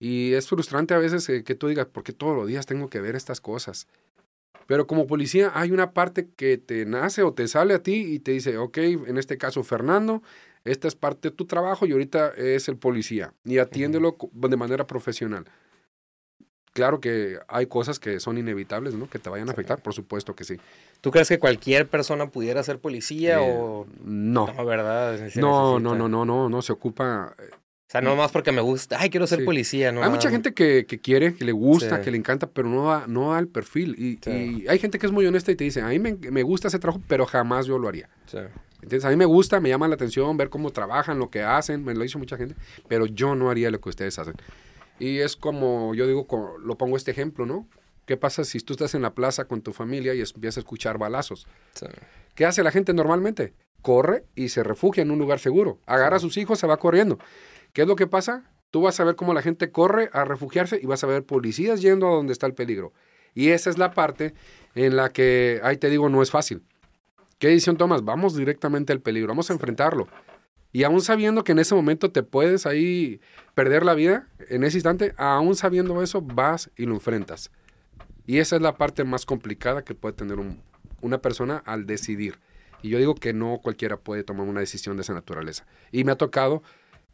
Y 0.00 0.34
es 0.34 0.48
frustrante 0.48 0.94
a 0.94 0.98
veces 0.98 1.26
que 1.26 1.54
tú 1.54 1.68
digas, 1.68 1.86
¿por 1.86 2.04
qué 2.04 2.12
todos 2.12 2.36
los 2.36 2.46
días 2.46 2.66
tengo 2.66 2.88
que 2.88 3.00
ver 3.00 3.16
estas 3.16 3.40
cosas? 3.40 3.88
Pero 4.68 4.86
como 4.86 5.06
policía 5.06 5.50
hay 5.54 5.72
una 5.72 5.92
parte 5.92 6.28
que 6.36 6.58
te 6.58 6.84
nace 6.84 7.22
o 7.22 7.32
te 7.32 7.48
sale 7.48 7.72
a 7.72 7.82
ti 7.82 7.94
y 7.94 8.18
te 8.18 8.32
dice, 8.32 8.58
ok, 8.58 8.76
en 8.76 9.16
este 9.16 9.38
caso 9.38 9.62
Fernando, 9.64 10.22
esta 10.64 10.86
es 10.88 10.94
parte 10.94 11.30
de 11.30 11.34
tu 11.34 11.46
trabajo 11.46 11.86
y 11.86 11.92
ahorita 11.92 12.34
es 12.36 12.68
el 12.68 12.76
policía 12.76 13.32
y 13.44 13.58
atiéndelo 13.58 14.18
de 14.32 14.56
manera 14.56 14.86
profesional. 14.86 15.46
Claro 16.74 17.00
que 17.00 17.38
hay 17.48 17.66
cosas 17.66 17.98
que 17.98 18.20
son 18.20 18.36
inevitables, 18.36 18.94
¿no? 18.94 19.08
Que 19.08 19.18
te 19.18 19.30
vayan 19.30 19.48
a 19.48 19.52
afectar, 19.52 19.80
por 19.82 19.94
supuesto 19.94 20.36
que 20.36 20.44
sí. 20.44 20.58
¿Tú 21.00 21.10
crees 21.10 21.28
que 21.28 21.38
cualquier 21.38 21.88
persona 21.88 22.28
pudiera 22.30 22.62
ser 22.62 22.78
policía 22.78 23.40
eh, 23.40 23.56
o 23.58 23.86
no? 24.04 24.52
No, 24.52 24.64
¿verdad? 24.66 25.18
no, 25.36 25.80
no, 25.80 25.94
no, 25.94 26.08
no, 26.08 26.24
no, 26.26 26.48
no, 26.50 26.62
se 26.62 26.72
ocupa 26.72 27.34
eh, 27.38 27.50
o 27.88 27.90
sea, 27.90 28.02
no 28.02 28.16
más 28.16 28.30
porque 28.30 28.52
me 28.52 28.60
gusta, 28.60 29.00
ay, 29.00 29.08
quiero 29.08 29.26
ser 29.26 29.46
policía, 29.46 29.92
¿no? 29.92 30.02
Hay 30.04 30.10
mucha 30.10 30.28
gente 30.28 30.52
que, 30.52 30.84
que, 30.84 31.00
quiere, 31.00 31.34
que 31.34 31.46
le 31.46 31.52
gusta, 31.52 32.02
que 32.02 32.10
le 32.10 32.18
encanta, 32.18 32.46
pero 32.46 32.68
no 32.68 32.90
da, 32.90 33.06
no 33.06 33.32
da 33.32 33.38
el 33.38 33.48
perfil. 33.48 33.94
Y, 33.96 34.20
y, 34.30 34.68
hay 34.68 34.78
gente 34.78 34.98
que 34.98 35.06
es 35.06 35.12
muy 35.12 35.24
honesta 35.24 35.50
y 35.52 35.56
te 35.56 35.64
dice, 35.64 35.80
a 35.80 35.88
mí 35.88 35.98
me, 35.98 36.12
me, 36.12 36.42
gusta 36.42 36.68
ese 36.68 36.78
trabajo, 36.78 37.02
pero 37.08 37.24
jamás 37.24 37.64
yo 37.64 37.78
lo 37.78 37.88
haría. 37.88 38.10
Entonces, 38.82 39.06
a 39.06 39.08
mí 39.08 39.16
me 39.16 39.24
gusta, 39.24 39.58
me 39.58 39.70
llama 39.70 39.88
la 39.88 39.94
atención 39.94 40.36
ver 40.36 40.50
cómo 40.50 40.70
trabajan, 40.70 41.18
lo 41.18 41.30
que 41.30 41.42
hacen, 41.42 41.82
me 41.82 41.94
lo 41.94 42.02
dice 42.02 42.18
mucha 42.18 42.36
gente, 42.36 42.56
pero 42.88 43.06
yo 43.06 43.34
no 43.34 43.48
haría 43.48 43.70
lo 43.70 43.80
que 43.80 43.88
ustedes 43.88 44.18
hacen. 44.18 44.34
Y 44.98 45.20
es 45.20 45.34
como, 45.34 45.94
yo 45.94 46.06
digo, 46.06 46.26
lo 46.62 46.76
pongo 46.76 46.94
este 46.94 47.12
ejemplo, 47.12 47.46
¿no? 47.46 47.66
¿Qué 48.04 48.18
pasa 48.18 48.44
si 48.44 48.60
tú 48.60 48.74
estás 48.74 48.94
en 48.94 49.00
la 49.00 49.14
plaza 49.14 49.46
con 49.46 49.62
tu 49.62 49.72
familia 49.72 50.14
y 50.14 50.20
empiezas 50.20 50.58
a 50.58 50.60
escuchar 50.60 50.98
balazos? 50.98 51.46
¿Qué 52.34 52.44
hace 52.44 52.62
la 52.62 52.70
gente 52.70 52.92
normalmente? 52.92 53.54
Corre 53.80 54.24
y 54.34 54.50
se 54.50 54.62
refugia 54.62 55.02
en 55.02 55.10
un 55.10 55.18
lugar 55.18 55.38
seguro. 55.38 55.78
Agarra 55.86 56.16
a 56.16 56.20
sus 56.20 56.36
hijos, 56.36 56.58
se 56.58 56.66
va 56.66 56.76
corriendo. 56.76 57.18
¿Qué 57.72 57.82
es 57.82 57.88
lo 57.88 57.96
que 57.96 58.06
pasa? 58.06 58.44
Tú 58.70 58.82
vas 58.82 58.98
a 59.00 59.04
ver 59.04 59.16
cómo 59.16 59.34
la 59.34 59.42
gente 59.42 59.70
corre 59.70 60.10
a 60.12 60.24
refugiarse 60.24 60.78
y 60.82 60.86
vas 60.86 61.02
a 61.04 61.06
ver 61.06 61.24
policías 61.24 61.80
yendo 61.80 62.08
a 62.08 62.14
donde 62.14 62.32
está 62.32 62.46
el 62.46 62.54
peligro. 62.54 62.92
Y 63.34 63.50
esa 63.50 63.70
es 63.70 63.78
la 63.78 63.92
parte 63.92 64.34
en 64.74 64.96
la 64.96 65.12
que, 65.12 65.60
ahí 65.62 65.76
te 65.76 65.90
digo, 65.90 66.08
no 66.08 66.22
es 66.22 66.30
fácil. 66.30 66.62
¿Qué 67.38 67.48
decisión 67.48 67.76
tomas? 67.76 68.04
Vamos 68.04 68.36
directamente 68.36 68.92
al 68.92 69.00
peligro, 69.00 69.28
vamos 69.28 69.50
a 69.50 69.52
enfrentarlo. 69.52 70.08
Y 70.72 70.82
aún 70.82 71.00
sabiendo 71.00 71.44
que 71.44 71.52
en 71.52 71.60
ese 71.60 71.74
momento 71.74 72.10
te 72.10 72.22
puedes 72.22 72.66
ahí 72.66 73.20
perder 73.54 73.84
la 73.84 73.94
vida, 73.94 74.28
en 74.48 74.64
ese 74.64 74.78
instante, 74.78 75.14
aún 75.16 75.54
sabiendo 75.54 76.02
eso, 76.02 76.20
vas 76.20 76.70
y 76.76 76.84
lo 76.84 76.94
enfrentas. 76.94 77.50
Y 78.26 78.38
esa 78.38 78.56
es 78.56 78.62
la 78.62 78.76
parte 78.76 79.04
más 79.04 79.24
complicada 79.24 79.82
que 79.82 79.94
puede 79.94 80.14
tener 80.14 80.38
una 81.00 81.18
persona 81.18 81.62
al 81.64 81.86
decidir. 81.86 82.38
Y 82.82 82.90
yo 82.90 82.98
digo 82.98 83.14
que 83.14 83.32
no 83.32 83.60
cualquiera 83.62 83.96
puede 83.96 84.22
tomar 84.24 84.46
una 84.46 84.60
decisión 84.60 84.96
de 84.96 85.02
esa 85.02 85.14
naturaleza. 85.14 85.66
Y 85.90 86.04
me 86.04 86.12
ha 86.12 86.16
tocado 86.16 86.62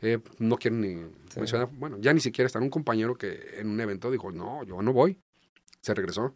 eh, 0.05 0.21
no 0.39 0.59
quiero 0.59 0.77
ni 0.77 0.97
mencionar, 1.35 1.71
bueno, 1.73 1.97
ya 1.99 2.13
ni 2.13 2.21
siquiera 2.21 2.47
está 2.47 2.59
un 2.59 2.69
compañero 2.69 3.15
que 3.15 3.55
en 3.59 3.69
un 3.69 3.81
evento 3.81 4.11
dijo, 4.11 4.31
no, 4.31 4.63
yo 4.65 4.83
no 4.83 4.93
voy. 4.93 5.19
Se 5.81 5.95
regresó. 5.95 6.35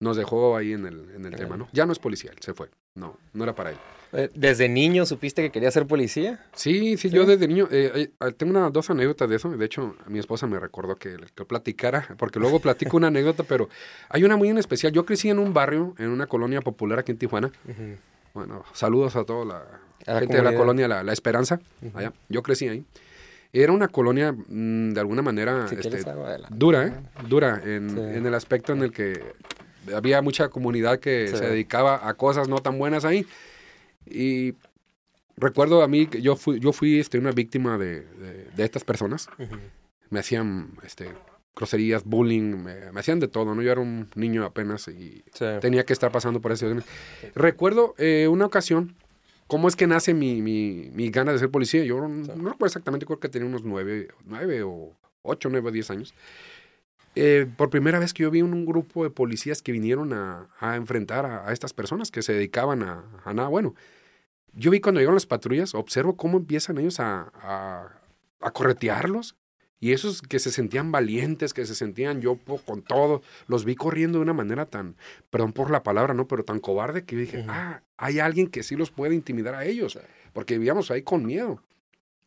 Nos 0.00 0.18
dejó 0.18 0.54
ahí 0.54 0.72
en 0.72 0.86
el, 0.86 1.10
en 1.14 1.24
el 1.24 1.34
tema, 1.34 1.56
¿no? 1.56 1.68
Ya 1.72 1.86
no 1.86 1.92
es 1.92 1.98
policía, 1.98 2.30
él 2.32 2.38
se 2.40 2.52
fue. 2.52 2.68
No, 2.94 3.16
no 3.32 3.44
era 3.44 3.54
para 3.54 3.70
él. 3.70 3.78
Eh, 4.12 4.28
¿Desde 4.34 4.68
niño 4.68 5.06
supiste 5.06 5.40
que 5.40 5.50
quería 5.50 5.70
ser 5.70 5.86
policía? 5.86 6.44
Sí, 6.52 6.98
sí, 6.98 7.08
yo 7.08 7.24
desde 7.24 7.48
niño. 7.48 7.68
Eh, 7.70 8.10
tengo 8.36 8.50
una, 8.50 8.68
dos 8.68 8.90
anécdotas 8.90 9.30
de 9.30 9.36
eso. 9.36 9.48
De 9.48 9.64
hecho, 9.64 9.96
mi 10.06 10.18
esposa 10.18 10.46
me 10.46 10.60
recordó 10.60 10.96
que, 10.96 11.16
que 11.34 11.44
platicara, 11.46 12.14
porque 12.18 12.38
luego 12.38 12.60
platico 12.60 12.98
una 12.98 13.06
anécdota, 13.06 13.44
pero 13.48 13.70
hay 14.10 14.24
una 14.24 14.36
muy 14.36 14.48
en 14.48 14.58
especial. 14.58 14.92
Yo 14.92 15.06
crecí 15.06 15.30
en 15.30 15.38
un 15.38 15.54
barrio, 15.54 15.94
en 15.96 16.10
una 16.10 16.26
colonia 16.26 16.60
popular 16.60 16.98
aquí 16.98 17.12
en 17.12 17.18
Tijuana. 17.18 17.50
Bueno, 18.34 18.64
saludos 18.74 19.16
a 19.16 19.24
toda 19.24 19.44
la, 19.44 19.80
gente 20.06 20.36
de 20.36 20.42
la 20.42 20.54
colonia 20.54 20.88
La, 20.88 21.12
Esperanza. 21.12 21.60
allá. 21.94 22.12
Yo 22.28 22.42
crecí 22.42 22.68
ahí. 22.68 22.84
Era 23.52 23.72
una 23.72 23.86
colonia 23.86 24.32
mm, 24.32 24.90
de 24.90 25.00
alguna 25.00 25.22
manera 25.22 25.66
este, 25.70 26.04
dura, 26.50 26.88
¿eh? 26.88 26.92
dura 27.28 27.62
en, 27.64 27.96
en, 27.96 28.26
el 28.26 28.34
aspecto 28.34 28.72
en 28.72 28.82
el 28.82 28.90
que 28.90 29.22
había 29.94 30.22
mucha 30.22 30.48
comunidad 30.48 30.98
que 30.98 31.28
se 31.28 31.46
dedicaba 31.46 32.08
a 32.08 32.14
cosas 32.14 32.48
no 32.48 32.58
tan 32.58 32.78
buenas 32.78 33.04
ahí. 33.04 33.26
Y 34.06 34.54
recuerdo 35.36 35.82
a 35.82 35.88
mí 35.88 36.06
que 36.06 36.22
yo 36.22 36.36
fui, 36.36 36.60
yo 36.60 36.72
fui 36.72 36.98
este, 36.98 37.18
una 37.18 37.32
víctima 37.32 37.78
de, 37.78 38.00
de, 38.56 38.64
estas 38.64 38.84
personas. 38.84 39.28
Me 40.10 40.20
hacían 40.20 40.72
este, 40.84 41.10
groserías, 41.56 42.04
bullying, 42.04 42.64
me, 42.64 42.98
hacían 42.98 43.20
de 43.20 43.28
todo, 43.28 43.54
¿no? 43.54 43.62
Yo 43.62 43.72
era 43.72 43.80
un 43.80 44.08
niño 44.14 44.44
apenas 44.44 44.88
y 44.88 45.24
tenía 45.60 45.84
que 45.84 45.92
estar 45.92 46.10
pasando 46.12 46.40
por 46.40 46.52
eso. 46.52 46.66
Recuerdo 47.34 47.94
eh, 47.98 48.28
una 48.28 48.46
ocasión, 48.46 48.96
¿cómo 49.46 49.68
es 49.68 49.76
que 49.76 49.86
nace 49.86 50.14
mi, 50.14 50.42
mi, 50.42 50.90
mi 50.92 51.10
gana 51.10 51.32
de 51.32 51.38
ser 51.38 51.50
policía? 51.50 51.84
Yo 51.84 52.06
no, 52.08 52.24
recuerdo 52.26 52.66
exactamente, 52.66 53.06
creo 53.06 53.20
que 53.20 53.28
tenía 53.28 53.48
unos 53.48 53.64
nueve, 53.64 54.08
nueve 54.24 54.62
o 54.62 54.92
ocho, 55.22 55.48
nueve 55.50 55.68
o 55.68 55.72
diez 55.72 55.90
años. 55.90 56.14
Eh, 57.16 57.46
por 57.56 57.70
primera 57.70 57.98
vez 58.00 58.12
que 58.12 58.24
yo 58.24 58.30
vi 58.30 58.42
un, 58.42 58.66
grupo 58.66 59.04
de 59.04 59.10
policías 59.10 59.62
que 59.62 59.70
vinieron 59.70 60.12
a, 60.12 60.48
a 60.58 60.76
enfrentar 60.76 61.26
a, 61.26 61.52
estas 61.52 61.72
personas 61.72 62.10
que 62.10 62.22
se 62.22 62.32
dedicaban 62.32 62.82
a, 62.82 63.04
a, 63.24 63.32
nada 63.34 63.48
bueno. 63.48 63.74
Yo 64.52 64.70
vi 64.70 64.80
cuando 64.80 65.00
llegaron 65.00 65.16
las 65.16 65.26
patrullas, 65.26 65.74
observo 65.74 66.16
cómo 66.16 66.38
empiezan 66.38 66.78
ellos 66.78 66.98
a, 67.00 67.30
a 68.40 68.50
corretearlos, 68.50 69.36
y 69.80 69.92
esos 69.92 70.22
que 70.22 70.38
se 70.38 70.50
sentían 70.50 70.92
valientes, 70.92 71.52
que 71.52 71.66
se 71.66 71.74
sentían 71.74 72.20
yo 72.20 72.38
con 72.64 72.82
todo, 72.82 73.22
los 73.48 73.64
vi 73.64 73.74
corriendo 73.74 74.18
de 74.18 74.22
una 74.22 74.32
manera 74.32 74.66
tan, 74.66 74.96
perdón 75.30 75.52
por 75.52 75.70
la 75.70 75.82
palabra, 75.82 76.14
¿no? 76.14 76.26
Pero 76.26 76.44
tan 76.44 76.58
cobarde 76.60 77.04
que 77.04 77.16
yo 77.16 77.20
dije, 77.20 77.44
ah, 77.48 77.82
hay 77.96 78.18
alguien 78.18 78.46
que 78.46 78.62
sí 78.62 78.76
los 78.76 78.90
puede 78.90 79.14
intimidar 79.14 79.54
a 79.54 79.64
ellos, 79.64 79.98
porque 80.32 80.54
vivíamos 80.54 80.90
ahí 80.90 81.02
con 81.02 81.26
miedo. 81.26 81.62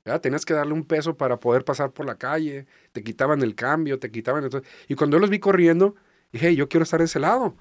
¿verdad? 0.06 0.22
Tenías 0.22 0.46
que 0.46 0.54
darle 0.54 0.74
un 0.74 0.84
peso 0.84 1.18
para 1.18 1.40
poder 1.40 1.66
pasar 1.66 1.92
por 1.92 2.06
la 2.06 2.16
calle, 2.16 2.68
te 2.92 3.04
quitaban 3.04 3.42
el 3.42 3.56
cambio, 3.56 3.98
te 4.00 4.12
quitaban... 4.12 4.48
Y 4.88 4.96
cuando 4.96 5.18
yo 5.18 5.22
los 5.22 5.30
vi 5.30 5.40
corriendo, 5.40 5.96
dije, 6.32 6.56
yo 6.56 6.70
quiero 6.70 6.84
estar 6.84 7.00
de 7.00 7.06
ese 7.06 7.20
lado. 7.20 7.56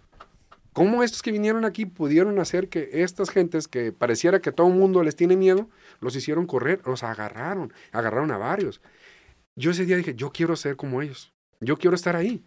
¿Cómo 0.74 1.02
estos 1.02 1.22
que 1.22 1.32
vinieron 1.32 1.64
aquí 1.64 1.86
pudieron 1.86 2.38
hacer 2.38 2.68
que 2.68 2.90
estas 2.92 3.30
gentes 3.30 3.66
que 3.66 3.92
pareciera 3.92 4.42
que 4.42 4.52
todo 4.52 4.66
el 4.66 4.74
mundo 4.74 5.02
les 5.02 5.16
tiene 5.16 5.34
miedo, 5.34 5.70
los 6.00 6.14
hicieron 6.14 6.44
correr, 6.44 6.82
los 6.84 7.02
agarraron, 7.02 7.72
agarraron 7.92 8.30
a 8.30 8.36
varios 8.36 8.82
yo 9.56 9.70
ese 9.70 9.86
día 9.86 9.96
dije, 9.96 10.14
yo 10.14 10.30
quiero 10.30 10.54
ser 10.56 10.76
como 10.76 11.02
ellos, 11.02 11.32
yo 11.60 11.76
quiero 11.76 11.96
estar 11.96 12.14
ahí. 12.16 12.44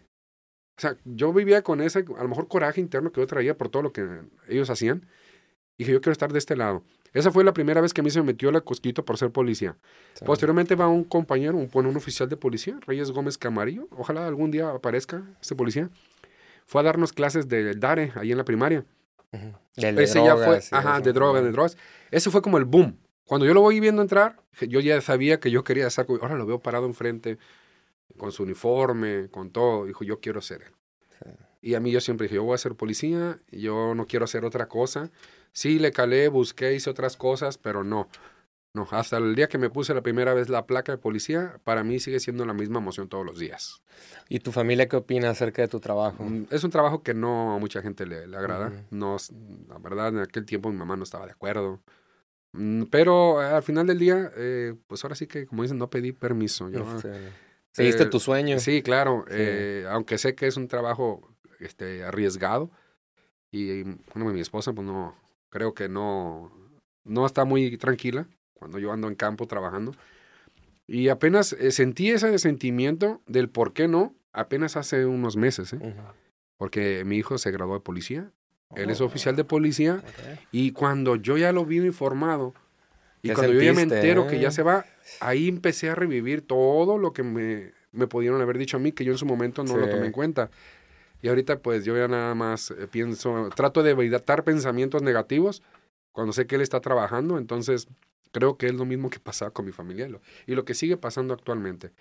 O 0.78 0.80
sea, 0.80 0.96
yo 1.04 1.32
vivía 1.32 1.62
con 1.62 1.82
ese, 1.82 1.98
a 1.98 2.22
lo 2.22 2.28
mejor 2.28 2.48
coraje 2.48 2.80
interno 2.80 3.12
que 3.12 3.20
yo 3.20 3.26
traía 3.26 3.56
por 3.56 3.68
todo 3.68 3.82
lo 3.82 3.92
que 3.92 4.06
ellos 4.48 4.70
hacían. 4.70 5.06
Y 5.76 5.84
dije, 5.84 5.92
yo 5.92 6.00
quiero 6.00 6.12
estar 6.12 6.32
de 6.32 6.38
este 6.38 6.56
lado. 6.56 6.82
Esa 7.12 7.30
fue 7.30 7.42
la 7.42 7.52
primera 7.52 7.80
vez 7.80 7.92
que 7.92 8.00
a 8.00 8.04
mí 8.04 8.10
se 8.10 8.20
me 8.20 8.26
metió 8.26 8.52
la 8.52 8.60
cosquito 8.60 9.04
por 9.04 9.18
ser 9.18 9.30
policía. 9.30 9.76
Posteriormente 10.24 10.76
va 10.76 10.88
un 10.88 11.04
compañero, 11.04 11.56
un, 11.56 11.68
un 11.72 11.96
oficial 11.96 12.28
de 12.28 12.36
policía, 12.36 12.78
Reyes 12.86 13.10
Gómez 13.10 13.36
Camarillo. 13.36 13.88
Ojalá 13.90 14.26
algún 14.26 14.50
día 14.50 14.70
aparezca 14.70 15.22
este 15.40 15.54
policía. 15.54 15.90
Fue 16.66 16.80
a 16.80 16.84
darnos 16.84 17.12
clases 17.12 17.48
de 17.48 17.74
DARE 17.74 18.12
ahí 18.14 18.30
en 18.30 18.38
la 18.38 18.44
primaria. 18.44 18.84
Ese 19.76 20.22
ya 20.22 20.36
fue, 20.36 20.60
ajá, 20.70 21.00
de 21.00 21.12
drogas, 21.12 21.42
de 21.42 21.50
drogas. 21.50 21.76
Ese 22.10 22.30
fue 22.30 22.42
como 22.42 22.58
el 22.58 22.64
boom. 22.64 22.96
Cuando 23.30 23.46
yo 23.46 23.54
lo 23.54 23.60
voy 23.60 23.78
viendo 23.78 24.02
entrar, 24.02 24.42
yo 24.60 24.80
ya 24.80 25.00
sabía 25.00 25.38
que 25.38 25.52
yo 25.52 25.62
quería 25.62 25.86
estar, 25.86 26.04
ahora 26.20 26.34
lo 26.34 26.46
veo 26.46 26.58
parado 26.58 26.86
enfrente, 26.86 27.38
con 28.16 28.32
su 28.32 28.42
uniforme, 28.42 29.28
con 29.30 29.52
todo. 29.52 29.84
Dijo, 29.84 30.02
yo 30.02 30.18
quiero 30.18 30.40
ser 30.40 30.62
él. 30.62 31.34
Y 31.62 31.74
a 31.74 31.80
mí 31.80 31.92
yo 31.92 32.00
siempre 32.00 32.24
dije, 32.24 32.34
yo 32.34 32.42
voy 32.42 32.56
a 32.56 32.58
ser 32.58 32.74
policía, 32.74 33.38
yo 33.52 33.94
no 33.94 34.08
quiero 34.08 34.24
hacer 34.24 34.44
otra 34.44 34.66
cosa. 34.66 35.12
Sí, 35.52 35.78
le 35.78 35.92
calé, 35.92 36.26
busqué, 36.26 36.74
hice 36.74 36.90
otras 36.90 37.16
cosas, 37.16 37.56
pero 37.56 37.84
no. 37.84 38.08
No, 38.74 38.88
hasta 38.90 39.18
el 39.18 39.36
día 39.36 39.46
que 39.46 39.58
me 39.58 39.70
puse 39.70 39.94
la 39.94 40.02
primera 40.02 40.34
vez 40.34 40.48
la 40.48 40.66
placa 40.66 40.90
de 40.90 40.98
policía, 40.98 41.60
para 41.62 41.84
mí 41.84 42.00
sigue 42.00 42.18
siendo 42.18 42.44
la 42.44 42.52
misma 42.52 42.80
emoción 42.80 43.08
todos 43.08 43.24
los 43.24 43.38
días. 43.38 43.80
¿Y 44.28 44.40
tu 44.40 44.50
familia 44.50 44.88
qué 44.88 44.96
opina 44.96 45.30
acerca 45.30 45.62
de 45.62 45.68
tu 45.68 45.78
trabajo? 45.78 46.24
Mm, 46.24 46.46
es 46.50 46.64
un 46.64 46.72
trabajo 46.72 47.04
que 47.04 47.14
no 47.14 47.54
a 47.54 47.60
mucha 47.60 47.80
gente 47.80 48.06
le, 48.06 48.24
agrada. 48.36 48.72
no, 48.90 49.18
la 49.68 49.78
verdad, 49.78 50.08
en 50.08 50.18
aquel 50.18 50.44
tiempo 50.44 50.68
mi 50.72 50.76
mamá 50.76 50.96
no 50.96 51.04
estaba 51.04 51.26
de 51.26 51.32
acuerdo. 51.32 51.80
Mm, 52.52 52.84
pero 52.90 53.42
eh, 53.42 53.46
al 53.46 53.62
final 53.62 53.86
del 53.86 53.98
día, 53.98 54.32
eh, 54.36 54.74
pues 54.86 55.04
ahora 55.04 55.14
sí 55.14 55.26
que, 55.26 55.46
como 55.46 55.62
dicen, 55.62 55.78
no 55.78 55.90
pedí 55.90 56.12
permiso. 56.12 56.68
Yo 56.68 56.84
Seguiste 57.72 58.02
Eh, 58.04 58.06
tu 58.06 58.18
sueño. 58.18 58.58
Sí, 58.58 58.82
claro. 58.82 59.24
Sí. 59.28 59.34
eh, 59.36 59.86
aunque 59.88 60.18
sé 60.18 60.34
que 60.34 60.46
es 60.46 60.56
un 60.56 60.66
trabajo 60.66 61.20
este, 61.60 62.02
arriesgado. 62.02 62.70
Y 63.52 63.82
bueno, 64.14 64.32
mi 64.32 64.40
esposa, 64.40 64.72
pues 64.72 64.86
no, 64.86 65.14
creo 65.50 65.74
que 65.74 65.88
no, 65.88 66.50
no 67.04 67.26
está 67.26 67.44
muy 67.44 67.76
tranquila 67.76 68.26
cuando 68.54 68.78
yo 68.78 68.92
ando 68.92 69.08
en 69.08 69.14
campo 69.14 69.46
trabajando. 69.46 69.92
Y 70.86 71.08
apenas 71.08 71.52
eh, 71.52 71.70
sentí 71.70 72.10
ese 72.10 72.36
sentimiento 72.38 73.20
del 73.26 73.48
por 73.48 73.72
qué 73.72 73.86
no, 73.86 74.14
apenas 74.32 74.76
hace 74.76 75.06
unos 75.06 75.36
meses, 75.36 75.72
¿eh? 75.72 75.76
Ujú. 75.76 76.02
porque 76.56 77.04
mi 77.04 77.16
hijo 77.16 77.38
se 77.38 77.52
graduó 77.52 77.74
de 77.74 77.80
policía. 77.80 78.32
Él 78.76 78.90
es 78.90 79.00
Oh, 79.00 79.06
oficial 79.06 79.36
de 79.36 79.44
policía. 79.44 80.02
Y 80.52 80.72
cuando 80.72 81.16
yo 81.16 81.36
ya 81.36 81.52
lo 81.52 81.64
vi 81.64 81.78
informado 81.78 82.54
y 83.22 83.28
¿Qué 83.28 83.34
cuando 83.34 83.52
yo 83.52 83.62
ya 83.62 83.72
me 83.72 83.82
entero 83.82 84.26
que 84.26 84.36
eh? 84.36 84.40
ya 84.40 84.50
se 84.50 84.62
va, 84.62 84.86
ahí 85.20 85.48
empecé 85.48 85.90
a 85.90 85.94
revivir 85.94 86.42
todo 86.42 86.96
lo 86.98 87.12
que 87.12 87.22
me, 87.22 87.72
me 87.92 88.06
pudieron 88.06 88.40
haber 88.40 88.58
dicho 88.58 88.76
a 88.76 88.80
mí, 88.80 88.92
que 88.92 89.04
yo 89.04 89.12
en 89.12 89.18
su 89.18 89.26
momento 89.26 89.64
no 89.64 89.76
lo 89.76 89.88
tomé 89.88 90.06
en 90.06 90.12
cuenta. 90.12 90.50
Y 91.22 91.28
ahorita 91.28 91.58
pues 91.58 91.84
yo 91.84 91.96
ya 91.96 92.08
nada 92.08 92.34
más 92.34 92.70
eh, 92.70 92.86
pienso, 92.90 93.50
trato 93.54 93.82
de 93.82 93.90
evitar 93.90 94.42
pensamientos 94.42 95.02
negativos 95.02 95.62
cuando 96.12 96.32
sé 96.32 96.46
que 96.46 96.54
él 96.56 96.62
está 96.62 96.80
trabajando, 96.80 97.36
entonces 97.36 97.88
creo 98.32 98.56
que 98.56 98.66
es 98.66 98.74
lo 98.74 98.84
mismo 98.84 99.10
que 99.10 99.20
pasaba 99.20 99.50
con 99.50 99.66
mi 99.66 99.72
familia 99.72 100.06
y 100.06 100.10
lo, 100.10 100.20
y 100.46 100.54
lo 100.54 100.64
que 100.64 100.74
sigue 100.74 100.96
pasando 100.96 101.34
actualmente. 101.34 101.92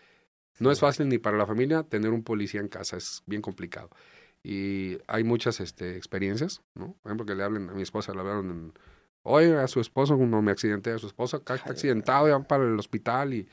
No 0.59 0.71
es 0.71 0.79
fácil 0.79 1.07
ni 1.09 1.17
para 1.17 1.37
la 1.37 1.45
familia 1.45 1.83
tener 1.83 2.11
un 2.11 2.23
policía 2.23 2.59
en 2.59 2.67
casa, 2.67 2.97
es 2.97 3.23
bien 3.25 3.41
complicado. 3.41 3.89
Y 4.43 4.97
hay 5.07 5.23
muchas 5.23 5.59
este, 5.59 5.97
experiencias, 5.97 6.61
¿no? 6.75 6.93
Por 7.01 7.09
ejemplo, 7.09 7.25
que 7.25 7.35
le 7.35 7.43
hablen 7.43 7.69
a 7.69 7.73
mi 7.73 7.81
esposa, 7.81 8.13
le 8.13 8.19
hablaron 8.21 8.49
en, 8.51 8.73
oye, 9.23 9.55
a 9.57 9.67
su 9.67 9.79
esposo, 9.81 10.15
no 10.15 10.41
me 10.41 10.51
accidenté, 10.51 10.91
a 10.91 10.97
su 10.97 11.07
esposo 11.07 11.37
acá 11.37 11.55
está 11.55 11.71
accidentado, 11.71 12.27
ya 12.27 12.33
van 12.33 12.45
para 12.45 12.63
el 12.63 12.79
hospital 12.79 13.33
y, 13.33 13.47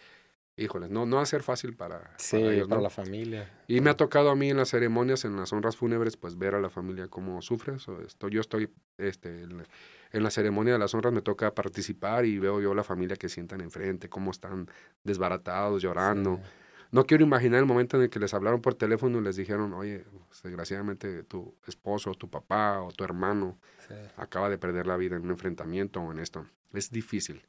híjoles, 0.57 0.89
no, 0.91 1.05
no 1.05 1.17
va 1.17 1.23
a 1.23 1.27
ser 1.27 1.43
fácil 1.43 1.75
para, 1.75 2.15
Sí, 2.19 2.39
para 2.39 2.53
ellos, 2.55 2.69
para 2.69 2.79
¿no? 2.79 2.85
la 2.85 2.91
familia. 2.91 3.51
Y 3.69 3.81
me 3.81 3.91
ha 3.91 3.97
tocado 3.97 4.31
a 4.31 4.37
mí 4.37 4.49
en 4.49 4.57
las 4.59 4.69
ceremonias, 4.71 5.25
en 5.25 5.35
las 5.35 5.53
honras 5.53 5.77
fúnebres, 5.77 6.17
pues 6.17 6.39
ver 6.39 6.55
a 6.55 6.61
la 6.61 6.71
familia 6.71 7.09
cómo 7.09 7.43
sufre. 7.43 7.81
So, 7.81 8.01
esto, 8.01 8.29
yo 8.29 8.41
estoy 8.41 8.71
este, 8.97 9.43
en, 9.43 9.59
la- 9.59 9.65
en 10.13 10.23
la 10.23 10.31
ceremonia 10.31 10.75
de 10.75 10.79
las 10.79 10.95
honras, 10.95 11.13
me 11.13 11.21
toca 11.21 11.53
participar 11.53 12.25
y 12.27 12.39
veo 12.39 12.61
yo 12.61 12.75
la 12.75 12.85
familia 12.85 13.17
que 13.17 13.29
sientan 13.29 13.61
enfrente, 13.61 14.09
cómo 14.09 14.31
están 14.31 14.71
desbaratados, 15.03 15.83
llorando. 15.83 16.37
Sí. 16.37 16.43
No 16.91 17.05
quiero 17.05 17.25
imaginar 17.25 17.61
el 17.61 17.67
momento 17.67 17.97
en 17.97 18.05
el 18.05 18.11
que 18.11 18.19
les 18.19 18.33
hablaron 18.35 18.61
por 18.61 18.75
teléfono 18.75 19.19
y 19.19 19.23
les 19.23 19.37
dijeron, 19.37 19.73
oye, 19.75 20.05
pues, 20.29 20.43
desgraciadamente 20.43 21.23
tu 21.25 21.55
esposo, 21.67 22.15
tu 22.15 22.31
papá 22.31 22.81
o 22.83 22.93
tu 22.93 23.05
hermano 23.05 23.59
Sí. 23.89 23.95
acaba 24.17 24.49
de 24.49 24.59
perder 24.59 24.87
la 24.87 24.97
vida 24.97 25.17
en 25.17 25.23
un 25.25 25.31
enfrentamiento 25.31 26.01
o 26.01 26.13
en 26.13 26.19
esto. 26.19 26.47
Es 26.73 26.91
difícil, 26.91 27.43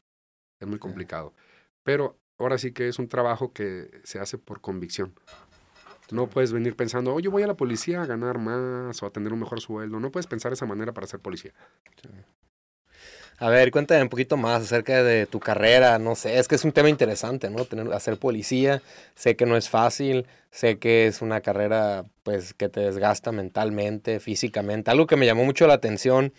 es 0.60 0.68
muy 0.68 0.76
Sí. 0.78 0.82
complicado. 0.82 1.34
Pero 1.84 2.18
ahora 2.38 2.58
sí 2.58 2.72
que 2.72 2.88
es 2.88 3.00
un 3.00 3.08
trabajo 3.08 3.54
que 3.54 4.02
se 4.04 4.20
hace 4.20 4.38
por 4.38 4.62
convicción. 4.62 5.14
No 6.12 6.28
puedes 6.28 6.54
venir 6.54 6.76
pensando, 6.76 7.14
oye, 7.14 7.28
voy 7.28 7.44
a 7.44 7.48
la 7.48 7.56
policía 7.58 8.02
a 8.02 8.06
ganar 8.06 8.38
más 8.40 9.02
o 9.04 9.06
a 9.06 9.10
tener 9.12 9.34
un 9.34 9.40
mejor 9.40 9.60
sueldo. 9.60 10.00
No 10.00 10.10
puedes 10.12 10.28
pensar 10.28 10.52
de 10.52 10.56
esa 10.56 10.66
manera 10.66 10.94
para 10.94 11.06
ser 11.08 11.20
policía. 11.20 11.54
A 13.40 13.50
ver, 13.50 13.70
cuéntame 13.70 14.02
un 14.02 14.10
poquito 14.10 14.36
más 14.36 14.64
acerca 14.64 15.04
de 15.04 15.28
tu 15.28 15.40
carrera, 15.40 16.00
no 16.00 16.16
sé, 16.16 16.40
es 16.40 16.48
que 16.48 16.56
es 16.56 16.66
un 16.66 16.72
tema 16.72 16.90
interesante, 16.90 17.52
¿no? 17.52 17.66
Tener, 17.66 17.94
hacer 17.94 18.18
policía, 18.18 18.82
sé 19.14 19.36
que 19.36 19.46
no 19.46 19.56
es 19.56 19.70
fácil, 19.70 20.26
sé 20.50 20.80
que 20.80 21.06
es 21.06 21.22
una 21.22 21.42
carrera, 21.42 22.06
pues, 22.24 22.56
que 22.56 22.68
te 22.68 22.80
desgasta 22.80 23.32
mentalmente, 23.32 24.20
físicamente, 24.20 24.90
algo 24.90 25.06
que 25.06 25.18
me 25.18 25.28
llamó 25.28 25.46
mucho 25.46 25.68
la 25.68 25.76
atención 25.76 26.34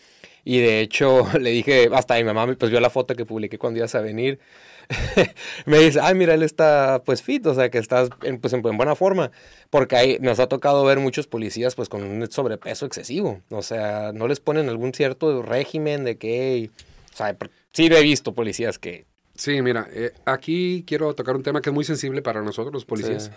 y 0.44 0.58
de 0.58 0.80
hecho 0.80 1.24
le 1.40 1.50
dije, 1.50 1.88
hasta 1.94 2.16
mi 2.16 2.24
mamá, 2.24 2.52
pues, 2.58 2.68
vio 2.68 2.80
la 2.80 2.90
foto 2.90 3.14
que 3.14 3.24
publiqué 3.24 3.58
cuando 3.58 3.78
ibas 3.78 3.94
a 3.94 4.00
venir, 4.00 4.40
me 5.66 5.78
dice, 5.78 6.00
ay, 6.00 6.14
mira, 6.14 6.34
él 6.34 6.42
está, 6.42 7.02
pues, 7.04 7.22
fit, 7.22 7.44
o 7.46 7.54
sea, 7.54 7.70
que 7.70 7.78
estás, 7.78 8.08
en, 8.22 8.40
pues, 8.40 8.52
en, 8.54 8.66
en 8.66 8.76
buena 8.76 8.94
forma, 8.94 9.30
porque 9.70 9.96
ahí 9.96 10.18
nos 10.20 10.40
ha 10.40 10.46
tocado 10.48 10.84
ver 10.84 10.98
muchos 10.98 11.26
policías, 11.26 11.74
pues, 11.74 11.88
con 11.88 12.02
un 12.02 12.30
sobrepeso 12.30 12.86
excesivo, 12.86 13.42
o 13.50 13.62
sea, 13.62 14.12
no 14.12 14.28
les 14.28 14.40
ponen 14.40 14.68
algún 14.68 14.94
cierto 14.94 15.42
régimen 15.42 16.04
de 16.04 16.16
que... 16.16 16.28
"Hey, 16.52 16.70
o 17.12 17.16
sea, 17.16 17.36
sí 17.72 17.86
he 17.86 18.02
visto 18.02 18.32
policías 18.34 18.78
que... 18.78 19.06
Sí, 19.34 19.60
mira, 19.62 19.88
eh, 19.92 20.12
aquí 20.24 20.84
quiero 20.86 21.14
tocar 21.14 21.36
un 21.36 21.42
tema 21.42 21.60
que 21.60 21.70
es 21.70 21.74
muy 21.74 21.84
sensible 21.84 22.22
para 22.22 22.42
nosotros 22.42 22.72
los 22.72 22.84
policías. 22.84 23.24
Sí. 23.26 23.30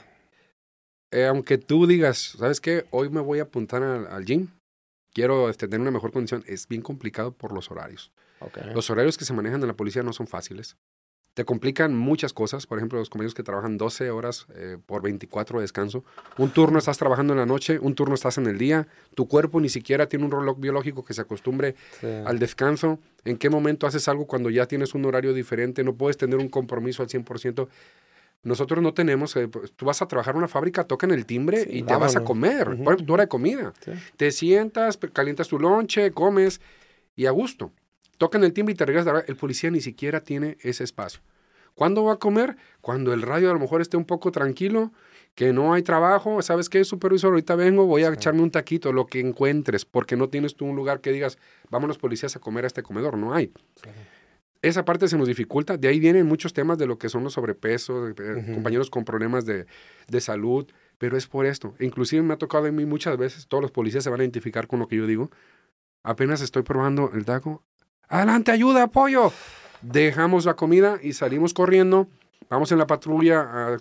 Eh, 1.11 1.25
aunque 1.25 1.57
tú 1.57 1.85
digas, 1.85 2.35
¿sabes 2.39 2.61
qué? 2.61 2.85
Hoy 2.89 3.09
me 3.09 3.19
voy 3.21 3.39
a 3.39 3.43
apuntar 3.43 3.83
al, 3.83 4.07
al 4.07 4.25
gym. 4.25 4.47
Quiero 5.13 5.49
este, 5.49 5.67
tener 5.67 5.81
una 5.81 5.91
mejor 5.91 6.11
condición. 6.11 6.43
Es 6.47 6.67
bien 6.67 6.81
complicado 6.81 7.33
por 7.33 7.51
los 7.53 7.69
horarios. 7.69 8.11
Los 8.73 8.89
horarios 8.89 9.17
que 9.17 9.25
se 9.25 9.33
manejan 9.33 9.61
en 9.61 9.67
la 9.67 9.75
policía 9.75 10.01
no 10.01 10.13
son 10.13 10.25
fáciles. 10.25 10.75
Te 11.33 11.45
complican 11.45 11.95
muchas 11.95 12.33
cosas. 12.33 12.67
Por 12.67 12.77
ejemplo, 12.77 12.99
los 12.99 13.09
compañeros 13.09 13.33
que 13.33 13.43
trabajan 13.43 13.77
12 13.77 14.11
horas 14.11 14.47
eh, 14.53 14.77
por 14.85 15.01
24 15.01 15.59
de 15.59 15.63
descanso. 15.63 16.03
Un 16.37 16.49
turno 16.51 16.77
estás 16.77 16.97
trabajando 16.97 17.31
en 17.31 17.39
la 17.39 17.45
noche, 17.45 17.79
un 17.79 17.95
turno 17.95 18.15
estás 18.15 18.37
en 18.37 18.47
el 18.47 18.57
día. 18.57 18.87
Tu 19.15 19.27
cuerpo 19.29 19.61
ni 19.61 19.69
siquiera 19.69 20.07
tiene 20.07 20.25
un 20.25 20.31
reloj 20.31 20.59
biológico 20.59 21.05
que 21.05 21.13
se 21.13 21.21
acostumbre 21.21 21.75
Sí. 22.01 22.07
al 22.25 22.37
descanso. 22.37 22.99
¿En 23.23 23.37
qué 23.37 23.49
momento 23.49 23.87
haces 23.87 24.09
algo 24.09 24.27
cuando 24.27 24.49
ya 24.49 24.65
tienes 24.65 24.93
un 24.93 25.05
horario 25.05 25.33
diferente? 25.33 25.83
No 25.85 25.93
puedes 25.95 26.17
tener 26.17 26.37
un 26.37 26.49
compromiso 26.49 27.01
al 27.01 27.07
100%. 27.09 27.69
Nosotros 28.43 28.81
no 28.83 28.93
tenemos, 28.93 29.35
eh, 29.37 29.47
pues, 29.47 29.71
tú 29.71 29.85
vas 29.85 30.01
a 30.01 30.07
trabajar 30.07 30.33
en 30.33 30.39
una 30.39 30.47
fábrica, 30.49 30.83
tocan 30.83 31.11
el 31.11 31.25
timbre 31.25 31.63
Sí, 31.63 31.69
y 31.77 31.83
te 31.83 31.95
vas 31.95 32.15
a 32.15 32.23
comer. 32.25 32.65
Por 32.65 32.73
ejemplo, 32.73 33.05
tu 33.05 33.13
hora 33.13 33.23
de 33.23 33.29
comida. 33.29 33.71
Sí. 33.85 33.91
Te 34.17 34.31
sientas, 34.31 34.97
calientas 35.13 35.47
tu 35.47 35.59
lonche, 35.59 36.11
comes 36.11 36.59
y 37.15 37.27
a 37.27 37.31
gusto. 37.31 37.71
Tocan 38.21 38.43
el 38.43 38.53
timbre 38.53 38.73
y 38.73 38.77
te 38.77 38.85
regresas. 38.85 39.23
El 39.27 39.35
policía 39.35 39.71
ni 39.71 39.81
siquiera 39.81 40.19
tiene 40.21 40.55
ese 40.61 40.83
espacio. 40.83 41.21
¿Cuándo 41.73 42.03
va 42.03 42.13
a 42.13 42.17
comer? 42.17 42.55
Cuando 42.79 43.13
el 43.13 43.23
radio 43.23 43.49
a 43.49 43.53
lo 43.55 43.59
mejor 43.59 43.81
esté 43.81 43.97
un 43.97 44.05
poco 44.05 44.31
tranquilo, 44.31 44.91
que 45.33 45.51
no 45.53 45.73
hay 45.73 45.81
trabajo. 45.81 46.39
¿Sabes 46.43 46.69
qué, 46.69 46.83
supervisor? 46.83 47.31
Ahorita 47.31 47.55
vengo, 47.55 47.87
voy 47.87 48.03
a 48.03 48.09
Sí. 48.09 48.13
echarme 48.13 48.43
un 48.43 48.51
taquito, 48.51 48.93
lo 48.93 49.07
que 49.07 49.19
encuentres, 49.21 49.85
porque 49.85 50.15
no 50.15 50.29
tienes 50.29 50.55
tú 50.55 50.65
un 50.65 50.75
lugar 50.75 51.01
que 51.01 51.11
digas, 51.11 51.39
vámonos 51.71 51.97
policías 51.97 52.35
a 52.35 52.39
comer 52.39 52.65
a 52.65 52.67
este 52.67 52.83
comedor. 52.83 53.17
No 53.17 53.33
hay. 53.33 53.47
Sí. 53.81 53.89
Esa 54.61 54.85
parte 54.85 55.07
se 55.07 55.17
nos 55.17 55.27
dificulta. 55.27 55.77
De 55.77 55.87
ahí 55.87 55.99
vienen 55.99 56.27
muchos 56.27 56.53
temas 56.53 56.77
de 56.77 56.85
lo 56.85 56.99
que 56.99 57.09
son 57.09 57.23
los 57.23 57.33
sobrepesos, 57.33 58.13
eh, 58.19 58.33
Ujú. 58.43 58.53
compañeros 58.53 58.91
con 58.91 59.03
problemas 59.03 59.45
de, 59.47 59.65
de 60.07 60.21
salud, 60.21 60.67
pero 60.99 61.17
es 61.17 61.25
por 61.25 61.47
esto. 61.47 61.73
Inclusive 61.79 62.21
me 62.21 62.35
ha 62.35 62.37
tocado 62.37 62.67
a 62.67 62.71
mí 62.71 62.85
muchas 62.85 63.17
veces, 63.17 63.47
todos 63.47 63.63
los 63.63 63.71
policías 63.71 64.03
se 64.03 64.11
van 64.11 64.19
a 64.19 64.23
identificar 64.23 64.67
con 64.67 64.77
lo 64.77 64.87
que 64.87 64.97
yo 64.97 65.07
digo. 65.07 65.31
Apenas 66.03 66.41
estoy 66.41 66.61
probando 66.61 67.09
el 67.15 67.25
taco. 67.25 67.63
Adelante, 68.11 68.51
ayuda, 68.51 68.83
apoyo. 68.83 69.31
Dejamos 69.81 70.43
la 70.45 70.55
comida 70.55 70.99
y 71.01 71.13
salimos 71.13 71.53
corriendo. 71.53 72.07
Vamos 72.49 72.71
en 72.73 72.77
la 72.77 72.85
patrulla 72.85 73.39
a, 73.41 73.77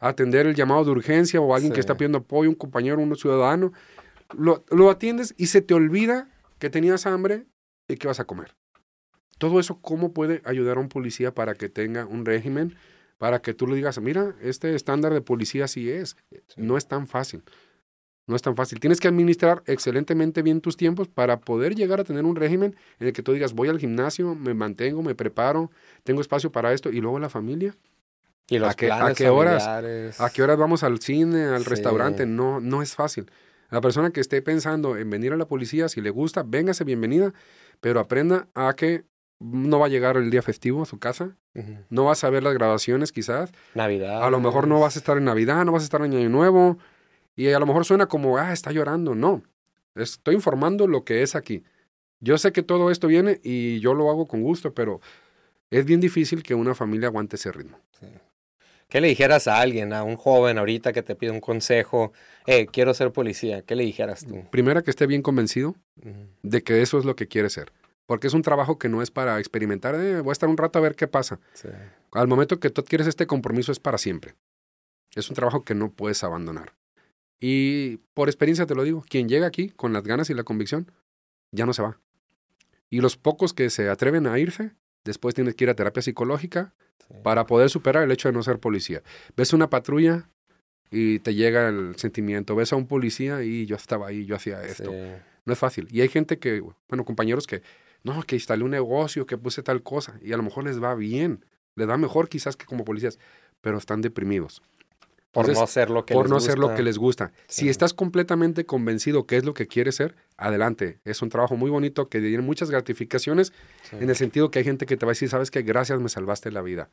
a 0.00 0.08
atender 0.08 0.46
el 0.46 0.54
llamado 0.54 0.84
de 0.84 0.90
urgencia 0.90 1.40
o 1.40 1.54
alguien 1.54 1.72
Sí. 1.72 1.74
que 1.76 1.80
está 1.80 1.96
pidiendo 1.96 2.18
apoyo, 2.18 2.50
un 2.50 2.54
compañero, 2.54 2.98
un 3.00 3.16
ciudadano. 3.16 3.72
Lo, 4.36 4.62
lo 4.70 4.90
atiendes 4.90 5.34
y 5.38 5.46
se 5.46 5.62
te 5.62 5.72
olvida 5.72 6.28
que 6.58 6.68
tenías 6.68 7.06
hambre 7.06 7.46
y 7.88 7.96
que 7.96 8.06
vas 8.08 8.20
a 8.20 8.24
comer. 8.24 8.54
Todo 9.38 9.58
eso, 9.58 9.80
¿cómo 9.80 10.12
puede 10.12 10.42
ayudar 10.44 10.76
a 10.76 10.80
un 10.80 10.88
policía 10.90 11.34
para 11.34 11.54
que 11.54 11.70
tenga 11.70 12.04
un 12.04 12.26
régimen? 12.26 12.76
Para 13.16 13.40
que 13.40 13.54
tú 13.54 13.66
le 13.66 13.74
digas, 13.76 13.98
mira, 14.00 14.34
este 14.42 14.74
estándar 14.74 15.14
de 15.14 15.22
policía 15.22 15.66
sí 15.66 15.90
es. 15.90 16.16
No 16.56 16.76
es 16.76 16.86
tan 16.86 17.06
fácil. 17.06 17.42
No 18.26 18.36
es 18.36 18.42
tan 18.42 18.54
fácil. 18.54 18.78
Tienes 18.78 19.00
que 19.00 19.08
administrar 19.08 19.62
excelentemente 19.66 20.42
bien 20.42 20.60
tus 20.60 20.76
tiempos 20.76 21.08
para 21.08 21.40
poder 21.40 21.74
llegar 21.74 21.98
a 22.00 22.04
tener 22.04 22.24
un 22.24 22.36
régimen 22.36 22.76
en 23.00 23.06
el 23.08 23.12
que 23.12 23.22
tú 23.22 23.32
digas, 23.32 23.52
voy 23.52 23.68
al 23.68 23.80
gimnasio, 23.80 24.34
me 24.34 24.54
mantengo, 24.54 25.02
me 25.02 25.14
preparo, 25.14 25.70
tengo 26.04 26.20
espacio 26.20 26.52
para 26.52 26.72
esto 26.72 26.90
y 26.90 27.00
luego 27.00 27.18
la 27.18 27.28
familia. 27.28 27.74
Y 28.48 28.58
los 28.58 28.70
¿A 28.70 28.74
qué- 28.74 28.90
a 28.92 29.12
qué 29.14 29.28
horas? 29.28 29.64
familiares. 29.64 30.20
¿A 30.20 30.30
qué 30.30 30.42
horas 30.42 30.56
vamos 30.58 30.82
al 30.84 31.00
cine, 31.00 31.44
al 31.44 31.64
Sí. 31.64 31.70
restaurante? 31.70 32.26
No, 32.26 32.60
no 32.60 32.80
es 32.82 32.94
fácil. 32.94 33.30
La 33.70 33.80
persona 33.80 34.10
que 34.10 34.20
esté 34.20 34.40
pensando 34.42 34.96
en 34.96 35.08
venir 35.10 35.32
a 35.32 35.36
la 35.36 35.46
policía, 35.46 35.88
si 35.88 36.00
le 36.00 36.10
gusta, 36.10 36.42
véngase 36.46 36.84
bienvenida, 36.84 37.32
pero 37.80 37.98
aprenda 38.00 38.46
a 38.54 38.74
que 38.74 39.04
no 39.40 39.80
va 39.80 39.86
a 39.86 39.88
llegar 39.88 40.16
el 40.16 40.30
día 40.30 40.42
festivo 40.42 40.82
a 40.82 40.86
su 40.86 40.98
casa, 41.00 41.36
no 41.90 42.04
vas 42.04 42.22
a 42.22 42.30
ver 42.30 42.42
las 42.44 42.54
grabaciones 42.54 43.10
quizás, 43.10 43.50
Navidad. 43.74 44.22
a 44.22 44.30
lo 44.30 44.38
mejor 44.40 44.68
no 44.68 44.78
vas 44.78 44.94
a 44.96 44.98
estar 45.00 45.16
en 45.18 45.24
Navidad, 45.24 45.64
no 45.64 45.72
vas 45.72 45.82
a 45.82 45.84
estar 45.84 46.00
en 46.04 46.14
Año 46.14 46.28
Nuevo, 46.28 46.78
y 47.36 47.48
a 47.48 47.58
lo 47.58 47.66
mejor 47.66 47.84
suena 47.84 48.06
como, 48.06 48.38
ah, 48.38 48.52
está 48.52 48.72
llorando. 48.72 49.14
No, 49.14 49.42
estoy 49.94 50.34
informando 50.34 50.86
lo 50.86 51.04
que 51.04 51.22
es 51.22 51.34
aquí. 51.34 51.64
Yo 52.20 52.38
sé 52.38 52.52
que 52.52 52.62
todo 52.62 52.90
esto 52.90 53.08
viene 53.08 53.40
y 53.42 53.80
yo 53.80 53.94
lo 53.94 54.08
hago 54.10 54.28
con 54.28 54.42
gusto, 54.42 54.74
pero 54.74 55.00
es 55.70 55.84
bien 55.84 56.00
difícil 56.00 56.42
que 56.42 56.54
una 56.54 56.74
familia 56.74 57.08
aguante 57.08 57.36
ese 57.36 57.50
ritmo. 57.50 57.78
¿Qué 58.88 59.00
le 59.00 59.08
dijeras 59.08 59.48
a 59.48 59.58
alguien, 59.58 59.94
a 59.94 60.02
un 60.02 60.16
joven 60.16 60.58
ahorita 60.58 60.92
que 60.92 61.02
te 61.02 61.16
pide 61.16 61.30
un 61.30 61.40
consejo? 61.40 62.12
Eh, 62.46 62.66
quiero 62.66 62.92
ser 62.92 63.10
policía. 63.10 63.62
¿Qué 63.62 63.74
le 63.74 63.84
dijeras 63.84 64.26
tú? 64.26 64.44
Primera, 64.50 64.82
que 64.82 64.90
esté 64.90 65.06
bien 65.06 65.22
convencido 65.22 65.74
de 66.42 66.62
que 66.62 66.82
eso 66.82 66.98
es 66.98 67.06
lo 67.06 67.16
que 67.16 67.26
quiere 67.26 67.48
ser. 67.48 67.72
Porque 68.04 68.26
es 68.26 68.34
un 68.34 68.42
trabajo 68.42 68.78
que 68.78 68.90
no 68.90 69.00
es 69.00 69.10
para 69.10 69.38
experimentar, 69.38 69.94
eh, 69.94 70.20
voy 70.20 70.30
a 70.30 70.32
estar 70.32 70.48
un 70.50 70.58
rato 70.58 70.78
a 70.78 70.82
ver 70.82 70.94
qué 70.94 71.08
pasa. 71.08 71.40
Sí. 71.54 71.68
Al 72.10 72.28
momento 72.28 72.60
que 72.60 72.68
tú 72.68 72.82
adquieres 72.82 73.06
este 73.06 73.26
compromiso 73.26 73.72
es 73.72 73.80
para 73.80 73.96
siempre. 73.96 74.34
Es 75.14 75.30
un 75.30 75.36
trabajo 75.36 75.64
que 75.64 75.74
no 75.74 75.90
puedes 75.90 76.22
abandonar. 76.22 76.74
Y 77.44 77.96
por 78.14 78.28
experiencia 78.28 78.66
te 78.66 78.76
lo 78.76 78.84
digo, 78.84 79.04
quien 79.08 79.28
llega 79.28 79.48
aquí 79.48 79.70
con 79.70 79.92
las 79.92 80.04
ganas 80.04 80.30
y 80.30 80.34
la 80.34 80.44
convicción, 80.44 80.90
ya 81.50 81.66
no 81.66 81.72
se 81.72 81.82
va. 81.82 81.98
Y 82.88 83.00
los 83.00 83.16
pocos 83.16 83.52
que 83.52 83.68
se 83.68 83.88
atreven 83.90 84.28
a 84.28 84.38
irse, 84.38 84.70
después 85.04 85.34
tienes 85.34 85.56
que 85.56 85.64
ir 85.64 85.70
a 85.70 85.74
terapia 85.74 86.02
psicológica 86.02 86.72
Sí. 87.08 87.14
para 87.24 87.46
poder 87.46 87.68
superar 87.68 88.04
el 88.04 88.12
hecho 88.12 88.28
de 88.28 88.32
no 88.32 88.44
ser 88.44 88.60
policía. 88.60 89.02
Ves 89.36 89.52
una 89.52 89.68
patrulla 89.68 90.28
y 90.88 91.18
te 91.18 91.34
llega 91.34 91.68
el 91.68 91.96
sentimiento. 91.96 92.54
Ves 92.54 92.72
a 92.72 92.76
un 92.76 92.86
policía 92.86 93.42
y 93.42 93.66
yo 93.66 93.74
estaba 93.74 94.06
ahí, 94.06 94.24
yo 94.24 94.36
hacía 94.36 94.62
esto. 94.62 94.92
Sí. 94.92 94.98
No 95.44 95.52
es 95.52 95.58
fácil. 95.58 95.88
Y 95.90 96.02
hay 96.02 96.08
gente 96.08 96.38
que, 96.38 96.60
bueno, 96.88 97.04
compañeros 97.04 97.48
que, 97.48 97.62
no, 98.04 98.22
que 98.22 98.36
instalé 98.36 98.62
un 98.62 98.70
negocio, 98.70 99.26
que 99.26 99.36
puse 99.36 99.64
tal 99.64 99.82
cosa, 99.82 100.16
y 100.22 100.32
a 100.32 100.36
lo 100.36 100.44
mejor 100.44 100.62
les 100.62 100.80
va 100.80 100.94
bien, 100.94 101.44
les 101.74 101.88
va 101.88 101.96
mejor 101.98 102.28
quizás 102.28 102.56
que 102.56 102.66
como 102.66 102.84
policías, 102.84 103.18
pero 103.60 103.78
están 103.78 104.00
deprimidos. 104.00 104.62
Por 105.32 105.44
Entonces, 105.46 105.58
no 105.60 105.64
hacer 105.64 105.88
lo 105.90 106.04
que 106.04 106.12
por 106.14 106.24
les 106.26 106.30
no 106.30 106.36
hacer 106.36 106.58
lo 106.58 106.66
gusta. 106.66 106.76
que 106.76 106.82
les 106.82 106.98
gusta. 106.98 107.32
Si 107.48 107.68
estás 107.70 107.94
completamente 107.94 108.66
convencido 108.66 109.26
que 109.26 109.38
es 109.38 109.44
lo 109.44 109.54
que 109.54 109.66
quieres 109.66 109.96
ser, 109.96 110.14
adelante. 110.36 110.98
Es 111.04 111.22
un 111.22 111.30
trabajo 111.30 111.56
muy 111.56 111.70
bonito 111.70 112.08
que 112.10 112.20
tiene 112.20 112.42
muchas 112.42 112.70
gratificaciones 112.70 113.52
Sí. 113.88 113.96
en 113.98 114.10
el 114.10 114.16
sentido 114.16 114.50
que 114.50 114.58
hay 114.58 114.64
gente 114.66 114.84
que 114.84 114.96
te 114.98 115.06
va 115.06 115.12
a 115.12 115.14
decir, 115.14 115.30
sabes 115.30 115.50
que 115.50 115.62
gracias 115.62 116.00
me 116.00 116.10
salvaste 116.10 116.50
la 116.52 116.60
vida. 116.60 116.90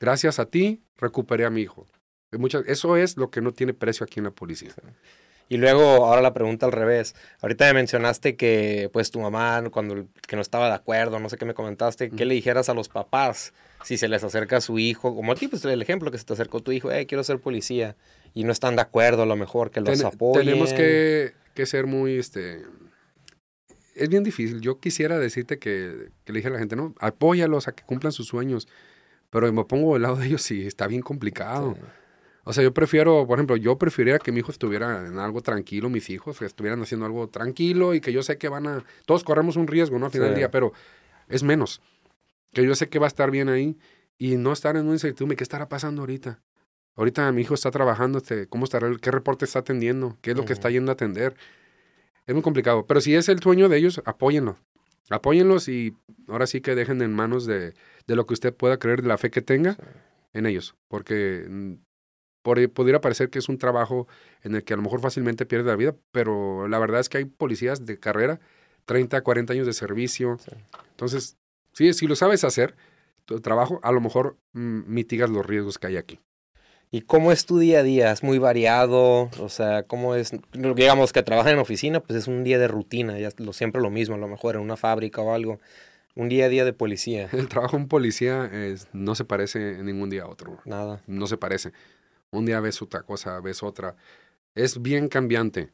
Gracias 0.00 0.38
a 0.38 0.46
ti 0.46 0.82
recuperé 0.98 1.44
a 1.46 1.50
mi 1.50 1.62
hijo. 1.62 1.86
Hay 2.30 2.38
muchas- 2.38 2.64
eso 2.66 2.96
es 2.96 3.16
lo 3.16 3.30
que 3.30 3.40
no 3.40 3.52
tiene 3.52 3.72
precio 3.72 4.04
aquí 4.04 4.20
en 4.20 4.24
la 4.24 4.30
policía. 4.32 4.72
Y 5.48 5.58
luego, 5.58 5.82
ahora 6.06 6.22
la 6.22 6.32
pregunta 6.32 6.64
al 6.66 6.72
revés. 6.72 7.14
Ahorita 7.42 7.66
me 7.66 7.74
mencionaste 7.74 8.36
que, 8.36 8.88
pues, 8.92 9.10
tu 9.10 9.20
mamá, 9.20 9.62
cuando 9.70 10.06
que 10.26 10.34
no 10.36 10.40
estaba 10.42 10.68
de 10.68 10.74
acuerdo, 10.74 11.18
no 11.20 11.28
sé 11.28 11.36
qué 11.36 11.44
me 11.44 11.52
comentaste, 11.54 12.10
¿qué 12.10 12.24
le 12.24 12.34
dijeras 12.34 12.68
a 12.70 12.74
los 12.74 12.88
papás 12.88 13.52
si 13.84 13.96
se 13.98 14.08
les 14.08 14.22
acerca 14.24 14.56
a 14.58 14.60
su 14.60 14.78
hijo? 14.78 15.14
Como 15.14 15.32
a 15.32 15.34
ti, 15.34 15.48
pues, 15.48 15.64
el 15.64 15.82
ejemplo 15.82 16.10
que 16.10 16.18
se 16.18 16.24
te 16.24 16.32
acercó 16.32 16.60
tu 16.60 16.72
hijo, 16.72 16.90
eh, 16.90 17.06
quiero 17.06 17.24
ser 17.24 17.38
policía, 17.40 17.96
y 18.34 18.44
no 18.44 18.52
están 18.52 18.76
de 18.76 18.82
acuerdo, 18.82 19.22
a 19.22 19.26
lo 19.26 19.36
mejor, 19.36 19.70
que 19.70 19.80
los 19.80 19.98
Ten- 19.98 20.06
apoyen. 20.06 20.46
tenemos 20.46 20.72
que, 20.72 21.32
que 21.54 21.66
ser 21.66 21.86
muy, 21.86 22.18
este... 22.18 22.62
Es 23.94 24.08
bien 24.08 24.24
difícil. 24.24 24.60
Yo 24.62 24.80
quisiera 24.80 25.18
decirte 25.18 25.58
que, 25.58 26.08
que 26.24 26.32
le 26.32 26.38
dije 26.38 26.48
a 26.48 26.52
la 26.52 26.58
gente, 26.58 26.76
no, 26.76 26.94
apóyalos 26.98 27.68
a 27.68 27.72
que 27.72 27.84
cumplan 27.84 28.12
sus 28.12 28.26
sueños. 28.26 28.66
Pero 29.28 29.52
me 29.52 29.64
pongo 29.64 29.92
del 29.94 30.02
lado 30.02 30.16
de 30.16 30.26
ellos 30.26 30.50
y 30.50 30.66
está 30.66 30.86
bien 30.86 31.02
complicado. 31.02 31.74
Sí. 31.74 31.80
O 32.44 32.52
sea, 32.52 32.64
yo 32.64 32.72
prefiero, 32.74 33.26
por 33.26 33.38
ejemplo, 33.38 33.56
yo 33.56 33.76
preferiría 33.78 34.18
que 34.18 34.32
mi 34.32 34.40
hijo 34.40 34.50
estuviera 34.50 35.06
en 35.06 35.18
algo 35.18 35.42
tranquilo, 35.42 35.90
mis 35.90 36.08
hijos, 36.10 36.38
que 36.38 36.44
estuvieran 36.46 36.80
haciendo 36.82 37.04
algo 37.06 37.28
tranquilo 37.28 37.94
y 37.94 38.00
que 38.00 38.12
yo 38.12 38.22
sé 38.22 38.36
que 38.38 38.48
van 38.48 38.66
a... 38.66 38.84
Todos 39.06 39.24
corremos 39.24 39.56
un 39.56 39.66
riesgo, 39.66 39.98
¿no? 39.98 40.06
Al 40.06 40.12
final 40.12 40.28
Sí. 40.28 40.30
del 40.30 40.38
día, 40.38 40.50
pero 40.50 40.72
es 41.28 41.42
menos. 41.42 41.80
Que 42.52 42.64
yo 42.64 42.74
sé 42.74 42.88
que 42.88 42.98
va 42.98 43.06
a 43.06 43.08
estar 43.08 43.30
bien 43.30 43.48
ahí 43.48 43.78
y 44.18 44.36
no 44.36 44.52
estar 44.52 44.76
en 44.76 44.84
una 44.84 44.94
incertidumbre. 44.94 45.36
¿Qué 45.36 45.44
estará 45.44 45.68
pasando 45.68 46.02
ahorita? 46.02 46.40
Ahorita 46.94 47.30
mi 47.32 47.42
hijo 47.42 47.54
está 47.54 47.70
trabajando, 47.70 48.18
este, 48.18 48.46
¿cómo 48.46 48.64
estará? 48.64 48.90
¿Qué 49.00 49.10
reporte 49.10 49.44
está 49.44 49.60
atendiendo? 49.60 50.18
¿Qué 50.20 50.32
es 50.32 50.36
lo 50.36 50.44
que 50.44 50.52
está 50.52 50.70
yendo 50.70 50.92
a 50.92 50.94
atender? 50.94 51.34
Es 52.26 52.34
muy 52.34 52.42
complicado. 52.42 52.86
Pero 52.86 53.00
si 53.00 53.14
es 53.14 53.28
el 53.28 53.40
sueño 53.40 53.68
de 53.68 53.78
ellos, 53.78 54.02
apóyenlos. 54.04 54.56
Apóyenlos 55.10 55.68
y 55.68 55.96
ahora 56.28 56.46
sí 56.46 56.60
que 56.60 56.74
dejen 56.74 57.02
en 57.02 57.12
manos 57.12 57.46
de, 57.46 57.74
de 58.06 58.16
lo 58.16 58.26
que 58.26 58.34
usted 58.34 58.54
pueda 58.54 58.78
creer, 58.78 59.02
de 59.02 59.08
la 59.08 59.18
fe 59.18 59.30
que 59.30 59.42
tenga 59.42 59.76
en 60.32 60.46
ellos. 60.46 60.76
Porque 60.88 61.46
mm, 61.48 61.74
por, 62.42 62.70
pudiera 62.70 63.00
parecer 63.00 63.30
que 63.30 63.38
es 63.38 63.48
un 63.48 63.58
trabajo 63.58 64.06
en 64.42 64.54
el 64.54 64.64
que 64.64 64.74
a 64.74 64.76
lo 64.76 64.82
mejor 64.82 65.00
fácilmente 65.00 65.46
pierde 65.46 65.70
la 65.70 65.76
vida, 65.76 65.96
pero 66.12 66.68
la 66.68 66.78
verdad 66.78 67.00
es 67.00 67.08
que 67.08 67.18
hay 67.18 67.24
policías 67.24 67.84
de 67.86 67.98
carrera, 67.98 68.40
30, 68.84 69.22
40 69.22 69.52
años 69.52 69.66
de 69.66 69.72
servicio. 69.72 70.38
Sí. 70.38 70.52
Entonces, 70.90 71.38
sí, 71.72 71.92
si 71.92 72.06
lo 72.06 72.16
sabes 72.16 72.44
hacer, 72.44 72.74
tu 73.24 73.40
trabajo, 73.40 73.80
a 73.82 73.92
lo 73.92 74.00
mejor 74.00 74.36
mm, 74.52 74.82
mitigas 74.86 75.30
los 75.30 75.44
riesgos 75.46 75.78
que 75.78 75.86
hay 75.88 75.96
aquí. 75.96 76.20
¿Y 76.90 77.00
cómo 77.02 77.32
es 77.32 77.46
tu 77.46 77.58
día 77.58 77.78
a 77.78 77.82
día? 77.82 78.12
¿Es 78.12 78.22
muy 78.22 78.38
variado? 78.38 79.30
O 79.38 79.48
sea, 79.48 79.84
¿cómo 79.84 80.14
es? 80.14 80.32
Digamos 80.52 81.12
que 81.14 81.22
trabajan 81.22 81.54
en 81.54 81.58
oficina, 81.58 82.00
pues 82.00 82.18
es 82.18 82.28
un 82.28 82.44
día 82.44 82.58
de 82.58 82.68
rutina, 82.68 83.18
ya 83.18 83.30
lo, 83.38 83.54
siempre 83.54 83.80
lo 83.80 83.88
mismo, 83.90 84.16
a 84.16 84.18
lo 84.18 84.28
mejor 84.28 84.56
en 84.56 84.60
una 84.60 84.76
fábrica 84.76 85.22
o 85.22 85.32
algo. 85.32 85.58
Un 86.14 86.28
día 86.28 86.44
a 86.44 86.48
día 86.50 86.66
de 86.66 86.74
policía, 86.74 87.30
El 87.32 87.48
trabajo 87.48 87.76
de 87.78 87.84
un 87.84 87.88
policía 87.88 88.44
es- 88.52 88.88
no 88.92 89.14
se 89.14 89.24
parece 89.24 89.78
en 89.78 89.86
ningún 89.86 90.10
día 90.10 90.24
a 90.24 90.28
otro. 90.28 90.58
nada. 90.66 91.00
no 91.06 91.26
se 91.26 91.38
parece. 91.38 91.72
Un 92.30 92.44
día 92.44 92.60
ves 92.60 92.82
otra 92.82 93.02
cosa, 93.02 93.40
ves 93.40 93.62
otra. 93.62 93.96
Es 94.54 94.82
bien 94.82 95.08
cambiante. 95.08 95.72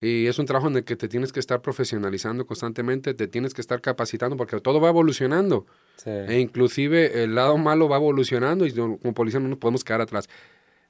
Y 0.00 0.26
es 0.26 0.38
un 0.38 0.44
trabajo 0.46 0.68
en 0.68 0.76
el 0.76 0.84
que 0.84 0.94
te 0.96 1.08
tienes 1.08 1.32
que 1.32 1.40
estar 1.40 1.62
profesionalizando 1.62 2.46
constantemente, 2.46 3.14
te 3.14 3.28
tienes 3.28 3.54
que 3.54 3.62
estar 3.62 3.80
capacitando 3.80 4.36
porque 4.36 4.60
todo 4.60 4.78
va 4.80 4.90
evolucionando. 4.90 5.66
Sí. 5.96 6.10
E 6.10 6.38
inclusive 6.40 7.22
el 7.22 7.34
lado 7.34 7.56
malo 7.56 7.88
va 7.88 7.96
evolucionando 7.96 8.66
y 8.66 8.72
como 8.74 9.14
policía 9.14 9.40
no 9.40 9.48
nos 9.48 9.58
podemos 9.58 9.84
quedar 9.84 10.02
atrás. 10.02 10.28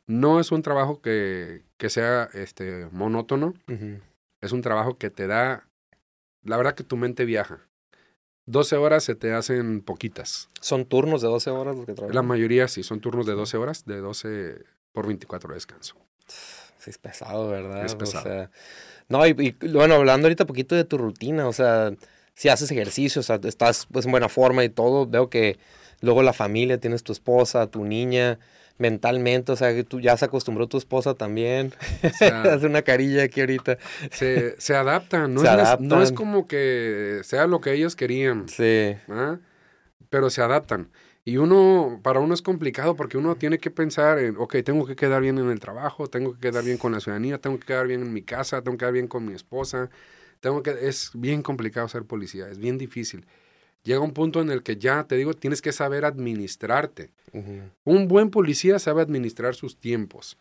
No 0.09 0.41
es 0.41 0.51
un 0.53 0.63
trabajo 0.63 1.01
que, 1.01 1.63
que 1.77 1.89
sea 1.89 2.29
este, 2.33 2.89
monótono, 2.93 3.55
Ujú. 3.69 4.01
es 4.41 4.53
un 4.53 4.63
trabajo 4.63 4.99
que 4.99 5.11
te 5.11 5.27
da, 5.29 5.69
la 6.43 6.57
verdad 6.57 6.75
que 6.75 6.85
tu 6.85 6.97
mente 6.97 7.25
viaja. 7.25 7.61
12 8.47 8.77
horas 8.77 9.03
se 9.05 9.15
te 9.17 9.33
hacen 9.33 9.81
poquitas. 9.83 10.51
¿Son 10.61 10.85
turnos 10.85 11.23
de 11.23 11.29
12 11.29 11.51
horas 11.51 11.77
los 11.77 11.87
que 11.87 11.93
La 11.93 11.97
trabajan? 11.97 12.27
mayoría 12.27 12.69
sí, 12.69 12.83
son 12.85 13.01
turnos 13.01 13.27
de 13.27 13.33
12 13.33 13.57
horas, 13.57 13.85
de 13.85 13.99
12 13.99 14.65
por 14.93 15.07
24 15.07 15.49
de 15.49 15.55
descanso. 15.55 15.97
Sí, 16.29 16.91
es 16.91 16.99
pesado, 16.99 17.49
¿verdad? 17.49 17.85
Es 17.85 17.97
pesado. 17.97 18.25
O 18.25 18.29
sea, 18.33 18.51
no, 19.09 19.27
y, 19.27 19.35
y, 19.61 19.69
bueno, 19.69 19.95
hablando 19.95 20.27
ahorita 20.27 20.47
poquito 20.47 20.75
de 20.75 20.85
tu 20.85 20.99
rutina, 20.99 21.47
o 21.49 21.53
sea, 21.53 21.93
si 22.35 22.49
haces 22.49 22.71
ejercicio, 22.71 23.21
o 23.21 23.23
sea, 23.23 23.39
estás 23.45 23.87
pues 23.91 24.05
en 24.07 24.11
buena 24.11 24.29
forma 24.29 24.65
y 24.65 24.69
todo, 24.69 25.07
veo 25.07 25.31
que 25.31 25.59
luego 26.01 26.23
la 26.23 26.33
familia, 26.33 26.79
tienes 26.79 27.03
tu 27.03 27.13
esposa, 27.13 27.67
tu 27.69 27.85
niña, 27.85 28.39
mentalmente, 28.79 29.53
o 29.53 29.57
sea, 29.57 29.73
que 29.75 29.85
tú 29.85 30.01
ya 30.01 30.17
se 30.19 30.27
acostumbró 30.27 30.67
tu 30.67 30.77
esposa 30.77 31.15
también. 31.15 31.73
O 32.03 32.09
sea, 32.19 32.43
Hace 32.43 32.67
una 32.67 32.83
carilla 32.83 33.23
aquí 33.25 33.41
ahorita. 33.41 33.79
se, 34.11 34.55
se 34.61 34.75
adaptan, 34.77 35.33
no, 35.33 35.41
Se 35.41 35.47
es, 35.47 35.53
adaptan. 35.53 35.89
no 35.89 36.03
es 36.03 36.13
como 36.13 36.47
que 36.47 37.21
sea 37.25 37.47
lo 37.47 37.61
que 37.61 37.73
ellos 37.73 37.97
querían, 37.97 38.49
Sí, 38.49 38.95
¿ah? 39.09 39.39
pero 40.11 40.29
se 40.31 40.43
adaptan. 40.43 40.89
Y 41.27 41.39
uno, 41.39 41.99
para 42.05 42.21
uno 42.21 42.35
es 42.35 42.41
complicado 42.41 42.95
porque 42.95 43.19
uno 43.19 43.35
tiene 43.35 43.59
que 43.59 43.73
pensar 43.73 44.21
en, 44.21 44.37
ok, 44.37 44.59
tengo 44.65 44.87
que 44.87 44.95
quedar 44.95 45.21
bien 45.21 45.39
en 45.39 45.51
el 45.51 45.59
trabajo, 45.59 46.07
tengo 46.07 46.35
que 46.35 46.39
quedar 46.39 46.63
bien 46.63 46.79
con 46.79 46.93
la 46.93 47.01
ciudadanía, 47.01 47.41
tengo 47.41 47.59
que 47.59 47.67
quedar 47.67 47.89
bien 47.89 48.03
en 48.03 48.13
mi 48.13 48.23
casa, 48.23 48.63
tengo 48.63 48.77
que 48.77 48.83
quedar 48.83 48.93
bien 48.93 49.09
con 49.09 49.27
mi 49.27 49.35
esposa, 49.35 49.91
tengo 50.39 50.63
que, 50.63 50.71
es 50.83 51.11
bien 51.15 51.43
complicado 51.43 51.89
ser 51.89 52.05
policía, 52.05 52.49
es 52.49 52.59
bien 52.59 52.79
difícil. 52.79 53.27
Llega 53.83 53.99
un 53.99 54.13
punto 54.13 54.41
en 54.41 54.53
el 54.53 54.63
que 54.63 54.77
ya, 54.77 55.03
te 55.09 55.17
digo, 55.17 55.35
tienes 55.35 55.61
que 55.63 55.73
saber 55.73 56.05
administrarte. 56.05 57.11
Un 57.83 58.07
buen 58.07 58.31
policía 58.31 58.79
sabe 58.79 59.03
administrar 59.03 59.57
sus 59.57 59.77
tiempos. 59.77 60.39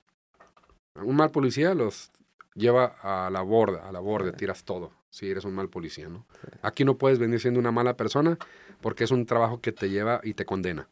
Un 0.94 1.16
mal 1.16 1.32
policía 1.32 1.74
los 1.74 2.12
lleva 2.54 2.96
a 3.02 3.32
la 3.32 3.42
borda, 3.42 3.90
a 3.90 3.92
la 3.92 4.02
borda, 4.02 4.34
tiras 4.34 4.64
todo, 4.64 4.92
si 5.16 5.30
eres 5.32 5.46
un 5.46 5.54
mal 5.56 5.70
policía, 5.70 6.10
¿no? 6.10 6.26
Aquí 6.62 6.84
no 6.84 6.98
puedes 6.98 7.20
venir 7.20 7.40
siendo 7.40 7.58
una 7.58 7.72
mala 7.72 7.96
persona 7.96 8.38
porque 8.82 9.06
es 9.06 9.12
un 9.12 9.26
trabajo 9.26 9.62
que 9.62 9.72
te 9.72 9.90
lleva 9.90 10.20
y 10.24 10.34
te 10.34 10.44
condena. 10.46 10.90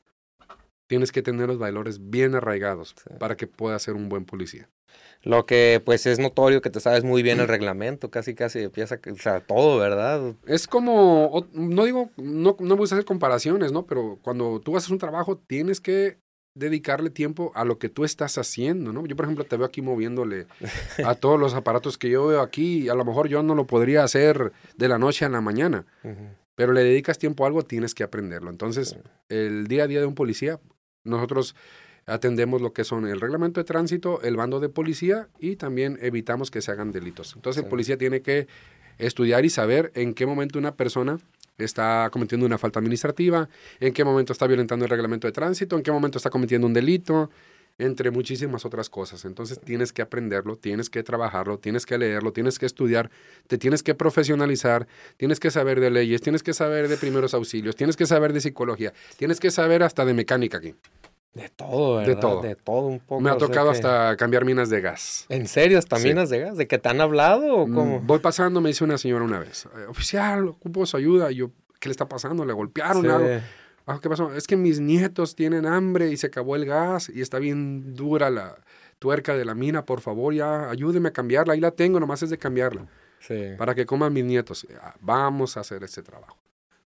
Tienes 0.88 1.12
que 1.12 1.22
tener 1.22 1.48
los 1.48 1.58
valores 1.58 2.10
bien 2.10 2.34
arraigados 2.34 2.96
Sí. 2.98 3.16
para 3.20 3.36
que 3.36 3.48
puedas 3.48 3.82
ser 3.84 3.96
un 3.96 4.08
buen 4.08 4.24
policía. 4.24 4.70
Lo 5.24 5.46
que 5.46 5.82
pues 5.84 6.06
es 6.06 6.20
notorio 6.20 6.62
que 6.62 6.70
te 6.70 6.80
sabes 6.80 7.04
muy 7.04 7.22
bien 7.22 7.42
el 7.42 7.48
reglamento, 7.50 8.10
casi 8.10 8.34
casi 8.34 8.60
empieza, 8.60 8.98
o 9.12 9.16
sea, 9.16 9.42
todo, 9.42 9.78
¿verdad? 9.80 10.36
Es 10.46 10.68
como, 10.68 11.46
no 11.52 11.84
digo, 11.84 12.10
no, 12.16 12.56
no 12.60 12.76
voy 12.78 12.84
a 12.84 12.86
hacer 12.86 13.04
comparaciones, 13.04 13.74
¿no? 13.74 13.86
Pero 13.86 14.20
cuando 14.22 14.62
tú 14.62 14.78
haces 14.78 14.90
un 14.90 15.00
trabajo, 15.00 15.38
tienes 15.38 15.82
que 15.82 16.18
dedicarle 16.56 17.10
tiempo 17.10 17.52
a 17.56 17.66
lo 17.66 17.80
que 17.80 17.90
tú 17.90 18.04
estás 18.04 18.38
haciendo, 18.38 18.94
¿no? 18.94 19.06
Yo, 19.06 19.16
por 19.16 19.26
ejemplo, 19.26 19.44
te 19.46 19.58
veo 19.58 19.66
aquí 19.66 19.82
moviéndole 19.82 20.48
a 21.04 21.16
todos 21.16 21.40
los 21.40 21.54
aparatos 21.54 21.98
que 21.98 22.10
yo 22.10 22.28
veo 22.28 22.42
aquí, 22.42 22.84
y 22.84 22.90
a 22.90 22.96
lo 22.96 23.06
mejor 23.06 23.28
yo 23.28 23.42
no 23.42 23.56
lo 23.56 23.66
podría 23.66 24.04
hacer 24.04 24.52
de 24.78 24.88
la 24.88 24.98
noche 24.98 25.26
a 25.26 25.30
la 25.30 25.42
mañana, 25.42 25.86
pero 26.56 26.74
le 26.74 26.84
dedicas 26.84 27.18
tiempo 27.18 27.44
a 27.44 27.48
algo, 27.48 27.64
tienes 27.64 27.96
que 27.96 28.04
aprenderlo. 28.04 28.52
Entonces, 28.52 28.98
el 29.30 29.68
día 29.68 29.84
a 29.84 29.88
día 29.88 30.00
de 30.00 30.06
un 30.06 30.16
policía, 30.16 30.60
nosotros 31.04 31.56
atendemos 32.06 32.62
lo 32.62 32.74
que 32.74 32.84
son 32.84 33.08
el 33.08 33.20
reglamento 33.20 33.60
de 33.60 33.66
tránsito, 33.66 34.22
el 34.22 34.36
bando 34.36 34.60
de 34.60 34.70
policía 34.70 35.30
y 35.40 35.56
también 35.56 35.98
evitamos 36.02 36.52
que 36.52 36.62
se 36.62 36.72
hagan 36.72 36.92
delitos. 36.92 37.34
Entonces, 37.36 37.64
el 37.64 37.70
policía 37.70 37.98
tiene 37.98 38.22
que 38.22 38.48
estudiar 39.00 39.44
y 39.46 39.50
saber 39.50 39.92
en 39.96 40.14
qué 40.14 40.26
momento 40.26 40.60
una 40.60 40.76
persona 40.76 41.18
está 41.58 42.10
cometiendo 42.12 42.46
una 42.46 42.58
falta 42.58 42.80
administrativa, 42.80 43.48
en 43.80 43.94
qué 43.94 44.04
momento 44.04 44.34
está 44.34 44.48
violentando 44.48 44.86
el 44.86 44.90
reglamento 44.90 45.28
de 45.28 45.32
tránsito, 45.32 45.76
en 45.76 45.84
qué 45.84 45.92
momento 45.92 46.18
está 46.18 46.30
cometiendo 46.30 46.68
un 46.68 46.74
delito, 46.74 47.30
entre 47.78 48.12
muchísimas 48.12 48.66
otras 48.66 48.90
cosas. 48.90 49.26
Entonces 49.26 49.60
tienes 49.60 49.92
que 49.92 50.02
aprenderlo, 50.02 50.58
tienes 50.58 50.90
que 50.90 51.04
trabajarlo, 51.04 51.58
tienes 51.58 51.86
que 51.86 51.98
leerlo, 51.98 52.32
tienes 52.32 52.60
que 52.60 52.66
estudiar, 52.66 53.10
te 53.48 53.58
tienes 53.58 53.84
que 53.84 53.96
profesionalizar, 53.96 54.88
tienes 55.18 55.40
que 55.40 55.52
saber 55.52 55.80
de 55.80 55.90
leyes, 55.90 56.22
tienes 56.22 56.44
que 56.44 56.54
saber 56.54 56.88
de 56.88 56.98
primeros 56.98 57.34
auxilios, 57.34 57.76
tienes 57.76 57.96
que 57.96 58.06
saber 58.06 58.34
de 58.34 58.42
psicología, 58.42 58.94
tienes 59.18 59.40
que 59.40 59.52
saber 59.52 59.84
hasta 59.84 60.06
de 60.06 60.14
mecánica 60.14 60.58
aquí. 60.58 60.76
De 61.34 61.50
todo, 61.50 62.00
De 62.00 62.16
todo. 62.16 62.42
De 62.44 62.56
todo 62.56 62.88
un 62.88 63.00
poco. 63.00 63.20
Me 63.22 63.30
ha 63.32 63.36
o 63.36 63.40
sea 63.40 63.48
tocado 63.48 63.72
que- 63.72 63.78
hasta 63.78 64.16
cambiar 64.18 64.46
minas 64.46 64.70
de 64.70 64.82
gas. 64.82 65.26
¿En 65.30 65.48
serio? 65.48 65.80
¿Hasta 65.80 65.98
Sí. 65.98 66.08
minas 66.10 66.30
de 66.30 66.40
gas? 66.40 66.58
¿De 66.58 66.68
que 66.68 66.78
te 66.78 66.90
han 66.90 67.02
hablado 67.02 67.56
o 67.56 67.68
Mm, 67.68 67.74
cómo? 67.74 68.00
Voy 68.02 68.20
pasando, 68.20 68.62
me 68.62 68.70
dice 68.70 68.84
una 68.84 68.98
señora 69.00 69.26
una 69.26 69.40
vez, 69.40 69.66
"Eh, 69.66 69.86
oficial, 69.90 70.48
ocupo 70.48 70.86
su 70.86 70.96
ayuda. 70.98 71.32
Y 71.32 71.36
yo, 71.38 71.50
¿qué 71.80 71.90
le 71.90 71.92
está 71.92 72.08
pasando? 72.08 72.46
¿Le 72.46 72.54
golpearon 72.54 73.02
Sí. 73.02 73.08
algo? 73.10 73.28
Ah, 73.88 74.00
¿Qué 74.02 74.10
pasó? 74.10 74.34
Es 74.34 74.46
que 74.48 74.56
mis 74.56 74.80
nietos 74.80 75.36
tienen 75.36 75.66
hambre 75.66 76.10
y 76.12 76.18
se 76.18 76.28
acabó 76.28 76.56
el 76.56 76.66
gas 76.66 77.10
y 77.10 77.22
está 77.22 77.40
bien 77.40 77.96
dura 77.96 78.30
la 78.30 78.56
tuerca 79.00 79.36
de 79.36 79.44
la 79.44 79.56
mina. 79.56 79.86
Por 79.86 80.00
favor, 80.02 80.34
ya 80.34 80.70
ayúdeme 80.70 81.10
a 81.10 81.12
cambiarla. 81.14 81.54
Ahí 81.54 81.60
la 81.60 81.72
tengo, 81.72 82.00
nomás 82.00 82.22
es 82.24 82.30
de 82.30 82.38
cambiarla. 82.38 82.86
Sí. 83.20 83.54
Para 83.58 83.74
que 83.74 83.86
coman 83.86 84.14
mis 84.14 84.24
nietos. 84.24 84.66
Ah, 84.82 84.94
Vamos 85.02 85.58
a 85.58 85.62
hacer 85.62 85.84
este 85.84 86.02
trabajo. 86.04 86.38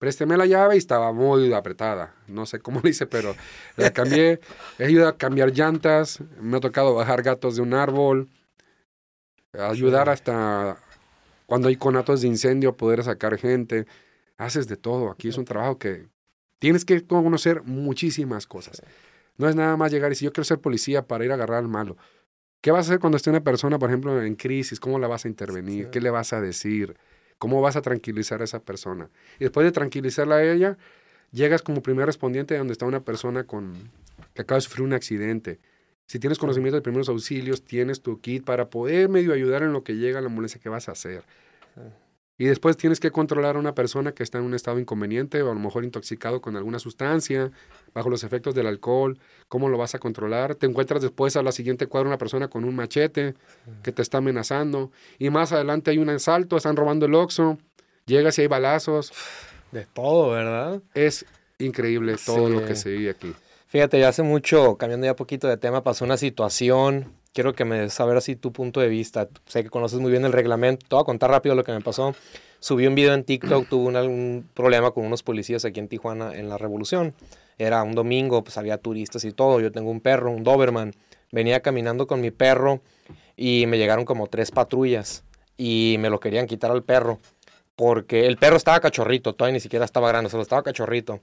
Présteme 0.03 0.35
la 0.35 0.45
llave 0.45 0.75
y 0.75 0.79
estaba 0.79 1.13
muy 1.13 1.53
apretada. 1.53 2.13
No 2.27 2.45
sé 2.45 2.59
cómo 2.59 2.81
le 2.83 2.89
hice, 2.89 3.07
pero 3.07 3.33
la 3.77 3.93
cambié. 3.93 4.41
He 4.77 4.83
ayudado 4.83 5.07
a 5.07 5.17
cambiar 5.17 5.53
llantas, 5.53 6.19
me 6.41 6.57
ha 6.57 6.59
tocado 6.59 6.93
bajar 6.93 7.23
gatos 7.23 7.55
de 7.55 7.61
un 7.61 7.73
árbol, 7.73 8.27
ayudar 9.57 10.09
hasta 10.09 10.77
cuando 11.45 11.69
hay 11.69 11.77
conatos 11.77 12.19
de 12.19 12.27
incendio, 12.27 12.75
poder 12.75 13.01
sacar 13.05 13.37
gente. 13.37 13.85
Haces 14.35 14.67
de 14.67 14.75
todo. 14.75 15.09
Aquí 15.09 15.29
es 15.29 15.37
un 15.37 15.45
trabajo 15.45 15.79
que 15.79 16.09
tienes 16.59 16.83
que 16.83 17.07
conocer 17.07 17.63
muchísimas 17.63 18.45
cosas. 18.45 18.81
No 19.37 19.47
es 19.47 19.55
nada 19.55 19.77
más 19.77 19.89
llegar 19.93 20.09
y 20.09 20.15
decir, 20.15 20.25
yo 20.25 20.33
quiero 20.33 20.43
ser 20.43 20.59
policía 20.59 21.07
para 21.07 21.23
ir 21.23 21.31
a 21.31 21.35
agarrar 21.35 21.59
al 21.59 21.69
malo. 21.69 21.95
¿Qué 22.59 22.71
vas 22.71 22.87
a 22.87 22.89
hacer 22.89 22.99
cuando 22.99 23.15
esté 23.15 23.29
una 23.29 23.41
persona, 23.41 23.79
por 23.79 23.89
ejemplo, 23.89 24.21
en 24.21 24.35
crisis? 24.35 24.81
¿Cómo 24.81 24.99
la 24.99 25.07
vas 25.07 25.23
a 25.23 25.29
intervenir? 25.29 25.91
¿Qué 25.91 26.01
le 26.01 26.09
vas 26.09 26.33
a 26.33 26.41
decir? 26.41 26.97
¿Cómo 27.43 27.59
vas 27.59 27.75
a 27.75 27.81
tranquilizar 27.81 28.39
a 28.39 28.45
esa 28.45 28.61
persona? 28.61 29.09
Y 29.37 29.43
después 29.43 29.65
de 29.65 29.73
tranquilizarla 29.73 30.35
a 30.35 30.43
ella, 30.45 30.77
llegas 31.33 31.61
como 31.61 31.83
primer 31.83 32.05
respondiente 32.05 32.57
donde 32.57 32.71
está 32.71 32.85
una 32.85 33.01
persona 33.01 33.43
con, 33.43 33.73
que 34.33 34.43
acaba 34.43 34.59
de 34.59 34.61
sufrir 34.61 34.85
un 34.85 34.93
accidente. 34.93 35.59
Si 36.05 36.19
tienes 36.19 36.37
conocimiento 36.37 36.77
de 36.77 36.81
primeros 36.81 37.09
auxilios, 37.09 37.61
tienes 37.65 38.01
tu 38.01 38.21
kit 38.21 38.45
para 38.45 38.69
poder 38.69 39.09
medio 39.09 39.33
ayudar 39.33 39.61
en 39.61 39.73
lo 39.73 39.83
que 39.83 39.97
llega 39.97 40.21
la 40.21 40.27
ambulancia 40.27 40.61
que 40.61 40.69
vas 40.69 40.87
a 40.87 40.93
hacer. 40.93 41.25
Y 42.37 42.45
después 42.45 42.77
tienes 42.77 42.99
que 42.99 43.11
controlar 43.11 43.55
a 43.55 43.59
una 43.59 43.75
persona 43.75 44.11
que 44.13 44.23
está 44.23 44.39
en 44.39 44.45
un 44.45 44.55
estado 44.55 44.79
inconveniente 44.79 45.41
o 45.43 45.51
a 45.51 45.53
lo 45.53 45.59
mejor 45.59 45.83
intoxicado 45.83 46.41
con 46.41 46.55
alguna 46.55 46.79
sustancia, 46.79 47.51
bajo 47.93 48.09
los 48.09 48.23
efectos 48.23 48.55
del 48.55 48.65
alcohol. 48.65 49.19
¿Cómo 49.47 49.69
lo 49.69 49.77
vas 49.77 49.93
a 49.93 49.99
controlar? 49.99 50.55
Te 50.55 50.65
encuentras 50.65 51.01
después 51.01 51.35
a 51.35 51.43
la 51.43 51.51
siguiente 51.51 51.85
cuadra 51.85 52.07
una 52.07 52.17
persona 52.17 52.47
con 52.47 52.63
un 52.63 52.75
machete 52.75 53.35
que 53.83 53.91
te 53.91 54.01
está 54.01 54.17
amenazando. 54.17 54.91
Y 55.19 55.29
más 55.29 55.51
adelante 55.51 55.91
hay 55.91 55.99
un 55.99 56.09
asalto, 56.09 56.57
están 56.57 56.75
robando 56.75 57.05
el 57.05 57.13
oxo. 57.13 57.59
Llegas 58.07 58.37
y 58.39 58.41
hay 58.41 58.47
balazos. 58.47 59.13
De 59.71 59.85
todo, 59.85 60.31
¿verdad? 60.31 60.81
Es 60.95 61.25
increíble 61.59 62.15
todo 62.25 62.49
lo 62.49 62.65
que 62.65 62.75
se 62.75 62.89
vive 62.89 63.11
aquí. 63.11 63.33
Fíjate, 63.67 63.99
ya 63.99 64.09
hace 64.09 64.23
mucho, 64.23 64.75
cambiando 64.75 65.05
ya 65.05 65.15
poquito 65.15 65.47
de 65.47 65.57
tema, 65.57 65.83
pasó 65.83 66.03
una 66.05 66.17
situación 66.17 67.11
quiero 67.33 67.53
que 67.53 67.65
me 67.65 67.89
saber 67.89 68.17
así 68.17 68.35
tu 68.35 68.53
punto 68.53 68.79
de 68.79 68.87
vista. 68.87 69.27
Sé 69.45 69.63
que 69.63 69.69
conoces 69.69 69.99
muy 69.99 70.11
bien 70.11 70.25
el 70.25 70.31
reglamento. 70.31 70.85
Te 70.87 70.95
voy 70.95 71.01
a 71.01 71.05
contar 71.05 71.31
rápido 71.31 71.55
lo 71.55 71.63
que 71.63 71.71
me 71.71 71.81
pasó. 71.81 72.15
Subí 72.59 72.87
un 72.87 72.95
video 72.95 73.13
en 73.13 73.23
TikTok, 73.23 73.67
tuve 73.67 74.07
un, 74.07 74.49
problema 74.53 74.91
con 74.91 75.05
unos 75.05 75.23
policías 75.23 75.65
aquí 75.65 75.79
en 75.79 75.89
Tijuana 75.89 76.33
en 76.33 76.47
la 76.47 76.57
Revolución. 76.57 77.13
Era 77.57 77.83
un 77.83 77.93
domingo, 77.93 78.43
pues 78.43 78.57
había 78.57 78.77
turistas 78.77 79.25
y 79.25 79.33
todo. 79.33 79.59
Yo 79.59 79.71
tengo 79.71 79.91
un 79.91 79.99
perro, 79.99 80.31
un 80.31 80.43
Doberman. 80.43 80.93
Venía 81.31 81.61
caminando 81.61 82.07
con 82.07 82.21
mi 82.21 82.31
perro 82.31 82.81
y 83.35 83.65
me 83.67 83.77
llegaron 83.77 84.05
como 84.05 84.27
tres 84.27 84.51
patrullas 84.51 85.23
y 85.57 85.97
me 85.99 86.09
lo 86.09 86.19
querían 86.19 86.45
quitar 86.47 86.71
al 86.71 86.83
perro 86.83 87.19
porque 87.75 88.27
el 88.27 88.37
perro 88.37 88.57
estaba 88.57 88.79
cachorrito, 88.79 89.33
todavía 89.33 89.53
ni 89.53 89.59
siquiera 89.59 89.85
estaba 89.85 90.07
grande, 90.09 90.29
solo 90.29 90.43
estaba 90.43 90.63
cachorrito. 90.63 91.21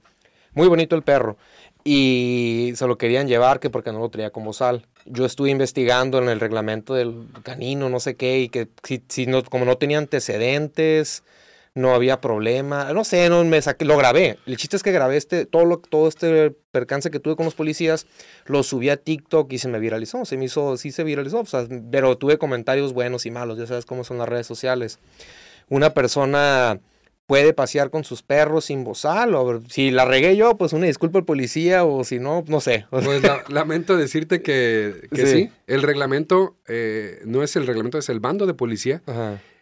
Muy 0.53 0.67
bonito 0.67 0.95
el 0.95 1.03
perro. 1.03 1.37
Y 1.83 2.73
se 2.75 2.85
lo 2.85 2.97
querían 2.97 3.27
llevar 3.27 3.59
que 3.59 3.69
porque 3.69 3.91
no 3.91 3.99
lo 3.99 4.09
traía 4.09 4.29
como 4.29 4.53
sal. 4.53 4.85
Yo 5.05 5.25
estuve 5.25 5.49
investigando 5.49 6.19
en 6.19 6.29
el 6.29 6.39
reglamento 6.39 6.93
del 6.93 7.27
canino, 7.43 7.89
no 7.89 7.99
sé 7.99 8.15
qué, 8.15 8.39
y 8.39 8.49
que 8.49 8.67
si, 9.07 9.25
no, 9.25 9.43
como 9.43 9.65
no 9.65 9.77
tenía 9.77 9.97
antecedentes, 9.97 11.23
no 11.73 11.95
había 11.95 12.21
problema. 12.21 12.93
No 12.93 13.03
sé, 13.03 13.29
no 13.29 13.43
me 13.43 13.61
saqué, 13.61 13.85
lo 13.85 13.97
grabé. 13.97 14.37
El 14.45 14.57
chiste 14.57 14.75
es 14.75 14.83
que 14.83 14.91
grabé 14.91 15.17
este, 15.17 15.47
todo, 15.47 15.65
lo, 15.65 15.77
todo 15.79 16.07
este 16.07 16.51
percance 16.71 17.09
que 17.09 17.19
tuve 17.19 17.35
con 17.35 17.45
los 17.45 17.55
policías, 17.55 18.05
lo 18.45 18.61
subí 18.61 18.89
a 18.89 18.97
TikTok 18.97 19.51
y 19.51 19.57
se 19.57 19.67
me 19.67 19.79
viralizó. 19.79 20.23
Se 20.25 20.37
me 20.37 20.45
hizo, 20.45 20.77
sí 20.77 20.91
se 20.91 21.03
viralizó, 21.03 21.43
pero 21.91 22.15
tuve 22.17 22.37
comentarios 22.37 22.93
buenos 22.93 23.25
y 23.25 23.31
malos, 23.31 23.57
ya 23.57 23.65
sabes 23.65 23.85
cómo 23.85 24.03
son 24.03 24.19
las 24.19 24.29
redes 24.29 24.45
sociales. 24.45 24.99
Una 25.67 25.93
persona 25.95 26.79
puede 27.31 27.53
pasear 27.53 27.91
con 27.91 28.03
sus 28.03 28.23
perros 28.23 28.65
sin 28.65 28.83
bozal, 28.83 29.35
o 29.35 29.61
si 29.69 29.89
la 29.89 30.03
regué 30.03 30.35
yo, 30.35 30.57
pues 30.57 30.73
una 30.73 30.87
disculpa 30.87 31.17
al 31.17 31.23
policía, 31.23 31.85
o 31.85 32.03
si 32.03 32.19
no, 32.19 32.43
no 32.45 32.59
sé. 32.59 32.87
Pues 32.89 33.21
lamento 33.47 33.95
decirte 33.95 34.41
que, 34.41 35.07
sí. 35.13 35.49
el 35.65 35.81
reglamento 35.81 36.57
eh, 36.67 37.21
no 37.23 37.41
es 37.41 37.55
el 37.55 37.67
reglamento, 37.67 37.97
es 37.97 38.09
el 38.09 38.19
bando 38.19 38.45
de 38.47 38.53
policía. 38.53 39.01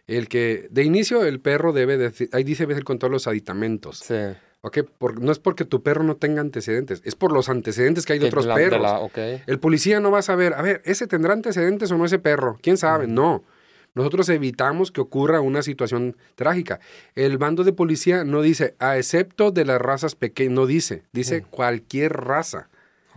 El 0.08 0.26
que, 0.26 0.66
de 0.72 0.82
inicio, 0.82 1.24
el 1.24 1.38
perro 1.38 1.72
debe, 1.72 1.96
de, 1.96 2.28
ahí 2.32 2.42
dice, 2.42 2.66
ser 2.66 2.82
con 2.82 2.98
todos 2.98 3.12
los 3.12 3.28
aditamentos. 3.28 3.98
Sí. 3.98 4.16
Okay, 4.62 4.82
no 5.20 5.30
es 5.30 5.38
porque 5.38 5.64
tu 5.64 5.84
perro 5.84 6.02
no 6.02 6.16
tenga 6.16 6.40
antecedentes, 6.40 7.02
es 7.04 7.14
por 7.14 7.30
los 7.30 7.48
antecedentes 7.48 8.04
que 8.04 8.14
hay 8.14 8.18
de 8.18 8.26
otros 8.26 8.48
perros. 8.48 9.12
El 9.46 9.60
policía 9.60 10.00
no 10.00 10.10
va 10.10 10.18
a 10.18 10.22
saber, 10.22 10.54
a 10.54 10.62
ver, 10.62 10.82
¿ese 10.84 11.06
tendrá 11.06 11.34
antecedentes 11.34 11.92
o 11.92 11.96
no 11.96 12.04
ese 12.04 12.18
perro? 12.18 12.58
¿Quién 12.60 12.76
sabe? 12.76 13.06
No 13.06 13.44
nosotros 13.94 14.28
evitamos 14.28 14.92
que 14.92 15.00
ocurra 15.00 15.40
una 15.40 15.62
situación 15.62 16.16
trágica. 16.34 16.80
El 17.14 17.38
bando 17.38 17.64
de 17.64 17.72
policía 17.72 18.24
no 18.24 18.42
dice, 18.42 18.74
a 18.78 18.96
excepto 18.96 19.50
de 19.50 19.64
las 19.64 19.80
razas 19.80 20.14
pequeñas, 20.14 20.54
no 20.54 20.66
dice, 20.66 21.02
dice 21.12 21.40
mm. 21.40 21.44
cualquier 21.50 22.12
raza. 22.12 22.68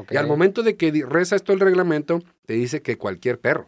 Y 0.09 0.17
al 0.17 0.27
momento 0.27 0.63
de 0.63 0.75
que 0.75 1.05
reza 1.07 1.35
esto 1.35 1.53
el 1.53 1.59
reglamento, 1.59 2.21
te 2.45 2.53
dice 2.53 2.81
que 2.81 2.97
cualquier 2.97 3.39
perro. 3.39 3.67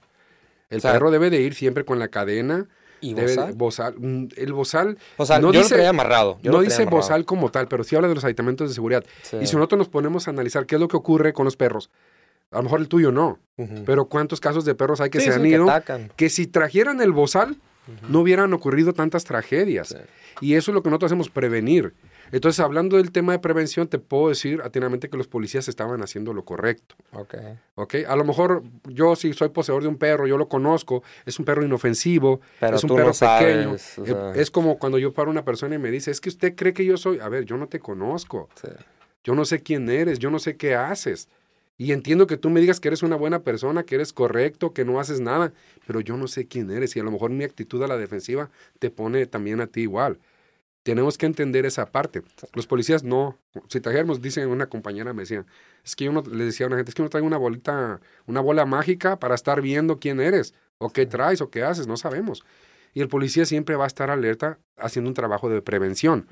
El 0.70 0.82
perro 0.82 1.12
debe 1.12 1.30
de 1.30 1.42
ir 1.42 1.54
siempre 1.54 1.86
con 1.86 2.00
la 2.00 2.08
cadena. 2.08 2.68
¿Y 3.02 3.14
bozal? 3.54 3.96
Mm, 4.00 4.30
el 4.36 4.54
bozal. 4.54 4.98
no 5.20 5.54
yo 5.54 5.60
dice, 5.60 5.78
lo 5.78 5.88
amarrado. 5.88 6.40
no 6.42 6.62
dice 6.62 6.86
bozal 6.86 7.26
como 7.26 7.52
tal, 7.52 7.68
pero 7.68 7.84
sí 7.84 7.96
habla 7.96 8.08
de 8.08 8.16
los 8.16 8.24
aditamentos 8.24 8.70
de 8.70 8.74
seguridad. 8.74 9.04
Y 9.40 9.46
si 9.46 9.56
nosotros 9.56 9.78
nos 9.78 9.90
ponemos 9.90 10.28
a 10.28 10.32
analizar 10.32 10.66
qué 10.66 10.76
es 10.76 10.82
lo 10.82 10.88
que 10.88 10.98
ocurre 10.98 11.34
con 11.34 11.46
los 11.46 11.56
perros, 11.56 11.92
a 12.52 12.58
lo 12.58 12.64
mejor 12.64 12.80
el 12.80 12.88
tuyo 12.88 13.12
no. 13.12 13.40
Pero 13.86 14.06
¿cuántos 14.10 14.42
casos 14.42 14.66
de 14.66 14.76
perros 14.76 15.00
hay 15.00 15.10
que 15.10 15.22
se 15.22 15.34
han 15.34 15.46
ido? 15.46 15.68
Que, 16.18 16.30
si 16.30 16.46
trajeran 16.48 17.02
el 17.02 17.12
bozal, 17.12 17.58
no 18.10 18.20
hubieran 18.20 18.54
ocurrido 18.54 18.94
tantas 18.94 19.24
tragedias. 19.24 19.96
Y 20.42 20.56
eso 20.56 20.72
es 20.72 20.76
lo 20.76 20.84
que 20.84 20.90
nosotros 20.90 21.12
hacemos, 21.12 21.30
prevenir. 21.30 21.94
Entonces, 22.32 22.60
hablando 22.60 22.98
del 22.98 23.12
tema 23.12 23.34
de 23.34 23.40
prevención, 23.40 23.88
te 23.88 24.00
puedo 24.00 24.30
decir 24.30 24.62
atinamente 24.64 25.10
que 25.10 25.18
los 25.18 25.28
policías 25.28 25.68
estaban 25.68 26.02
haciendo 26.02 26.34
lo 26.34 26.44
correcto. 26.44 26.96
Ok. 27.12 27.36
Ok. 27.76 27.96
A 28.08 28.16
lo 28.16 28.26
mejor 28.26 28.64
yo, 28.86 29.16
si 29.16 29.32
soy 29.34 29.50
poseedor 29.50 29.84
de 29.84 29.90
un 29.90 29.98
perro, 29.98 30.28
yo 30.28 30.38
lo 30.38 30.50
conozco, 30.50 31.04
es 31.26 31.38
un 31.40 31.46
perro 31.46 31.64
inofensivo, 31.64 32.42
Pero 32.60 32.76
es 32.76 32.84
un 32.84 32.96
perro 32.96 33.12
pequeño. 33.12 33.76
Eh, 33.76 34.34
es 34.36 34.52
como 34.52 34.80
cuando 34.80 34.98
yo 34.98 35.14
paro 35.14 35.30
a 35.30 35.32
una 35.32 35.46
persona 35.46 35.76
y 35.76 35.80
me 35.80 35.92
dice, 35.92 36.12
es 36.12 36.20
que 36.20 36.30
usted 36.30 36.56
cree 36.56 36.74
que 36.74 36.84
yo 36.84 36.98
soy. 36.98 37.20
A 37.20 37.30
ver, 37.30 37.46
yo 37.46 37.58
no 37.58 37.68
te 37.68 37.80
conozco. 37.80 38.50
Yo 39.24 39.34
no 39.36 39.46
sé 39.46 39.62
quién 39.62 39.90
eres, 39.90 40.20
yo 40.20 40.30
no 40.30 40.40
sé 40.40 40.58
qué 40.58 40.76
haces. 40.76 41.30
Y 41.78 41.92
entiendo 41.92 42.26
que 42.26 42.38
tú 42.38 42.50
me 42.50 42.62
digas 42.62 42.80
que 42.80 42.88
eres 42.88 43.04
una 43.04 43.18
buena 43.18 43.44
persona, 43.44 43.84
que 43.84 43.96
eres 43.96 44.14
correcto, 44.14 44.74
que 44.74 44.86
no 44.86 45.00
haces 45.00 45.20
nada, 45.20 45.52
pero 45.86 46.00
yo 46.00 46.16
no 46.16 46.28
sé 46.28 46.48
quién 46.48 46.72
eres 46.72 46.96
y 46.96 47.00
a 47.00 47.04
lo 47.04 47.12
mejor 47.12 47.32
mi 47.32 47.44
actitud 47.44 47.84
a 47.84 47.88
la 47.88 47.98
defensiva 47.98 48.50
te 48.80 48.90
pone 48.90 49.26
también 49.26 49.60
a 49.60 49.68
ti 49.68 49.82
igual. 49.82 50.20
Tenemos 50.84 51.18
que 51.18 51.26
entender 51.26 51.66
esa 51.66 51.88
parte. 51.88 52.22
Los 52.54 52.68
policías 52.68 53.04
no. 53.04 53.40
Si 53.70 53.82
trajéramos, 53.82 54.22
dice 54.22 54.46
una 54.46 54.68
compañera, 54.68 55.14
me 55.14 55.24
decía, 55.24 55.44
es 55.84 55.96
que 55.96 56.06
yo 56.06 56.12
no, 56.12 56.22
le 56.22 56.46
decía 56.46 56.66
a 56.66 56.68
una 56.68 56.78
gente, 56.78 56.92
es 56.92 56.96
que 56.96 57.02
no 57.02 57.10
traigo 57.10 57.28
una 57.28 57.38
bolita, 57.38 58.00
una 58.28 58.40
bola 58.40 58.66
mágica 58.66 59.18
para 59.20 59.36
estar 59.36 59.62
viendo 59.62 60.00
quién 60.00 60.22
eres, 60.22 60.54
o 60.78 60.92
qué 60.92 61.08
traes, 61.08 61.42
o 61.42 61.50
qué 61.50 61.64
haces, 61.64 61.88
no 61.88 61.98
sabemos. 61.98 62.46
Y 62.94 63.02
el 63.02 63.10
policía 63.10 63.46
siempre 63.46 63.76
va 63.76 63.86
a 63.86 63.88
estar 63.88 64.10
alerta 64.10 64.60
haciendo 64.78 65.10
un 65.10 65.16
trabajo 65.16 65.50
de 65.50 65.62
prevención. 65.62 66.28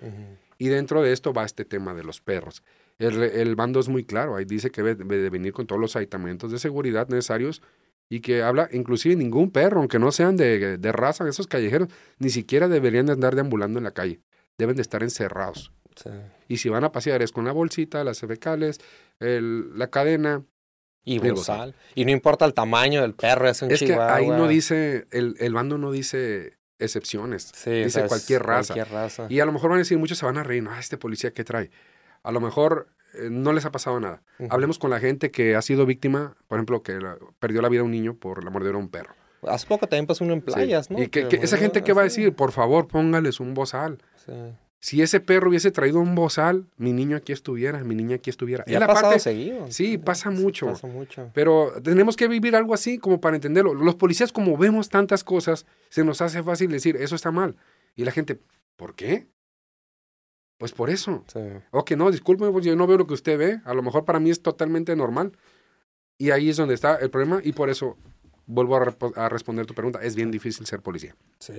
Y 0.58 0.70
dentro 0.70 1.02
de 1.02 1.12
esto 1.12 1.34
va 1.34 1.44
este 1.44 1.66
tema 1.66 1.94
de 1.94 2.04
los 2.04 2.22
perros. 2.22 2.64
El, 3.00 3.56
bando 3.56 3.80
es 3.80 3.90
muy 3.90 4.06
claro, 4.06 4.36
ahí 4.36 4.46
dice 4.46 4.70
que 4.70 4.84
debe 4.84 5.18
de 5.18 5.30
venir 5.30 5.52
con 5.52 5.68
todos 5.68 5.82
los 5.82 5.96
aditamentos 5.96 6.52
de 6.52 6.60
seguridad 6.60 7.08
necesarios 7.10 7.62
y 8.10 8.20
que 8.22 8.44
habla, 8.44 8.70
inclusive 8.72 9.16
ningún 9.16 9.52
perro, 9.52 9.80
aunque 9.80 10.00
no 10.00 10.12
sean 10.12 10.38
de, 10.38 10.78
de 10.78 10.92
raza, 10.92 11.28
esos 11.28 11.48
callejeros, 11.48 11.90
ni 12.20 12.30
siquiera 12.30 12.68
deberían 12.68 13.08
de 13.08 13.14
andar 13.14 13.36
deambulando 13.36 13.80
en 13.80 13.84
la 13.84 13.92
calle, 13.92 14.22
deben 14.58 14.76
de 14.76 14.84
estar 14.84 15.04
encerrados. 15.04 15.72
Y 16.48 16.58
si 16.58 16.70
van 16.70 16.84
a 16.84 16.92
pasear 16.92 17.22
es 17.22 17.32
con 17.32 17.46
la 17.46 17.52
bolsita, 17.52 18.04
las 18.04 18.20
fecales, 18.20 18.80
el, 19.20 19.78
la 19.78 19.88
cadena. 19.88 20.44
Y 21.06 21.20
bozal. 21.20 21.76
Y 21.96 22.06
no 22.06 22.12
importa 22.12 22.46
el 22.46 22.54
tamaño 22.54 23.02
del 23.02 23.14
perro, 23.14 23.50
es 23.50 23.62
un 23.62 23.72
Es 23.72 23.82
que 23.82 23.96
ahí 23.96 24.28
no 24.28 24.48
dice, 24.48 25.06
el, 25.12 25.36
el 25.40 25.54
bando 25.54 25.78
no 25.78 25.92
dice 25.92 26.58
excepciones. 26.80 27.52
dice 27.66 28.08
cualquier, 28.08 28.44
raza. 28.44 28.74
cualquier, 28.74 28.94
raza. 28.94 29.28
Y 29.30 29.40
a 29.40 29.46
lo 29.46 29.52
mejor 29.52 29.70
van 29.70 29.78
a 29.78 29.80
decir, 29.80 29.98
muchos 29.98 30.18
se 30.18 30.26
van 30.26 30.38
a 30.38 30.44
reír, 30.44 30.64
no, 30.64 30.76
este 30.78 30.98
policía, 30.98 31.32
¿qué 31.32 31.44
trae? 31.44 31.72
A 32.24 32.32
lo 32.32 32.42
mejor 32.42 32.88
eh, 33.14 33.30
no 33.30 33.54
les 33.54 33.66
ha 33.66 33.72
pasado 33.72 34.00
nada. 34.00 34.24
Hablemos 34.50 34.80
con 34.80 34.90
la 34.90 35.00
gente 35.00 35.32
que 35.32 35.56
ha 35.56 35.62
sido 35.62 35.86
víctima, 35.86 36.36
por 36.48 36.58
ejemplo, 36.58 36.82
que 36.82 37.00
perdió 37.40 37.62
la 37.62 37.70
vida 37.70 37.84
un 37.84 37.92
niño 37.92 38.16
por 38.16 38.44
la 38.44 38.50
mordedura 38.50 38.80
de 38.80 38.84
un 38.84 38.90
perro. 38.90 39.14
Hace 39.48 39.68
poco 39.68 39.88
también 39.88 40.08
pasó 40.08 40.24
uno 40.24 40.34
en 40.34 40.42
playas, 40.42 40.90
¿no? 40.90 41.02
Y 41.02 41.10
que, 41.10 41.28
esa 41.42 41.58
gente, 41.58 41.84
¿qué 41.84 41.94
va 41.94 42.02
a 42.02 42.06
decir? 42.06 42.34
Por 42.34 42.52
favor, 42.52 42.88
póngales 42.88 43.40
un 43.40 43.54
bozal. 43.54 44.00
Si 44.80 45.02
ese 45.02 45.22
perro 45.22 45.50
hubiese 45.50 45.72
traído 45.72 46.00
un 46.00 46.14
bozal, 46.14 46.66
mi 46.76 46.92
niño 46.92 47.16
aquí 47.16 47.32
estuviera, 47.32 47.84
mi 47.84 47.96
niña 47.96 48.18
aquí 48.18 48.30
estuviera. 48.30 48.66
Ya 48.68 48.84
ha 48.84 48.88
pasado 48.88 49.18
seguido. 49.20 49.66
Sí, 49.70 49.98
pasa 49.98 50.30
mucho. 50.30 50.68
Pasa 50.68 50.88
mucho. 50.88 51.30
Pero 51.34 51.74
tenemos 51.82 52.18
que 52.18 52.28
vivir 52.28 52.56
algo 52.56 52.74
así 52.74 52.98
como 52.98 53.22
para 53.22 53.36
entenderlo. 53.36 53.74
Los 53.74 53.96
policías, 53.96 54.34
como 54.34 54.58
vemos 54.58 54.90
tantas 54.90 55.24
cosas, 55.24 55.66
se 55.90 56.04
nos 56.04 56.22
hace 56.22 56.44
fácil 56.44 56.70
decir, 56.70 56.98
eso 56.98 57.16
está 57.16 57.32
mal. 57.32 57.56
Y 57.96 58.04
la 58.04 58.12
gente, 58.12 58.40
¿por 58.76 58.96
qué? 58.96 59.28
Pues 60.58 60.72
por 60.72 60.90
eso. 60.90 61.24
Sí. 61.32 61.40
Ok, 61.72 61.92
no, 61.92 62.12
disculpe, 62.12 62.50
pues 62.52 62.66
yo 62.66 62.76
no 62.76 62.88
veo 62.88 62.98
lo 62.98 63.08
que 63.08 63.14
usted 63.14 63.38
ve. 63.38 63.62
A 63.66 63.74
lo 63.74 63.82
mejor 63.84 64.06
para 64.06 64.20
mí 64.20 64.30
es 64.30 64.42
totalmente 64.42 64.96
normal. 64.96 65.34
Y 66.18 66.32
ahí 66.32 66.50
es 66.50 66.58
donde 66.58 66.74
está 66.76 66.96
el 66.96 67.10
problema 67.10 67.42
y 67.44 67.54
por 67.54 67.70
eso 67.70 67.98
vuelvo 68.46 68.76
a, 68.76 69.30
responder 69.30 69.66
tu 69.66 69.74
pregunta. 69.74 70.00
Es 70.02 70.16
bien 70.16 70.32
difícil 70.32 70.66
ser 70.66 70.82
policía. 70.82 71.16
Sí, 71.40 71.54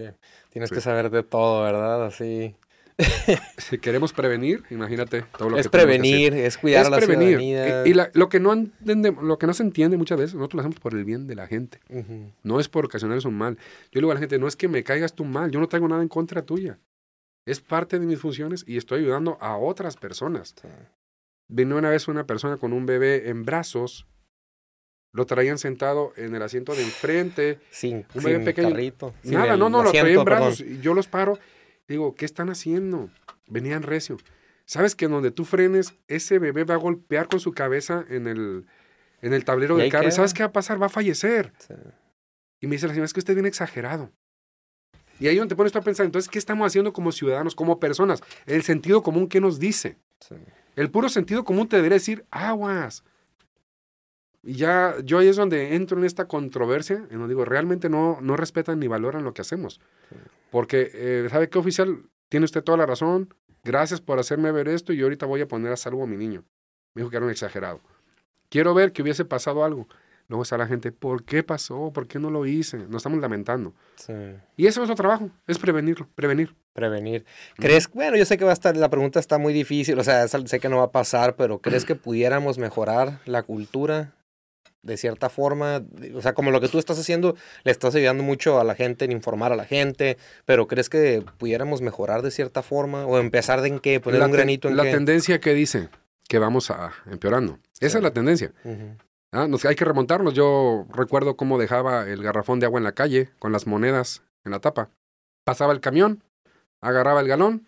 tienes 0.51 0.71
que 0.71 0.81
saber 0.81 1.11
de 1.11 1.23
todo, 1.23 1.63
¿verdad? 1.65 2.07
Así. 2.07 2.55
si 3.59 3.79
queremos 3.79 4.13
prevenir, 4.13 4.63
imagínate 4.71 5.25
todo 5.37 5.51
lo 5.51 5.59
es 5.59 5.67
que 5.67 5.71
prevenir, 5.71 6.33
es 6.33 6.57
cuidar 6.57 6.83
Es 6.83 6.87
a 6.87 6.91
la 6.91 6.97
prevenir. 6.99 7.39
ciudadanía. 7.41 7.83
Y, 7.87 7.91
y 7.91 7.95
la- 7.95 8.11
lo, 8.15 8.29
que 8.29 8.39
no 8.39 8.53
entende- 8.53 9.21
lo 9.21 9.37
que 9.37 9.49
no 9.49 9.53
se 9.55 9.65
entiende 9.65 9.97
muchas 9.97 10.17
veces, 10.17 10.37
nosotros 10.37 10.55
lo 10.59 10.61
hacemos 10.61 10.79
por 10.79 10.95
el 10.95 11.05
bien 11.05 11.27
de 11.27 11.35
la 11.35 11.49
gente. 11.49 11.81
No 12.45 12.61
es 12.61 12.69
por 12.69 12.85
ocasionarles 12.85 13.25
un 13.25 13.35
mal. 13.37 13.57
Yo 13.91 14.01
le 14.01 14.03
digo 14.03 14.13
a 14.13 14.15
la 14.15 14.21
gente, 14.21 14.39
no 14.39 14.47
es 14.47 14.55
que 14.55 14.69
me 14.69 14.85
caigas 14.85 15.13
tú 15.15 15.25
mal, 15.25 15.51
yo 15.51 15.59
no 15.59 15.67
traigo 15.69 15.89
nada 15.89 16.03
en 16.03 16.09
contra 16.09 16.43
tuya. 16.43 16.79
Es 17.47 17.61
parte 17.61 17.99
de 17.99 18.07
mis 18.07 18.19
funciones 18.21 18.65
y 18.67 18.77
estoy 18.79 19.01
ayudando 19.01 19.37
a 19.41 19.57
otras 19.57 19.97
personas. 19.97 20.55
Sí. 20.61 20.69
Vino 21.49 21.77
una 21.77 21.91
vez 21.91 22.09
una 22.09 22.27
persona 22.27 22.57
con 22.57 22.73
un 22.73 22.87
bebé 22.87 23.29
en 23.29 23.45
brazos, 23.45 24.07
lo 25.13 25.27
traían 25.27 25.59
sentado 25.59 26.13
en 26.17 26.35
el 26.35 26.43
asiento 26.43 26.75
de 26.75 26.83
enfrente, 26.83 27.61
Sin, 27.71 28.07
Un 28.15 28.23
bebé 28.25 28.37
sin 28.37 28.45
pequeño. 28.47 28.71
carrito. 28.71 29.15
Nada, 29.25 29.57
no, 29.57 29.69
no, 29.69 29.83
lo 29.83 29.91
traía 29.93 30.15
en 30.19 30.25
perdón. 30.25 30.25
brazos. 30.25 30.61
Y 30.61 30.81
yo 30.81 30.95
los 30.95 31.07
paro. 31.07 31.39
Digo, 31.87 32.15
¿qué 32.15 32.25
están 32.25 32.49
haciendo? 32.49 33.11
Venían 33.47 33.83
recio. 33.83 34.17
¿Sabes 34.65 34.97
que 34.97 35.07
donde 35.07 35.31
tú 35.31 35.45
frenes, 35.45 35.95
ese 36.09 36.39
bebé 36.39 36.65
va 36.65 36.75
a 36.75 36.79
golpear 36.79 37.29
con 37.29 37.39
su 37.39 37.53
cabeza 37.53 38.07
en 38.09 38.27
el, 38.27 38.67
en 39.21 39.35
el 39.35 39.45
tablero 39.45 39.77
del 39.77 39.91
carro? 39.93 40.05
¿Y 40.05 40.07
queda. 40.07 40.17
¿Sabes 40.17 40.33
qué 40.33 40.43
va 40.43 40.49
a 40.49 40.53
pasar? 40.53 40.81
Va 40.81 40.87
a 40.87 40.89
fallecer. 40.89 41.53
Sí. 41.59 41.75
Y 42.61 42.67
me 42.67 42.77
dice 42.77 42.87
la 42.87 42.95
señora, 42.95 43.05
es 43.05 43.13
que 43.13 43.21
usted 43.21 43.35
viene 43.35 43.49
exagerado. 43.51 44.11
Y 45.21 45.29
ahí 45.29 45.37
donde 45.37 45.53
te 45.53 45.57
pones 45.57 45.73
tú 45.73 45.79
a 45.79 45.83
pensar, 45.83 46.07
entonces, 46.07 46.29
¿qué 46.29 46.39
estamos 46.39 46.67
haciendo 46.67 46.93
como 46.93 47.13
ciudadanos, 47.13 47.55
como 47.55 47.79
personas? 47.79 48.23
El 48.47 48.63
sentido 48.63 49.03
común, 49.03 49.29
¿qué 49.29 49.41
nos 49.41 49.59
dice? 49.59 49.97
Sí. 50.21 50.35
El 50.77 50.91
puro 50.91 51.09
sentido 51.09 51.45
común 51.45 51.69
te 51.69 51.77
debería 51.77 51.97
decir, 51.97 52.25
aguas. 52.31 53.05
Y 54.43 54.55
ya, 54.55 54.97
yo 55.03 55.19
ahí 55.19 55.29
es 55.29 55.37
donde 55.37 55.75
entro 55.75 55.99
en 55.99 56.05
esta 56.05 56.27
controversia, 56.27 57.07
en 57.11 57.19
donde 57.19 57.29
digo, 57.29 57.45
realmente 57.45 57.89
no, 57.89 58.19
no 58.21 58.37
respetan 58.37 58.79
ni 58.79 58.89
valoran 58.89 59.25
lo 59.25 59.33
que 59.33 59.41
hacemos. 59.41 59.81
Porque, 60.51 60.91
eh, 60.93 61.29
¿sabe 61.31 61.49
qué, 61.49 61.59
oficial? 61.59 62.03
Tiene 62.29 62.45
usted 62.45 62.63
toda 62.63 62.77
la 62.77 62.87
razón. 62.87 63.35
Gracias 63.63 64.01
por 64.01 64.19
hacerme 64.19 64.53
ver 64.53 64.69
esto 64.69 64.93
y 64.93 64.99
yo 64.99 65.07
ahorita 65.07 65.25
voy 65.25 65.41
a 65.41 65.49
poner 65.49 65.73
a 65.73 65.77
salvo 65.77 66.03
a 66.03 66.07
mi 66.07 66.17
niño. 66.17 66.45
Me 66.95 67.01
dijo 67.01 67.11
que 67.11 67.17
era 67.17 67.25
un 67.25 67.33
exagerado. 67.33 67.81
Quiero 68.51 68.75
ver 68.75 68.93
que 68.93 69.03
hubiese 69.03 69.25
pasado 69.25 69.65
algo. 69.65 69.89
Luego 70.29 70.43
está 70.43 70.57
la 70.57 70.67
gente, 70.67 70.91
¿por 70.91 71.25
qué 71.25 71.43
pasó? 71.43 71.93
¿Por 71.93 72.07
qué 72.09 72.19
no 72.19 72.31
lo 72.31 72.47
hice? 72.47 72.79
Nos 72.79 72.97
estamos 72.97 73.21
lamentando. 73.21 73.75
Sí. 73.97 74.13
Y 74.57 74.67
eso 74.67 74.81
es 74.83 74.89
nuestro 74.89 74.95
trabajo, 74.97 75.31
es 75.47 75.59
prevenirlo, 75.59 76.09
prevenir. 76.15 76.55
Prevenir. 76.73 77.25
¿Crees? 77.57 77.89
Bueno, 77.93 78.17
yo 78.17 78.25
sé 78.25 78.39
que 78.39 78.45
va 78.45 78.51
a 78.51 78.55
estar, 78.55 78.77
la 78.77 78.89
pregunta 78.89 79.21
está 79.21 79.37
muy 79.39 79.53
difícil, 79.53 79.99
o 79.99 80.03
sea, 80.05 80.27
sé 80.27 80.61
que 80.61 80.69
no 80.69 80.79
va 80.79 80.85
a 80.85 80.91
pasar, 80.93 81.37
pero 81.37 81.59
¿crees 81.59 81.85
que 81.87 81.95
pudiéramos 81.95 82.59
mejorar 82.59 83.21
la 83.27 83.43
cultura 83.43 84.13
de 84.83 84.97
cierta 84.97 85.29
forma? 85.29 85.83
O 86.15 86.23
sea, 86.23 86.33
como 86.33 86.51
lo 86.51 86.61
que 86.61 86.69
tú 86.69 86.79
estás 86.79 86.99
haciendo, 86.99 87.37
le 87.63 87.71
estás 87.71 87.95
ayudando 87.95 88.23
mucho 88.23 88.59
a 88.59 88.65
la 88.65 88.75
gente 88.75 89.05
en 89.05 89.13
informar 89.13 89.53
a 89.53 89.57
la 89.57 89.65
gente, 89.67 90.17
pero 90.47 90.67
¿crees 90.69 90.89
que 90.89 91.23
pudiéramos 91.39 91.81
mejorar 91.83 92.23
de 92.23 92.31
cierta 92.31 92.63
forma? 92.63 93.05
¿O 93.07 93.19
empezar 93.19 93.61
de 93.61 93.69
en 93.69 93.79
qué? 93.79 94.01
¿Poner 94.01 94.21
la 94.21 94.27
un 94.27 94.33
granito 94.33 94.69
en 94.69 94.77
la 94.79 94.85
qué? 94.85 94.91
tendencia 94.93 95.39
que 95.39 95.53
dice 95.55 95.91
que 96.29 96.39
vamos 96.39 96.71
a 96.71 96.93
empeorando. 97.11 97.59
Esa 97.79 97.91
Sí. 97.91 97.97
es 97.99 98.03
la 98.03 98.11
tendencia. 98.13 98.53
Ujú. 98.65 98.97
Ah, 99.35 99.49
nos, 99.49 99.65
hay 99.65 99.75
que 99.75 99.85
remontarnos. 99.85 100.33
Yo 100.33 100.87
recuerdo 100.93 101.37
cómo 101.37 101.59
dejaba 101.59 102.09
el 102.09 102.23
garrafón 102.23 102.61
de 102.61 102.67
agua 102.67 102.79
en 102.79 102.85
la 102.85 102.93
calle 102.93 103.31
con 103.41 103.51
las 103.51 103.67
monedas 103.67 104.23
en 104.45 104.53
la 104.53 104.61
tapa. 104.61 104.91
Pasaba 105.43 105.73
el 105.73 105.81
camión, 105.81 106.23
agarraba 106.81 107.21
el 107.21 107.27
galón, 107.27 107.67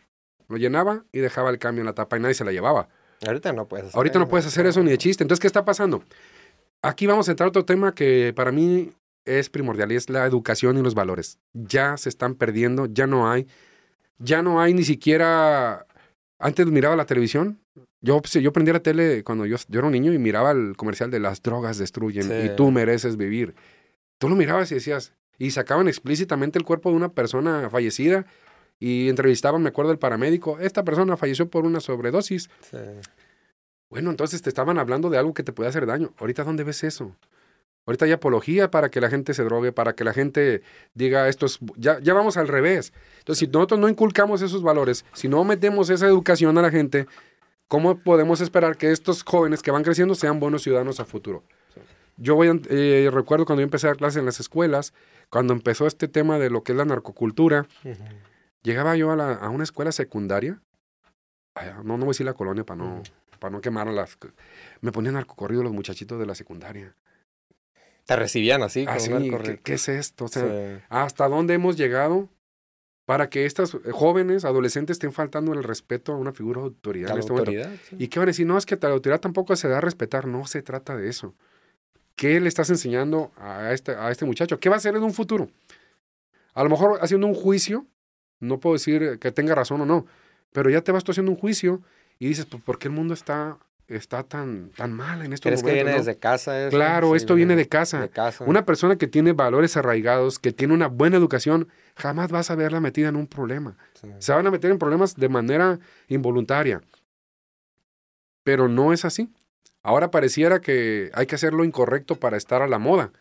lo 0.48 0.58
llenaba 0.58 1.02
y 1.10 1.18
dejaba 1.18 1.50
el 1.50 1.58
cambio 1.58 1.82
en 1.82 1.86
la 1.86 1.94
tapa 1.94 2.16
y 2.16 2.20
nadie 2.20 2.34
se 2.34 2.44
la 2.44 2.52
llevaba. 2.52 2.88
Ahorita 3.26 3.52
no 3.52 3.66
puedes 3.66 3.86
hacer 3.86 3.96
Ahorita 3.96 4.18
no 4.20 4.28
puedes 4.28 4.46
hacer 4.46 4.64
eso 4.66 4.80
ni 4.84 4.92
de 4.92 4.98
chiste. 4.98 5.24
Entonces, 5.24 5.40
¿qué 5.40 5.48
está 5.48 5.64
pasando? 5.64 6.04
Aquí 6.82 7.08
vamos 7.08 7.26
a 7.26 7.32
entrar 7.32 7.46
a 7.46 7.48
otro 7.48 7.64
tema 7.64 7.96
que 7.96 8.32
para 8.36 8.52
mí 8.52 8.92
es 9.24 9.50
primordial 9.50 9.90
y 9.90 9.96
es 9.96 10.08
la 10.08 10.24
educación 10.24 10.78
y 10.78 10.82
los 10.82 10.94
valores. 10.94 11.40
Ya 11.52 11.96
se 11.96 12.08
están 12.08 12.36
perdiendo, 12.36 12.86
ya 12.86 13.08
no 13.08 13.28
hay. 13.28 13.48
Ya 14.18 14.40
no 14.40 14.60
hay 14.60 14.72
ni 14.72 14.84
siquiera... 14.84 15.84
Antes 16.38 16.66
miraba 16.66 16.96
la 16.96 17.06
televisión. 17.06 17.58
Yo, 18.00 18.20
pues, 18.20 18.34
yo 18.34 18.52
prendía 18.52 18.74
la 18.74 18.80
tele 18.80 19.24
cuando 19.24 19.46
yo, 19.46 19.56
yo 19.68 19.78
era 19.78 19.86
un 19.86 19.92
niño 19.92 20.12
y 20.12 20.18
miraba 20.18 20.50
el 20.52 20.76
comercial 20.76 21.10
de 21.10 21.18
las 21.20 21.42
drogas 21.42 21.78
destruyen 21.78 22.24
Sí. 22.24 22.32
y 22.46 22.56
tú 22.56 22.70
mereces 22.70 23.16
vivir. 23.16 23.54
Tú 24.18 24.28
lo 24.28 24.36
mirabas 24.36 24.70
y 24.72 24.74
decías... 24.76 25.12
Y 25.38 25.50
sacaban 25.50 25.86
explícitamente 25.86 26.58
el 26.58 26.64
cuerpo 26.64 26.88
de 26.88 26.96
una 26.96 27.10
persona 27.10 27.68
fallecida 27.68 28.24
y 28.80 29.10
entrevistaban, 29.10 29.62
me 29.62 29.68
acuerdo, 29.68 29.92
el 29.92 29.98
paramédico. 29.98 30.58
Esta 30.60 30.82
persona 30.82 31.14
falleció 31.18 31.50
por 31.50 31.66
una 31.66 31.78
sobredosis. 31.80 32.48
Sí. 32.70 32.78
Bueno, 33.90 34.08
entonces 34.08 34.40
te 34.40 34.48
estaban 34.48 34.78
hablando 34.78 35.10
de 35.10 35.18
algo 35.18 35.34
que 35.34 35.42
te 35.42 35.52
puede 35.52 35.68
hacer 35.68 35.84
daño. 35.84 36.14
Ahorita, 36.16 36.42
¿dónde 36.42 36.64
ves 36.64 36.82
eso? 36.84 37.14
Ahorita 37.86 38.04
hay 38.04 38.12
apología 38.12 38.70
para 38.70 38.90
que 38.90 39.00
la 39.00 39.08
gente 39.08 39.32
se 39.32 39.44
drogue, 39.44 39.70
para 39.72 39.94
que 39.94 40.02
la 40.04 40.12
gente 40.12 40.62
diga 40.94 41.28
esto 41.28 41.46
es... 41.46 41.58
Ya, 41.76 42.00
ya 42.00 42.14
vamos 42.14 42.36
al 42.36 42.48
revés. 42.48 42.92
Entonces, 43.18 43.38
si 43.38 43.46
nosotros 43.46 43.78
no 43.78 43.88
inculcamos 43.88 44.42
esos 44.42 44.62
valores, 44.62 45.04
si 45.12 45.28
no 45.28 45.44
metemos 45.44 45.88
esa 45.90 46.06
educación 46.06 46.58
a 46.58 46.62
la 46.62 46.70
gente, 46.70 47.06
¿cómo 47.68 47.98
podemos 48.00 48.40
esperar 48.40 48.76
que 48.76 48.90
estos 48.90 49.22
jóvenes 49.22 49.62
que 49.62 49.70
van 49.70 49.84
creciendo 49.84 50.16
sean 50.16 50.40
buenos 50.40 50.62
ciudadanos 50.62 50.98
a 50.98 51.04
futuro? 51.04 51.44
Yo 52.16 52.34
voy, 52.34 52.48
a- 52.48 52.58
eh, 52.70 53.08
recuerdo 53.12 53.44
cuando 53.46 53.60
yo 53.60 53.64
empecé 53.64 53.86
a 53.86 53.90
dar 53.90 53.98
clases 53.98 54.18
en 54.18 54.26
las 54.26 54.40
escuelas, 54.40 54.92
cuando 55.30 55.52
empezó 55.52 55.86
este 55.86 56.08
tema 56.08 56.38
de 56.40 56.50
lo 56.50 56.62
que 56.64 56.72
es 56.72 56.78
la 56.78 56.84
narcocultura, 56.86 57.66
llegaba 58.62 58.96
yo 58.96 59.12
a, 59.12 59.16
la- 59.16 59.34
a 59.34 59.48
una 59.50 59.62
escuela 59.64 59.92
secundaria, 59.92 60.60
no, 61.84 61.84
no 61.84 61.98
voy 61.98 62.06
a 62.06 62.08
decir 62.08 62.26
la 62.26 62.34
colonia 62.34 62.64
para 62.64 62.78
no, 62.82 63.02
para 63.38 63.52
no 63.52 63.60
quemar 63.60 63.86
a 63.88 63.92
las... 63.92 64.18
Me 64.80 64.90
ponían 64.92 65.14
narcocorrido 65.14 65.62
los 65.62 65.72
muchachitos 65.72 66.18
de 66.18 66.26
la 66.26 66.34
secundaria. 66.34 66.94
Te 68.06 68.16
recibían 68.16 68.62
así, 68.62 68.84
Así, 68.88 69.12
un 69.12 69.38
¿qué, 69.42 69.58
qué 69.62 69.74
es 69.74 69.88
esto? 69.88 70.24
O 70.26 70.28
sea, 70.28 70.42
Sí. 70.44 70.82
¿hasta 70.88 71.28
dónde 71.28 71.54
hemos 71.54 71.76
llegado 71.76 72.28
para 73.04 73.28
que 73.28 73.46
estas 73.46 73.74
eh, 73.74 73.78
jóvenes, 73.92 74.44
adolescentes, 74.44 74.94
estén 74.94 75.12
faltando 75.12 75.52
el 75.52 75.62
respeto 75.64 76.12
a 76.12 76.16
una 76.16 76.32
figura 76.32 76.60
de 76.60 76.66
autoridad 76.68 77.10
en 77.12 77.18
este 77.18 77.32
momento? 77.32 77.50
autoridad. 77.50 77.76
sí. 77.88 77.96
¿Y 77.98 78.08
qué 78.08 78.18
van 78.20 78.28
a 78.28 78.30
decir? 78.30 78.46
No, 78.46 78.56
es 78.58 78.64
que 78.66 78.78
la 78.80 78.88
autoridad 78.90 79.20
tampoco 79.20 79.54
se 79.56 79.68
da 79.68 79.78
a 79.78 79.80
respetar. 79.80 80.26
No 80.26 80.46
se 80.46 80.62
trata 80.62 80.96
de 80.96 81.08
eso. 81.08 81.34
¿Qué 82.14 82.40
le 82.40 82.48
estás 82.48 82.70
enseñando 82.70 83.32
a 83.36 83.72
este, 83.72 83.92
a 83.92 84.10
este 84.10 84.24
muchacho? 84.24 84.58
¿Qué 84.58 84.68
va 84.68 84.76
a 84.76 84.78
hacer 84.78 84.96
en 84.96 85.02
un 85.02 85.12
futuro? 85.12 85.50
A 86.54 86.62
lo 86.64 86.70
mejor 86.70 86.98
haciendo 87.02 87.26
un 87.26 87.34
juicio, 87.34 87.86
no 88.40 88.58
puedo 88.60 88.74
decir 88.74 89.18
que 89.18 89.32
tenga 89.32 89.54
razón 89.54 89.82
o 89.82 89.86
no, 89.86 90.06
pero 90.52 90.70
ya 90.70 90.80
te 90.80 90.92
vas 90.92 91.04
tú 91.04 91.10
haciendo 91.10 91.30
un 91.32 91.36
juicio 91.38 91.82
y 92.18 92.28
dices, 92.28 92.46
pues, 92.46 92.62
¿por 92.62 92.78
qué 92.78 92.88
el 92.88 92.94
mundo 92.94 93.12
está, 93.12 93.58
está 93.88 94.22
tan, 94.24 94.70
tan 94.70 94.92
mal 94.92 95.24
en 95.24 95.32
estos 95.32 95.48
¿Crees 95.48 95.62
que 95.62 95.72
viene 95.72 95.92
no? 95.92 95.98
desde 95.98 96.18
casa? 96.18 96.60
eso? 96.60 96.70
Claro, 96.76 97.10
Sí, 97.10 97.16
esto 97.16 97.34
viene 97.34 97.56
de 97.56 97.68
casa. 97.68 98.00
De 98.00 98.08
casa. 98.08 98.44
Una 98.44 98.64
persona 98.64 98.96
que 98.96 99.06
tiene 99.06 99.32
valores 99.32 99.76
arraigados, 99.76 100.38
que 100.38 100.52
tiene 100.52 100.74
una 100.74 100.88
buena 100.88 101.16
educación, 101.16 101.68
jamás 101.96 102.30
vas 102.30 102.50
a 102.50 102.56
verla 102.56 102.80
metida 102.80 103.08
en 103.08 103.16
un 103.16 103.26
problema. 103.26 103.76
Sí. 104.00 104.08
Se 104.18 104.32
van 104.32 104.46
a 104.46 104.50
meter 104.50 104.70
en 104.70 104.78
problemas 104.78 105.16
de 105.16 105.28
manera 105.28 105.78
involuntaria. 106.08 106.82
Pero 108.42 108.68
no 108.68 108.92
es 108.92 109.04
así. 109.04 109.32
Ahora 109.82 110.10
pareciera 110.10 110.60
que 110.60 111.10
hay 111.14 111.26
que 111.26 111.36
hacer 111.36 111.52
lo 111.52 111.64
incorrecto 111.64 112.16
para 112.16 112.36
estar 112.36 112.62
a 112.62 112.68
la 112.68 112.78
moda. 112.78 113.12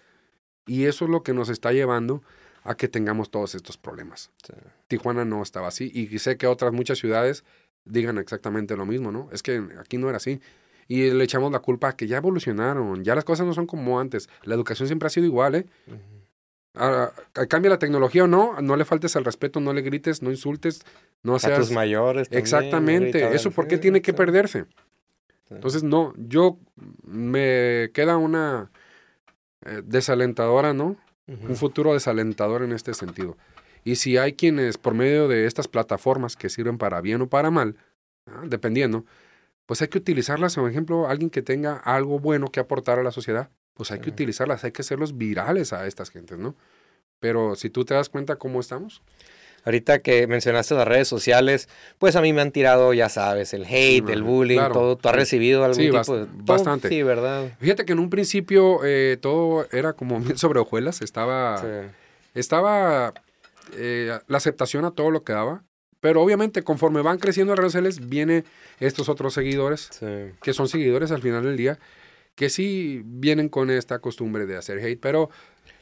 Y 0.65 0.85
eso 0.85 1.05
es 1.05 1.11
lo 1.11 1.21
que 1.21 1.33
nos 1.33 1.49
está 1.49 1.71
llevando 1.71 2.23
a 2.63 2.75
que 2.75 2.87
tengamos 2.87 3.29
todos 3.29 3.53
estos 3.53 3.77
problemas. 3.77 4.31
Sí. 4.43 4.53
Tijuana 4.87 5.25
no 5.25 5.43
estaba 5.43 5.67
así. 5.67 5.91
Y 5.93 6.17
sé 6.17 6.37
que 6.37 6.47
otras 6.47 6.73
muchas 6.73 6.97
ciudades 6.97 7.43
digan 7.85 8.17
exactamente 8.17 8.75
lo 8.75 8.85
mismo, 8.85 9.11
¿no? 9.11 9.29
Es 9.31 9.41
que 9.43 9.63
aquí 9.79 9.97
no 9.97 10.09
era 10.09 10.17
así. 10.17 10.41
Y 10.87 11.09
le 11.11 11.23
echamos 11.23 11.51
la 11.51 11.59
culpa 11.59 11.89
a 11.89 11.95
que 11.95 12.07
ya 12.07 12.17
evolucionaron, 12.17 13.03
ya 13.03 13.15
las 13.15 13.23
cosas 13.23 13.45
no 13.47 13.53
son 13.53 13.65
como 13.65 13.99
antes. 13.99 14.29
La 14.43 14.53
educación 14.55 14.87
siempre 14.87 15.07
ha 15.07 15.09
sido 15.09 15.25
igual, 15.25 15.55
¿eh? 15.55 15.65
Ujú. 15.87 15.97
Ah, 16.77 17.11
cambia 17.47 17.69
la 17.69 17.79
tecnología 17.79 18.25
o 18.25 18.27
no, 18.27 18.59
no 18.61 18.75
le 18.75 18.83
faltes 18.83 19.15
al 19.15 19.23
respeto, 19.23 19.61
no 19.61 19.71
le 19.71 19.81
grites, 19.81 20.21
no 20.21 20.29
insultes, 20.29 20.81
no 21.23 21.35
A 21.35 21.39
seas... 21.39 21.59
tus 21.59 21.71
mayores. 21.71 22.27
también, 22.27 22.41
Exactamente, 22.41 23.33
eso 23.33 23.51
por 23.51 23.67
qué 23.67 23.75
sí, 23.75 23.81
tiene 23.83 24.01
que 24.01 24.13
perderse. 24.13 24.65
Sí. 25.47 25.53
Entonces, 25.55 25.83
no, 25.83 26.13
yo 26.17 26.57
me 27.03 27.91
queda 27.93 28.17
una 28.17 28.71
eh, 29.65 29.81
desalentadora, 29.85 30.73
¿no? 30.73 30.97
Un 31.27 31.55
futuro 31.55 31.93
desalentador 31.93 32.61
en 32.61 32.71
este 32.71 32.93
sentido. 32.93 33.35
Y 33.85 33.95
si 33.95 34.17
hay 34.17 34.33
quienes, 34.33 34.77
por 34.77 34.93
medio 34.95 35.29
de 35.29 35.45
estas 35.45 35.69
plataformas 35.69 36.35
que 36.35 36.49
sirven 36.49 36.77
para 36.77 36.99
bien 36.99 37.21
o 37.21 37.29
para 37.29 37.51
mal, 37.51 37.77
ah, 38.25 38.41
dependiendo, 38.45 39.05
pues 39.67 39.81
hay 39.81 39.87
que 39.87 39.99
utilizarlas. 39.99 40.55
Por 40.55 40.69
ejemplo, 40.69 41.07
alguien 41.07 41.29
que 41.29 41.41
tenga 41.41 41.77
algo 41.77 42.19
bueno 42.19 42.49
que 42.51 42.59
aportar 42.59 42.99
a 42.99 43.03
la 43.03 43.11
sociedad, 43.11 43.49
pues 43.75 43.91
hay 43.91 43.99
que 43.99 44.09
utilizarlas, 44.09 44.63
hay 44.63 44.71
que 44.71 44.81
hacerlos 44.81 45.17
virales 45.17 45.71
a 45.71 45.85
estas 45.87 46.09
gentes, 46.09 46.37
¿no? 46.37 46.55
Pero 47.19 47.55
si 47.55 47.69
tú 47.69 47.85
te 47.85 47.93
das 47.93 48.09
cuenta 48.09 48.35
cómo 48.35 48.59
estamos, 48.59 49.01
Ahorita 49.67 49.97
que 49.97 50.27
mencionaste 50.27 50.75
las 50.75 50.87
redes 50.87 51.07
sociales, 51.07 51.69
pues 51.97 52.15
a 52.15 52.21
mí 52.21 52.33
me 52.33 52.41
han 52.41 52.51
tirado, 52.51 52.93
ya 52.93 53.09
sabes, 53.09 53.51
el 53.55 53.65
hate, 53.65 54.09
el 54.09 54.21
bullying, 54.21 54.57
claro, 54.59 54.73
todo. 54.75 54.95
¿Tú 54.95 55.09
has 55.09 55.15
recibido 55.15 55.63
algún 55.63 55.75
Sí, 55.77 55.85
tipo 55.85 55.97
bast- 55.97 56.19
de...? 56.19 56.25
todo? 56.27 56.43
bastante. 56.45 56.87
Sí, 56.89 57.01
¿verdad? 57.01 57.49
fíjate 57.59 57.83
que 57.83 57.93
en 57.93 57.97
un 57.99 58.11
principio 58.11 58.81
eh, 58.85 59.17
todo 59.19 59.65
era 59.71 59.93
como 59.93 60.21
sobre 60.37 60.59
hojuelas, 60.59 61.01
estaba... 61.01 61.57
Sí. 61.57 61.67
estaba 62.35 63.13
eh, 63.73 64.17
la 64.27 64.37
aceptación 64.37 64.85
a 64.85 64.91
todo 64.91 65.11
lo 65.11 65.23
que 65.23 65.33
daba, 65.33 65.63
pero 65.99 66.21
obviamente 66.21 66.63
conforme 66.63 67.01
van 67.01 67.17
creciendo 67.17 67.53
las 67.53 67.59
redes 67.59 67.71
sociales, 67.73 68.07
viene 68.09 68.43
estos 68.79 69.09
otros 69.09 69.33
seguidores, 69.33 69.89
Sí. 69.99 70.05
que 70.41 70.53
son 70.53 70.67
seguidores 70.67 71.11
al 71.11 71.21
final 71.21 71.43
del 71.43 71.57
día, 71.57 71.79
que 72.35 72.49
sí 72.49 73.01
vienen 73.05 73.49
con 73.49 73.69
esta 73.71 73.99
costumbre 73.99 74.45
de 74.45 74.57
hacer 74.57 74.79
hate, 74.79 74.99
pero... 74.99 75.29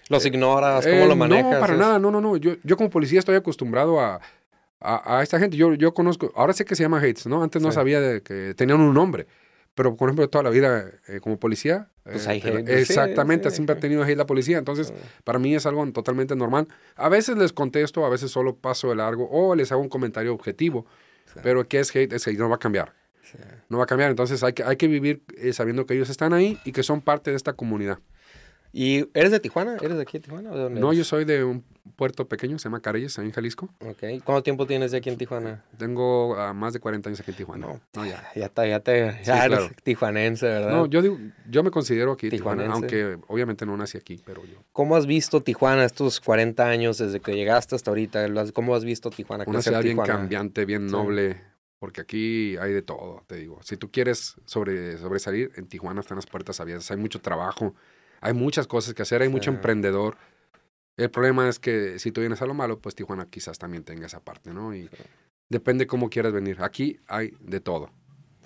¿Los 0.10 0.26
ignoras? 0.26 0.86
¿Cómo 0.86 0.98
eh, 1.04 1.08
lo 1.08 1.16
manejas? 1.16 1.54
No, 1.54 1.60
para 1.60 1.74
Es- 1.74 1.80
nada, 1.80 1.98
no, 2.00 2.12
no, 2.12 2.20
no. 2.22 2.38
Yo, 2.38 2.56
yo 2.64 2.76
como 2.78 2.90
policía 2.90 3.20
estoy 3.20 3.36
acostumbrado 3.36 4.00
a, 4.02 4.20
a, 4.82 5.24
esta 5.24 5.40
gente. 5.40 5.56
Yo, 5.56 5.74
yo 5.76 5.94
conozco, 5.94 6.32
ahora 6.36 6.52
sé 6.54 6.66
que 6.66 6.76
se 6.76 6.84
llama 6.84 6.98
Hates, 7.00 7.26
¿no? 7.26 7.42
Antes 7.42 7.62
no 7.62 7.72
sabía 7.72 8.02
de 8.02 8.22
que 8.22 8.54
tenían 8.54 8.82
un 8.82 8.94
nombre. 8.94 9.28
Pero, 9.76 9.96
por 9.96 10.10
ejemplo, 10.10 10.30
toda 10.30 10.44
la 10.44 10.50
vida 10.52 10.92
eh, 11.08 11.20
como 11.20 11.40
policía, 11.40 11.90
pues 12.04 12.28
eh, 12.28 12.64
exactamente, 12.68 13.50
siempre 13.50 13.76
ha 13.76 13.80
tenido 13.80 14.04
hate 14.04 14.18
la 14.18 14.26
policía. 14.26 14.58
Entonces, 14.58 14.94
para 15.24 15.40
mí 15.40 15.56
es 15.56 15.66
algo 15.66 15.90
totalmente 15.92 16.36
normal. 16.36 16.68
A 16.96 17.10
veces 17.10 17.38
les 17.38 17.54
contesto, 17.54 18.06
a 18.06 18.10
veces 18.10 18.30
solo 18.30 18.56
paso 18.56 18.90
de 18.90 18.96
largo 18.96 19.28
o 19.32 19.56
les 19.56 19.72
hago 19.72 19.82
un 19.82 19.90
comentario 19.90 20.34
objetivo. 20.34 20.86
Pero 21.42 21.68
¿qué 21.68 21.80
es 21.80 21.96
hate? 21.96 22.14
Es 22.14 22.28
hate, 22.28 22.38
no 22.38 22.50
va 22.50 22.56
a 22.56 22.60
cambiar. 22.60 22.94
No 23.70 23.80
va 23.80 23.86
a 23.86 23.88
cambiar. 23.88 24.12
Entonces, 24.12 24.44
hay 24.44 24.54
que, 24.54 24.64
hay 24.64 24.76
que 24.76 24.88
vivir 24.88 25.24
eh, 25.38 25.54
sabiendo 25.54 25.88
que 25.88 25.96
ellos 25.96 26.10
están 26.10 26.34
ahí 26.34 26.60
y 26.66 26.72
que 26.72 26.84
son 26.84 27.02
parte 27.02 27.32
de 27.32 27.38
esta 27.38 27.54
comunidad. 27.54 27.98
¿Y 28.76 29.08
eres 29.14 29.30
de 29.30 29.40
Tijuana? 29.40 29.78
¿Eres 29.80 29.98
de 29.98 30.02
aquí 30.02 30.18
de 30.18 30.24
Tijuana? 30.24 30.50
no, 30.50 30.94
yo 30.94 31.04
soy 31.04 31.26
de 31.26 31.44
un 31.44 31.64
puerto 31.96 32.28
pequeño, 32.28 32.58
se 32.58 32.64
llama 32.64 32.82
Careyes, 32.82 33.20
ahí 33.20 33.28
en 33.28 33.32
Jalisco. 33.32 33.70
Ok. 33.82 34.24
¿Cuánto 34.24 34.42
tiempo 34.42 34.66
tienes 34.66 34.92
de 34.92 34.98
aquí 34.98 35.12
en 35.12 35.18
Tijuana? 35.18 35.64
Tengo 35.78 36.36
ah, 36.36 36.54
más 36.54 36.74
de 36.74 36.80
40 36.80 37.08
años 37.08 37.20
aquí 37.20 37.30
en 37.30 37.38
Tijuana. 37.38 37.68
No, 37.94 38.06
ya. 38.06 38.28
Ya, 38.36 38.50
te... 38.50 39.20
Ya 39.24 39.46
eres 39.46 39.70
tijuanense, 39.84 40.48
¿verdad? 40.48 40.72
No, 40.72 40.88
yo 40.88 41.04
digo, 41.04 41.20
yo 41.48 41.62
me 41.62 41.70
considero 41.70 42.14
aquí 42.14 42.30
Tijuana, 42.30 42.66
aunque 42.74 43.20
obviamente 43.28 43.64
no 43.68 43.78
nací 43.78 43.96
aquí, 43.96 44.20
pero 44.26 44.44
yo... 44.44 44.64
¿Cómo 44.72 44.96
has 44.96 45.06
visto 45.06 45.42
Tijuana 45.42 45.86
estos 45.86 46.20
40 46.20 46.68
años 46.68 46.98
desde 46.98 47.20
que 47.20 47.34
llegaste 47.34 47.76
hasta 47.76 47.92
ahorita? 47.92 48.26
¿Cómo 48.54 48.76
has 48.76 48.84
visto 48.84 49.12
Tijuana? 49.12 49.44
Una 49.46 49.62
ciudad 49.62 49.84
bien 49.84 49.98
cambiante, 49.98 50.66
bien 50.66 50.88
noble, 50.88 51.40
porque 51.78 52.02
aquí 52.02 52.58
hay 52.58 52.74
de 52.74 52.82
todo, 52.82 53.24
te 53.28 53.36
digo. 53.36 53.60
Si 53.62 53.78
tú 53.78 53.92
quieres 53.92 54.36
sobre, 54.46 54.98
sobresalir, 54.98 55.52
en 55.58 55.68
Tijuana 55.68 56.02
están 56.02 56.16
las 56.16 56.26
puertas 56.26 56.60
abiertas, 56.60 56.90
hay 56.90 56.98
mucho 56.98 57.22
trabajo 57.22 57.76
hay 58.24 58.34
muchas 58.34 58.68
cosas 58.68 58.94
que 58.94 59.02
hacer, 59.02 59.22
hay 59.22 59.28
mucho 59.28 59.52
emprendedor. 59.52 60.16
El 60.96 61.12
problema 61.12 61.50
es 61.50 61.60
que 61.60 62.00
si 62.00 62.14
tú 62.14 62.22
vienes 62.22 62.42
a 62.42 62.46
lo 62.46 62.54
malo, 62.54 62.80
pues 62.80 62.96
Tijuana 62.96 63.26
quizás 63.26 63.60
también 63.60 63.84
tenga 63.84 64.06
esa 64.06 64.22
parte, 64.22 64.54
¿no? 64.54 64.74
Y 64.74 64.90
depende 65.50 65.88
cómo 65.88 66.10
quieras 66.10 66.32
venir. 66.32 66.62
Aquí 66.62 67.02
hay 67.08 67.34
de 67.42 67.60
todo. 67.60 67.92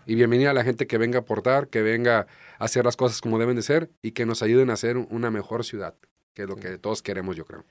Y 0.08 0.16
bienvenida 0.16 0.50
a 0.50 0.54
la 0.56 0.64
gente 0.64 0.88
que 0.88 0.98
venga 0.98 1.20
a 1.20 1.22
aportar, 1.22 1.68
que 1.68 1.84
venga 1.84 2.26
a 2.58 2.66
hacer 2.66 2.86
las 2.86 2.98
cosas 2.98 3.22
como 3.22 3.38
deben 3.38 3.56
de 3.56 3.62
ser 3.62 3.92
y 4.02 4.12
que 4.12 4.26
nos 4.26 4.42
ayuden 4.42 4.72
a 4.72 4.74
hacer 4.74 4.98
una 4.98 5.30
mejor 5.30 5.64
ciudad, 5.64 5.94
que 6.38 6.44
es 6.44 6.48
lo 6.48 6.56
que 6.56 6.78
todos 6.78 7.02
queremos, 7.02 7.36
yo 7.36 7.46
creo. 7.46 7.66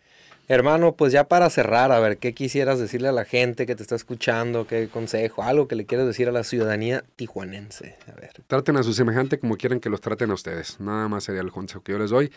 Hermano, 0.49 0.97
pues 0.97 1.13
ya 1.13 1.29
para 1.29 1.49
cerrar, 1.51 1.93
a 1.93 2.01
ver, 2.01 2.19
¿qué 2.19 2.35
quisieras 2.35 2.81
decirle 2.81 3.07
a 3.07 3.13
la 3.13 3.25
gente 3.25 3.65
que 3.65 3.77
te 3.77 3.83
está 3.85 3.95
escuchando? 3.95 4.67
¿Qué 4.67 4.89
consejo? 4.89 5.45
Algo 5.45 5.69
que 5.69 5.77
le 5.77 5.87
quieras 5.87 6.05
decir 6.05 6.29
a 6.29 6.33
la 6.33 6.43
ciudadanía 6.43 7.05
tijuanense. 7.15 7.97
A 8.09 8.21
ver. 8.21 8.33
Traten 8.49 8.77
a 8.77 8.83
su 8.83 8.93
semejante 8.93 9.39
como 9.39 9.57
quieran 9.57 9.79
que 9.79 9.89
los 9.89 10.01
traten 10.01 10.33
a 10.33 10.35
ustedes. 10.35 10.81
Nada 10.81 11.07
más 11.07 11.23
sería 11.23 11.43
el 11.43 11.53
consejo 11.53 11.85
que 11.85 11.93
yo 11.93 11.99
les 12.01 12.11
doy. 12.11 12.33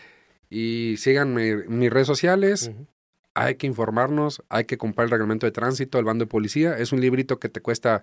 Y 0.48 0.94
síganme 0.98 1.50
en 1.50 1.78
mis 1.80 1.90
redes 1.90 2.06
sociales. 2.06 2.70
Hay 3.34 3.56
que 3.56 3.66
informarnos, 3.66 4.42
hay 4.48 4.66
que 4.66 4.78
comprar 4.78 5.06
el 5.06 5.10
reglamento 5.10 5.46
de 5.46 5.52
tránsito, 5.52 5.98
el 5.98 6.04
bando 6.04 6.26
de 6.26 6.28
policía. 6.28 6.78
Es 6.78 6.92
un 6.92 7.00
librito 7.00 7.40
que 7.40 7.48
te 7.48 7.60
cuesta 7.60 8.02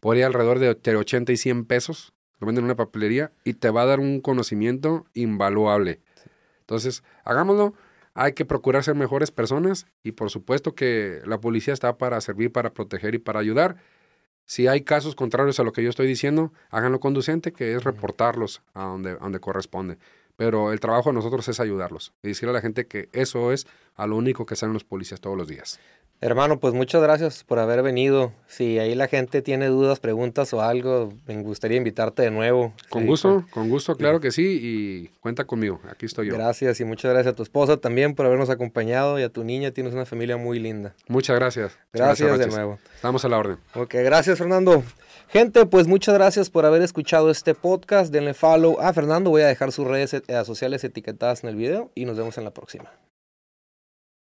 por 0.00 0.16
ahí 0.16 0.22
alrededor 0.22 0.58
de 0.58 0.96
80 0.96 1.30
y 1.30 1.36
100 1.36 1.64
pesos. 1.64 2.12
Lo 2.40 2.46
venden 2.46 2.62
en 2.62 2.66
una 2.66 2.76
papelería 2.76 3.30
y 3.44 3.54
te 3.54 3.70
va 3.70 3.82
a 3.82 3.86
dar 3.86 4.00
un 4.00 4.20
conocimiento 4.20 5.06
invaluable. 5.14 6.00
Entonces, 6.68 7.02
hagámoslo 7.24 7.74
hay 8.20 8.32
que 8.32 8.44
procurar 8.44 8.82
ser 8.82 8.96
mejores 8.96 9.30
personas 9.30 9.86
y 10.02 10.10
por 10.10 10.28
supuesto 10.28 10.74
que 10.74 11.20
la 11.24 11.40
policía 11.40 11.72
está 11.72 11.98
para 11.98 12.20
servir, 12.20 12.50
para 12.50 12.74
proteger 12.74 13.14
y 13.14 13.18
para 13.18 13.38
ayudar. 13.38 13.76
Si 14.44 14.66
hay 14.66 14.80
casos 14.80 15.14
contrarios 15.14 15.60
a 15.60 15.62
lo 15.62 15.72
que 15.72 15.84
yo 15.84 15.88
estoy 15.88 16.08
diciendo, 16.08 16.52
háganlo 16.70 16.98
conducente, 16.98 17.52
que 17.52 17.76
es 17.76 17.84
reportarlos 17.84 18.60
a 18.74 18.86
donde, 18.86 19.10
a 19.12 19.18
donde 19.18 19.38
corresponde. 19.38 19.98
Pero 20.34 20.72
el 20.72 20.80
trabajo 20.80 21.10
de 21.10 21.14
nosotros 21.14 21.46
es 21.46 21.60
ayudarlos 21.60 22.12
y 22.24 22.28
decirle 22.28 22.50
a 22.50 22.54
la 22.54 22.60
gente 22.60 22.88
que 22.88 23.08
eso 23.12 23.52
es 23.52 23.68
a 23.94 24.08
lo 24.08 24.16
único 24.16 24.46
que 24.46 24.56
salen 24.56 24.72
los 24.72 24.82
policías 24.82 25.20
todos 25.20 25.36
los 25.36 25.46
días. 25.46 25.78
Hermano, 26.20 26.58
pues 26.58 26.74
muchas 26.74 27.00
gracias 27.00 27.44
por 27.44 27.60
haber 27.60 27.82
venido. 27.82 28.32
Si 28.48 28.78
ahí 28.80 28.96
la 28.96 29.06
gente 29.06 29.40
tiene 29.40 29.66
dudas, 29.66 30.00
preguntas 30.00 30.52
o 30.52 30.60
algo, 30.60 31.12
me 31.28 31.40
gustaría 31.42 31.76
invitarte 31.76 32.22
de 32.22 32.32
nuevo. 32.32 32.72
Con 32.88 33.06
gusto, 33.06 33.44
con 33.50 33.68
gusto, 33.68 33.94
claro 33.96 34.18
que 34.18 34.32
sí, 34.32 34.58
y 34.60 35.08
cuenta 35.20 35.44
conmigo, 35.44 35.80
aquí 35.88 36.06
estoy 36.06 36.26
yo. 36.26 36.34
Gracias 36.34 36.80
y 36.80 36.84
muchas 36.84 37.12
gracias 37.12 37.32
a 37.32 37.36
tu 37.36 37.44
esposa 37.44 37.76
también 37.76 38.16
por 38.16 38.26
habernos 38.26 38.50
acompañado 38.50 39.20
y 39.20 39.22
a 39.22 39.28
tu 39.28 39.44
niña, 39.44 39.70
tienes 39.70 39.94
una 39.94 40.06
familia 40.06 40.36
muy 40.36 40.58
linda. 40.58 40.92
Muchas 41.06 41.36
gracias. 41.36 41.78
Gracias, 41.92 42.36
de 42.36 42.48
nuevo. 42.48 42.78
Estamos 42.96 43.24
a 43.24 43.28
la 43.28 43.38
orden. 43.38 43.58
Ok, 43.74 43.94
gracias 43.94 44.38
Fernando. 44.38 44.82
Gente, 45.28 45.66
pues 45.66 45.86
muchas 45.86 46.14
gracias 46.14 46.50
por 46.50 46.66
haber 46.66 46.82
escuchado 46.82 47.30
este 47.30 47.54
podcast. 47.54 48.12
Denle 48.12 48.34
follow 48.34 48.80
a 48.80 48.92
Fernando, 48.92 49.30
voy 49.30 49.42
a 49.42 49.46
dejar 49.46 49.70
sus 49.70 49.86
redes 49.86 50.14
eh, 50.14 50.22
sociales 50.44 50.82
etiquetadas 50.82 51.44
en 51.44 51.50
el 51.50 51.56
video 51.56 51.92
y 51.94 52.06
nos 52.06 52.16
vemos 52.16 52.38
en 52.38 52.44
la 52.44 52.50
próxima. 52.50 52.90